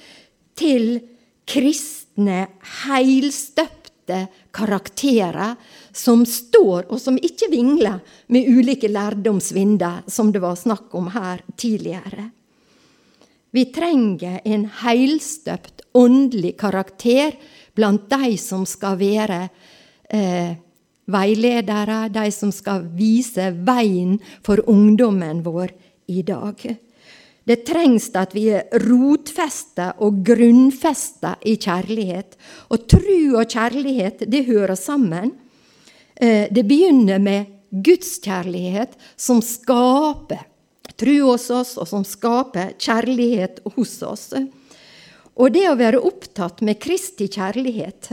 til 0.59 1.03
kristne, 1.49 2.47
heilstøpte 2.87 4.23
karakterer 4.57 5.59
som 5.93 6.25
står, 6.25 6.89
og 6.89 6.97
som 7.01 7.21
ikke 7.21 7.51
vingler 7.53 8.01
med 8.33 8.49
ulike 8.49 8.89
lærdomsvinder, 8.89 10.09
som 10.09 10.33
det 10.33 10.41
var 10.45 10.57
snakk 10.57 10.95
om 10.97 11.13
her 11.13 11.45
tidligere. 11.61 12.31
Vi 13.51 13.65
trenger 13.73 14.41
en 14.45 14.67
heilstøpt 14.83 15.87
åndelig 15.97 16.57
karakter 16.61 17.37
blant 17.77 18.09
de 18.11 18.37
som 18.41 18.67
skal 18.69 18.99
være 19.01 19.41
eh, 20.13 20.53
veiledere, 21.09 22.03
de 22.13 22.27
som 22.35 22.53
skal 22.53 22.85
vise 22.99 23.51
veien 23.65 24.19
for 24.45 24.61
ungdommen 24.69 25.41
vår 25.47 25.73
i 26.13 26.23
dag. 26.27 26.67
Det 27.49 27.63
trengs 27.65 28.11
at 28.21 28.35
vi 28.37 28.51
er 28.53 28.69
rotfesta 28.85 29.95
og 30.05 30.21
grunnfesta 30.27 31.39
i 31.49 31.57
kjærlighet. 31.57 32.37
Og 32.69 32.85
tru 32.91 33.39
og 33.41 33.49
kjærlighet, 33.49 34.27
det 34.29 34.45
hører 34.51 34.77
sammen. 34.77 35.33
Eh, 36.13 36.53
det 36.53 36.67
begynner 36.69 37.23
med 37.23 37.49
Guds 37.73 38.19
kjærlighet, 38.21 38.93
som 39.17 39.41
skaper 39.45 40.45
tru 40.99 41.21
hos 41.23 41.49
oss, 41.55 41.77
og 41.79 41.89
som 41.89 42.05
skaper 42.07 42.75
kjærlighet 42.79 43.63
hos 43.77 43.95
oss. 44.03 44.33
Og 45.39 45.55
det 45.55 45.69
å 45.71 45.79
være 45.79 46.03
opptatt 46.03 46.65
med 46.67 46.81
Kristi 46.83 47.29
kjærlighet, 47.31 48.11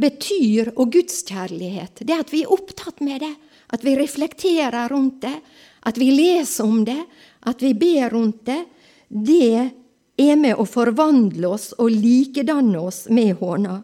betyr, 0.00 0.72
og 0.76 0.92
Guds 0.92 1.22
kjærlighet. 1.26 2.04
det 2.06 2.14
at 2.14 2.32
vi 2.32 2.44
er 2.44 2.52
opptatt 2.52 3.00
med 3.00 3.20
det, 3.20 3.34
at 3.72 3.84
vi 3.84 3.96
reflekterer 3.96 4.88
rundt 4.88 5.22
det, 5.22 5.36
at 5.86 5.98
vi 5.98 6.10
leser 6.12 6.64
om 6.64 6.84
det, 6.84 7.00
at 7.48 7.62
vi 7.62 7.74
ber 7.74 8.10
rundt 8.10 8.44
det, 8.46 8.64
det 9.08 9.70
er 10.20 10.36
med 10.36 10.58
å 10.60 10.66
forvandle 10.68 11.48
oss 11.48 11.70
og 11.78 11.90
likedanne 11.90 12.78
oss 12.78 13.06
med 13.08 13.38
håna, 13.40 13.82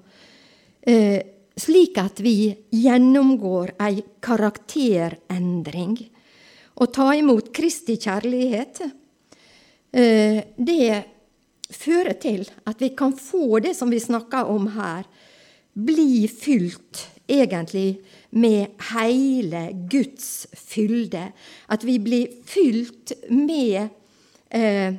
eh, 0.82 1.22
slik 1.56 1.98
at 1.98 2.20
vi 2.20 2.52
gjennomgår 2.70 3.76
ei 3.80 4.04
karakterendring. 4.20 5.96
Å 6.76 6.86
ta 6.92 7.10
imot 7.16 7.52
Kristi 7.56 7.96
kjærlighet, 7.96 8.82
eh, 9.92 10.40
det 10.56 11.04
fører 11.72 12.16
til 12.20 12.44
at 12.68 12.82
vi 12.82 12.90
kan 12.96 13.14
få 13.16 13.60
det 13.64 13.74
som 13.78 13.90
vi 13.90 14.00
snakker 14.02 14.50
om 14.52 14.68
her, 14.76 15.06
bli 15.72 16.26
fylt 16.28 17.06
egentlig 17.28 17.98
med 18.30 18.76
hele 18.92 19.70
Guds 19.90 20.46
fylde. 20.52 21.30
At 21.68 21.84
vi 21.84 21.98
blir 21.98 22.32
fylt 22.46 23.12
med 23.32 23.88
eh, 24.50 24.96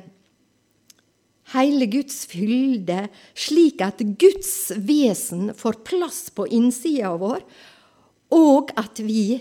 hele 1.54 1.88
Guds 1.90 2.24
fylde, 2.28 3.06
slik 3.38 3.82
at 3.84 4.02
Guds 4.20 4.72
vesen 4.76 5.52
får 5.56 5.82
plass 5.88 6.26
på 6.34 6.48
innsida 6.58 7.14
vår, 7.20 7.46
og 8.34 8.74
at 8.76 9.00
vi 9.00 9.38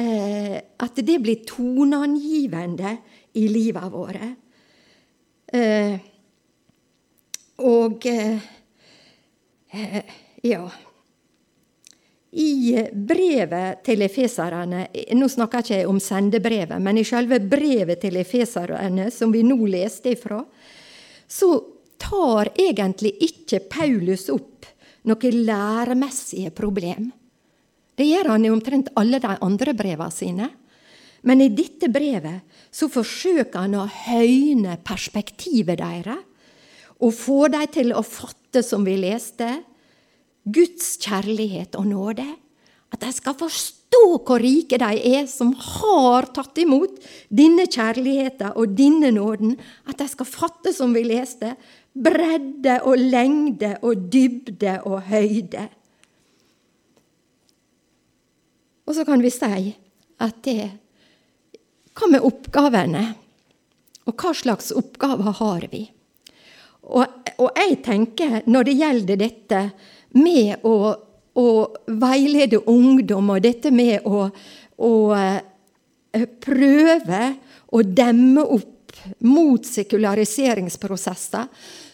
At 0.00 0.96
det 0.96 1.18
blir 1.20 1.42
toneangivende 1.46 2.96
i 3.32 3.46
livet 3.48 3.92
våre. 3.92 4.30
Eh, 5.52 5.98
og 7.66 8.06
eh, 8.06 8.38
eh 9.70 10.02
ja. 10.42 10.70
I 12.30 12.86
brevet 12.94 13.82
til 13.84 14.04
efeserne 14.06 14.84
Nå 15.18 15.28
snakker 15.28 15.66
jeg 15.66 15.82
ikke 15.82 15.90
om 15.90 15.98
sendebrevet, 16.00 16.78
men 16.78 17.00
i 17.00 17.04
selve 17.04 17.40
brevet 17.42 18.00
til 18.00 18.16
efeserne, 18.16 19.10
som 19.10 19.32
vi 19.34 19.42
nå 19.42 19.58
leste 19.66 20.14
ifra, 20.14 20.38
så 21.26 21.50
tar 21.98 22.52
egentlig 22.54 23.16
ikke 23.26 23.64
Paulus 23.68 24.28
opp 24.30 24.70
noen 25.10 25.42
læremessige 25.44 26.54
problem. 26.54 27.10
Det 28.00 28.08
gjør 28.08 28.32
han 28.32 28.46
i 28.46 28.52
omtrent 28.52 28.88
alle 28.96 29.20
de 29.20 29.36
andre 29.44 29.76
brevene 29.76 30.14
sine. 30.14 30.48
Men 31.28 31.42
i 31.44 31.50
dette 31.52 31.90
brevet 31.92 32.46
så 32.72 32.88
forsøker 32.88 33.66
han 33.66 33.76
å 33.76 33.88
høyne 34.06 34.78
perspektivet 34.86 35.82
deres 35.82 36.26
og 37.00 37.16
få 37.16 37.46
dem 37.52 37.68
til 37.72 37.94
å 37.96 38.02
fatte, 38.04 38.60
som 38.64 38.84
vi 38.84 38.96
leste, 39.00 39.46
Guds 40.44 40.98
kjærlighet 41.00 41.76
og 41.80 41.86
nåde. 41.88 42.26
At 42.92 43.04
de 43.04 43.12
skal 43.14 43.36
forstå 43.38 44.00
hvor 44.26 44.42
rike 44.42 44.76
de 44.80 44.90
er 45.14 45.28
som 45.30 45.52
har 45.54 46.28
tatt 46.34 46.58
imot 46.60 46.98
denne 47.32 47.64
kjærligheten 47.70 48.52
og 48.52 48.74
denne 48.76 49.12
nåden. 49.14 49.54
At 49.88 50.00
de 50.02 50.08
skal 50.12 50.28
fatte, 50.28 50.74
som 50.76 50.92
vi 50.96 51.06
leste, 51.08 51.54
bredde 51.94 52.80
og 52.84 53.00
lengde 53.00 53.76
og 53.80 54.08
dybde 54.12 54.80
og 54.88 55.06
høyde. 55.08 55.68
Og 58.90 58.96
så 58.96 59.04
kan 59.06 59.22
vi 59.22 59.30
si 59.30 59.70
at 60.18 60.40
det 60.42 60.70
Hva 61.94 62.08
med 62.10 62.24
oppgavene? 62.26 63.04
Og 64.08 64.16
hva 64.18 64.32
slags 64.34 64.72
oppgaver 64.74 65.36
har 65.38 65.66
vi? 65.70 65.84
Og, 66.90 67.06
og 67.38 67.58
jeg 67.60 67.76
tenker, 67.84 68.40
når 68.50 68.66
det 68.66 68.74
gjelder 68.78 69.20
dette 69.20 69.60
med 70.16 70.64
å, 70.66 70.74
å 71.38 71.46
veilede 72.00 72.62
ungdom, 72.72 73.30
og 73.34 73.44
dette 73.44 73.70
med 73.74 74.06
å, 74.08 74.24
å 74.80 74.92
eh, 75.18 76.24
prøve 76.40 77.20
å 77.70 77.82
demme 77.84 78.46
opp 78.56 78.96
mot 79.22 79.66
sekulariseringsprosesser, 79.66 81.46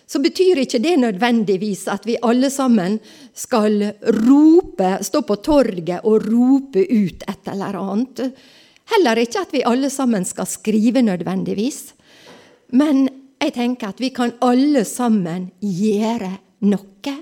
så 0.06 0.20
betyr 0.22 0.62
ikke 0.62 0.78
det 0.82 0.94
nødvendigvis 1.02 1.86
at 1.90 2.06
vi 2.06 2.14
alle 2.22 2.50
sammen 2.50 3.00
skal 3.34 3.82
rope, 4.22 4.92
stå 5.02 5.22
på 5.26 5.38
torget 5.42 6.06
og 6.06 6.28
rope 6.30 6.84
ut 6.86 7.26
et 7.26 7.50
eller 7.52 7.78
annet. 7.80 8.22
Heller 8.94 9.18
ikke 9.18 9.42
at 9.42 9.54
vi 9.54 9.64
alle 9.66 9.90
sammen 9.90 10.24
skal 10.24 10.46
skrive 10.46 11.02
nødvendigvis. 11.02 11.90
Men 12.78 13.08
jeg 13.42 13.54
tenker 13.58 13.90
at 13.90 14.00
vi 14.02 14.12
kan 14.14 14.36
alle 14.46 14.84
sammen 14.86 15.50
gjøre 15.60 16.36
noe. 16.70 17.16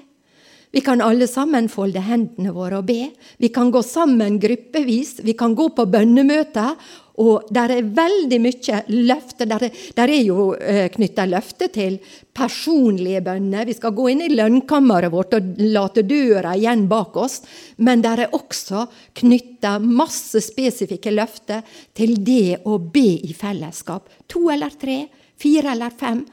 Vi 0.75 0.83
kan 0.83 1.01
alle 1.05 1.29
sammen 1.31 1.69
folde 1.71 2.03
hendene 2.03 2.51
våre 2.51 2.81
og 2.81 2.89
be. 2.89 3.13
Vi 3.39 3.49
kan 3.55 3.71
gå 3.71 3.81
sammen 3.87 4.41
gruppevis. 4.43 5.21
Vi 5.23 5.37
kan 5.39 5.55
gå 5.55 5.69
på 5.71 5.87
bønnemøter. 5.87 6.75
Og 7.23 7.47
der 7.55 7.71
er 7.71 7.91
veldig 7.95 8.39
mye 8.43 8.79
løfte. 8.91 9.47
Der 9.47 9.69
er, 9.69 9.75
der 9.95 10.11
er 10.11 10.23
jo 10.27 10.49
eh, 10.59 10.89
knytta 10.91 11.27
løfte 11.31 11.69
til 11.71 12.01
personlige 12.35 13.21
bønner. 13.23 13.69
Vi 13.69 13.77
skal 13.77 13.95
gå 13.95 14.09
inn 14.11 14.25
i 14.25 14.33
lønnkammeret 14.35 15.13
vårt 15.15 15.37
og 15.39 15.53
late 15.63 16.03
døra 16.09 16.57
igjen 16.59 16.89
bak 16.91 17.15
oss. 17.23 17.43
Men 17.77 18.03
der 18.03 18.25
er 18.25 18.35
også 18.35 18.89
knytta 19.21 19.77
masse 19.79 20.43
spesifikke 20.43 21.15
løfter 21.15 21.63
til 21.95 22.17
det 22.27 22.65
å 22.67 22.81
be 22.83 23.21
i 23.23 23.35
fellesskap. 23.37 24.11
To 24.27 24.49
eller 24.51 24.75
tre, 24.75 25.05
fire 25.39 25.71
eller 25.77 25.95
fem. 25.95 26.25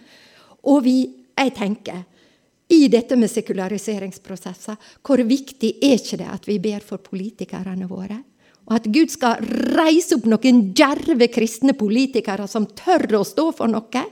Og 0.65 0.81
vi, 0.87 0.97
jeg 1.37 1.53
tenker, 1.57 2.01
i 2.71 2.87
dette 2.87 3.17
med 3.19 3.27
sekulariseringsprosesser, 3.27 4.77
hvor 5.03 5.21
viktig 5.27 5.75
er 5.83 5.97
ikke 5.99 6.21
det 6.21 6.27
at 6.31 6.45
vi 6.47 6.57
ber 6.63 6.81
for 6.85 7.03
politikerne 7.03 7.85
våre? 7.89 8.21
At 8.71 8.87
Gud 8.87 9.11
skal 9.11 9.41
reise 9.75 10.15
opp 10.15 10.27
noen 10.31 10.63
djerve 10.77 11.27
kristne 11.31 11.75
politikere 11.77 12.47
som 12.47 12.69
tør 12.77 13.19
å 13.19 13.27
stå 13.27 13.49
for 13.57 13.71
noe? 13.71 14.03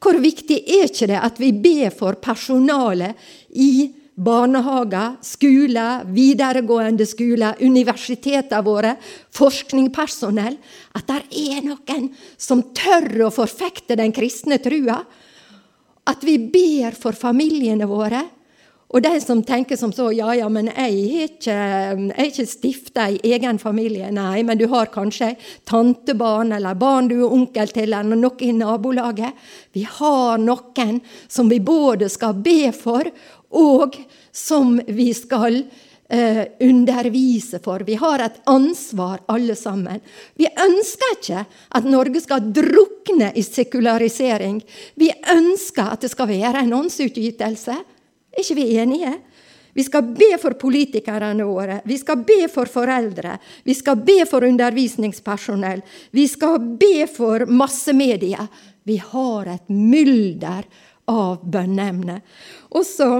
Hvor 0.00 0.18
viktig 0.20 0.58
er 0.62 0.88
ikke 0.88 1.08
det 1.10 1.20
at 1.20 1.38
vi 1.40 1.52
ber 1.52 1.92
for 1.96 2.18
personalet 2.22 3.16
i 3.56 3.88
barnehager, 4.16 5.18
skoler, 5.24 6.06
videregående 6.08 7.04
skoler, 7.08 7.58
universitetene 7.60 8.62
våre, 8.64 8.94
forskningspersonell? 9.36 10.56
At 10.96 11.08
det 11.10 11.20
er 11.56 11.64
noen 11.66 12.10
som 12.40 12.64
tør 12.76 13.28
å 13.28 13.32
forfekte 13.34 13.98
den 13.98 14.14
kristne 14.16 14.60
trua? 14.62 15.02
At 16.06 16.24
vi 16.24 16.38
ber 16.38 16.96
for 16.96 17.16
familiene 17.18 17.88
våre. 17.90 18.22
Og 18.94 19.02
de 19.02 19.18
som 19.18 19.40
tenker 19.42 19.76
som 19.76 19.90
så 19.92 20.12
Ja, 20.14 20.30
ja, 20.36 20.48
men 20.48 20.68
jeg 20.70 20.92
har 21.10 21.24
ikke, 21.26 21.54
jeg 22.12 22.30
ikke 22.30 22.46
stifta 22.46 23.08
ei 23.10 23.32
egen 23.34 23.58
familie. 23.58 24.12
Nei, 24.14 24.44
men 24.46 24.58
du 24.60 24.68
har 24.70 24.92
kanskje 24.94 25.32
tantebarn 25.66 26.54
eller 26.54 26.78
barn 26.78 27.10
du 27.10 27.16
er 27.18 27.32
onkel 27.34 27.72
til, 27.74 27.90
eller 27.90 28.14
noe 28.14 28.38
i 28.46 28.52
nabolaget. 28.54 29.34
Vi 29.74 29.82
har 29.98 30.38
noen 30.38 31.00
som 31.26 31.50
vi 31.50 31.58
både 31.58 32.08
skal 32.12 32.38
be 32.38 32.70
for, 32.76 33.10
og 33.50 33.98
som 34.30 34.78
vi 34.86 35.10
skal 35.16 35.58
eh, 36.08 36.44
undervise 36.62 37.58
for. 37.64 37.82
Vi 37.86 37.98
har 37.98 38.22
et 38.22 38.38
ansvar, 38.46 39.24
alle 39.26 39.58
sammen. 39.58 39.98
Vi 40.38 40.46
ønsker 40.46 41.18
ikke 41.18 41.42
at 41.74 41.90
Norge 41.90 42.22
skal 42.22 42.52
drukne 42.54 43.32
i 43.34 43.42
sekularisering. 43.42 44.62
Vi 44.94 45.10
ønsker 45.34 45.90
at 45.90 46.06
det 46.06 46.14
skal 46.14 46.30
være 46.30 46.62
en 46.62 46.78
åndsutgytelse. 46.84 47.78
Er 48.36 48.44
ikke 48.44 48.58
vi 48.58 48.76
enige? 48.76 49.12
Vi 49.76 49.84
skal 49.84 50.06
be 50.16 50.30
for 50.40 50.56
politikerne 50.56 51.44
våre, 51.44 51.82
vi 51.84 51.98
skal 52.00 52.22
be 52.24 52.46
for 52.48 52.68
foreldre, 52.68 53.34
vi 53.64 53.74
skal 53.76 53.98
be 54.04 54.22
for 54.28 54.44
undervisningspersonell, 54.44 55.82
vi 56.16 56.24
skal 56.28 56.56
be 56.80 57.04
for 57.12 57.44
massemedia. 57.48 58.46
Vi 58.86 58.96
har 59.02 59.48
et 59.50 59.68
mylder 59.68 60.64
av 61.12 61.42
bønneemner. 61.44 62.22
Og 62.72 62.86
så 62.86 63.10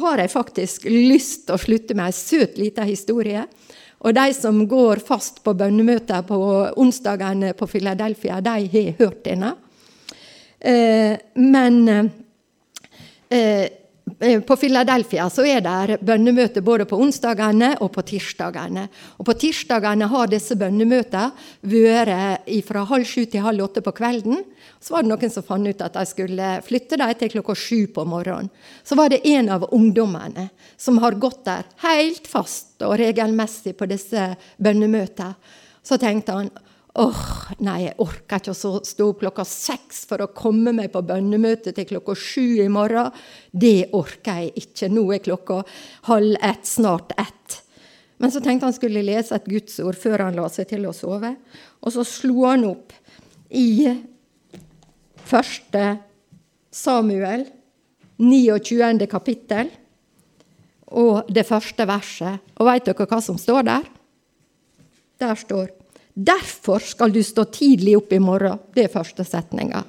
har 0.00 0.22
jeg 0.22 0.32
faktisk 0.32 0.86
lyst 0.88 1.46
til 1.48 1.56
å 1.56 1.60
slutte 1.60 1.96
med 1.98 2.08
ei 2.08 2.16
søt 2.16 2.56
lita 2.60 2.86
historie. 2.88 3.44
Og 4.02 4.14
de 4.16 4.32
som 4.34 4.62
går 4.68 5.02
fast 5.04 5.42
på 5.44 5.54
bønnemøter 5.58 6.24
på 6.26 6.38
onsdagene 6.80 7.52
på 7.58 7.68
Philadelphia, 7.68 8.40
de 8.40 8.56
har 8.72 8.96
hørt 9.02 9.20
denne. 9.26 9.52
Eh, 10.58 11.18
men 11.34 11.82
eh, 13.28 13.81
på 14.46 14.56
Philadelphia 14.56 15.28
så 15.30 15.44
er 15.46 15.62
det 15.64 15.98
bønnemøter 16.04 16.64
både 16.64 16.86
på 16.88 16.98
onsdagene 17.00 17.72
og 17.80 17.90
på 17.94 18.04
tirsdagene. 18.06 18.86
Og 19.18 19.26
På 19.26 19.34
tirsdagene 19.38 20.08
har 20.10 20.30
disse 20.30 20.56
bønnemøtene 20.58 21.30
vært 21.62 22.66
fra 22.66 22.84
halv 22.88 23.06
sju 23.08 23.24
til 23.24 23.44
halv 23.44 23.64
åtte 23.64 23.82
på 23.84 23.94
kvelden. 23.96 24.42
Så 24.82 24.94
var 24.94 25.02
det 25.04 25.12
noen 25.12 25.30
som 25.30 25.46
fant 25.46 25.68
ut 25.68 25.84
at 25.84 25.94
de 25.94 26.04
skulle 26.08 26.50
flytte 26.66 26.98
dem 26.98 27.14
til 27.18 27.32
klokka 27.36 27.54
sju 27.54 27.86
på 27.94 28.04
morgenen. 28.04 28.50
Så 28.84 28.98
var 28.98 29.12
det 29.12 29.22
en 29.28 29.48
av 29.48 29.68
ungdommene 29.70 30.48
som 30.76 30.98
har 31.02 31.18
gått 31.20 31.44
der 31.46 31.68
helt 31.84 32.26
fast 32.26 32.82
og 32.82 32.98
regelmessig 32.98 33.76
på 33.78 33.86
disse 33.90 34.32
bønnemøtene. 34.58 35.34
Så 35.82 35.98
tenkte 35.98 36.34
han 36.36 36.50
Åh, 36.92 37.20
nei, 37.64 37.86
jeg 37.86 37.96
orker 38.04 38.42
ikke 38.42 38.52
å 38.52 38.80
stå 38.84 39.06
opp 39.08 39.22
klokka 39.22 39.46
seks 39.48 40.02
for 40.10 40.20
å 40.20 40.32
komme 40.36 40.74
meg 40.76 40.90
på 40.92 41.00
bønnemøte 41.08 41.72
til 41.72 41.88
klokka 41.88 42.16
sju 42.20 42.60
i 42.60 42.68
morgen. 42.68 43.14
Det 43.48 43.88
orker 43.96 44.42
jeg 44.42 44.52
ikke. 44.60 44.90
Nå 44.92 45.06
er 45.16 45.22
klokka 45.24 45.62
halv 46.10 46.36
ett, 46.36 46.68
snart 46.68 47.14
ett. 47.16 47.62
Men 48.20 48.34
så 48.34 48.44
tenkte 48.44 48.68
han 48.68 48.76
skulle 48.76 49.06
lese 49.06 49.38
et 49.38 49.48
gudsord 49.48 49.96
før 49.98 50.26
han 50.26 50.36
la 50.36 50.50
seg 50.52 50.68
til 50.74 50.84
å 50.84 50.92
sove. 50.94 51.32
Og 51.80 51.96
så 51.96 52.04
slo 52.06 52.44
han 52.44 52.68
opp 52.68 52.92
i 53.48 53.88
første 55.24 55.88
Samuel, 56.72 57.48
29. 58.20 59.08
kapittel, 59.08 59.72
og 60.92 61.24
det 61.32 61.48
første 61.48 61.88
verset. 61.88 62.52
Og 62.60 62.68
veit 62.68 62.84
dere 62.84 63.08
hva 63.08 63.24
som 63.24 63.40
står 63.40 63.64
der? 63.64 63.88
Der 65.24 65.40
står 65.40 65.72
Derfor 66.14 66.84
skal 66.84 67.12
du 67.12 67.22
stå 67.24 67.44
tidlig 67.44 67.96
opp 67.96 68.12
i 68.12 68.20
morgen. 68.20 68.60
Det 68.74 68.86
er 68.86 68.92
første 68.92 69.24
setninga. 69.24 69.82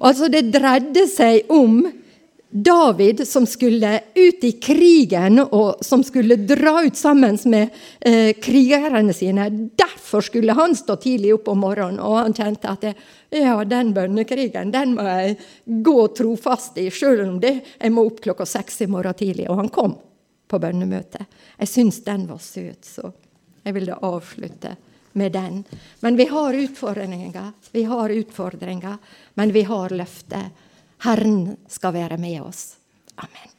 Altså, 0.00 0.28
det 0.32 0.48
dreide 0.52 1.06
seg 1.08 1.50
om 1.52 1.82
David 2.56 3.20
som 3.28 3.44
skulle 3.46 3.90
ut 4.14 4.44
i 4.44 4.52
krigen, 4.62 5.40
og 5.44 5.84
som 5.84 6.04
skulle 6.06 6.38
dra 6.46 6.78
ut 6.86 6.96
sammen 6.96 7.36
med 7.52 7.74
eh, 8.00 8.32
krigerne 8.40 9.12
sine. 9.12 9.48
Derfor 9.76 10.24
skulle 10.24 10.56
han 10.56 10.76
stå 10.76 10.96
tidlig 11.02 11.34
opp 11.34 11.50
om 11.52 11.60
morgenen, 11.66 12.00
og 12.00 12.16
han 12.20 12.36
kjente 12.36 12.70
at 12.70 12.86
ja, 13.34 13.58
den 13.68 13.92
bønnekrigen 13.96 14.72
den 14.72 14.94
må 14.96 15.04
jeg 15.04 15.36
gå 15.84 15.98
trofast 16.16 16.78
i, 16.80 16.88
sjøl 16.88 17.26
om 17.26 17.38
det, 17.42 17.58
jeg 17.76 17.92
må 17.92 18.06
opp 18.08 18.22
klokka 18.24 18.48
seks 18.48 18.84
i 18.86 18.90
morgen 18.90 19.18
tidlig. 19.18 19.50
Og 19.50 19.60
han 19.60 19.72
kom 19.74 19.98
på 20.46 20.62
bønnemøtet. 20.62 21.26
Jeg 21.58 21.72
syns 21.72 22.00
den 22.06 22.28
var 22.30 22.40
søt, 22.40 22.86
så 22.86 23.10
jeg 23.66 23.74
ville 23.74 24.00
avslutte 24.06 24.76
med 25.16 25.32
den. 25.32 25.64
Men 26.00 26.16
vi 26.16 26.26
har 26.28 26.54
utfordringer, 26.54 27.52
vi 27.72 27.84
har 27.84 28.08
utfordringer, 28.10 28.96
men 29.34 29.52
vi 29.52 29.62
har 29.62 29.90
løftet. 29.90 30.64
Herren 31.04 31.56
skal 31.68 31.92
være 31.96 32.16
med 32.20 32.40
oss. 32.42 32.76
Amen. 33.16 33.55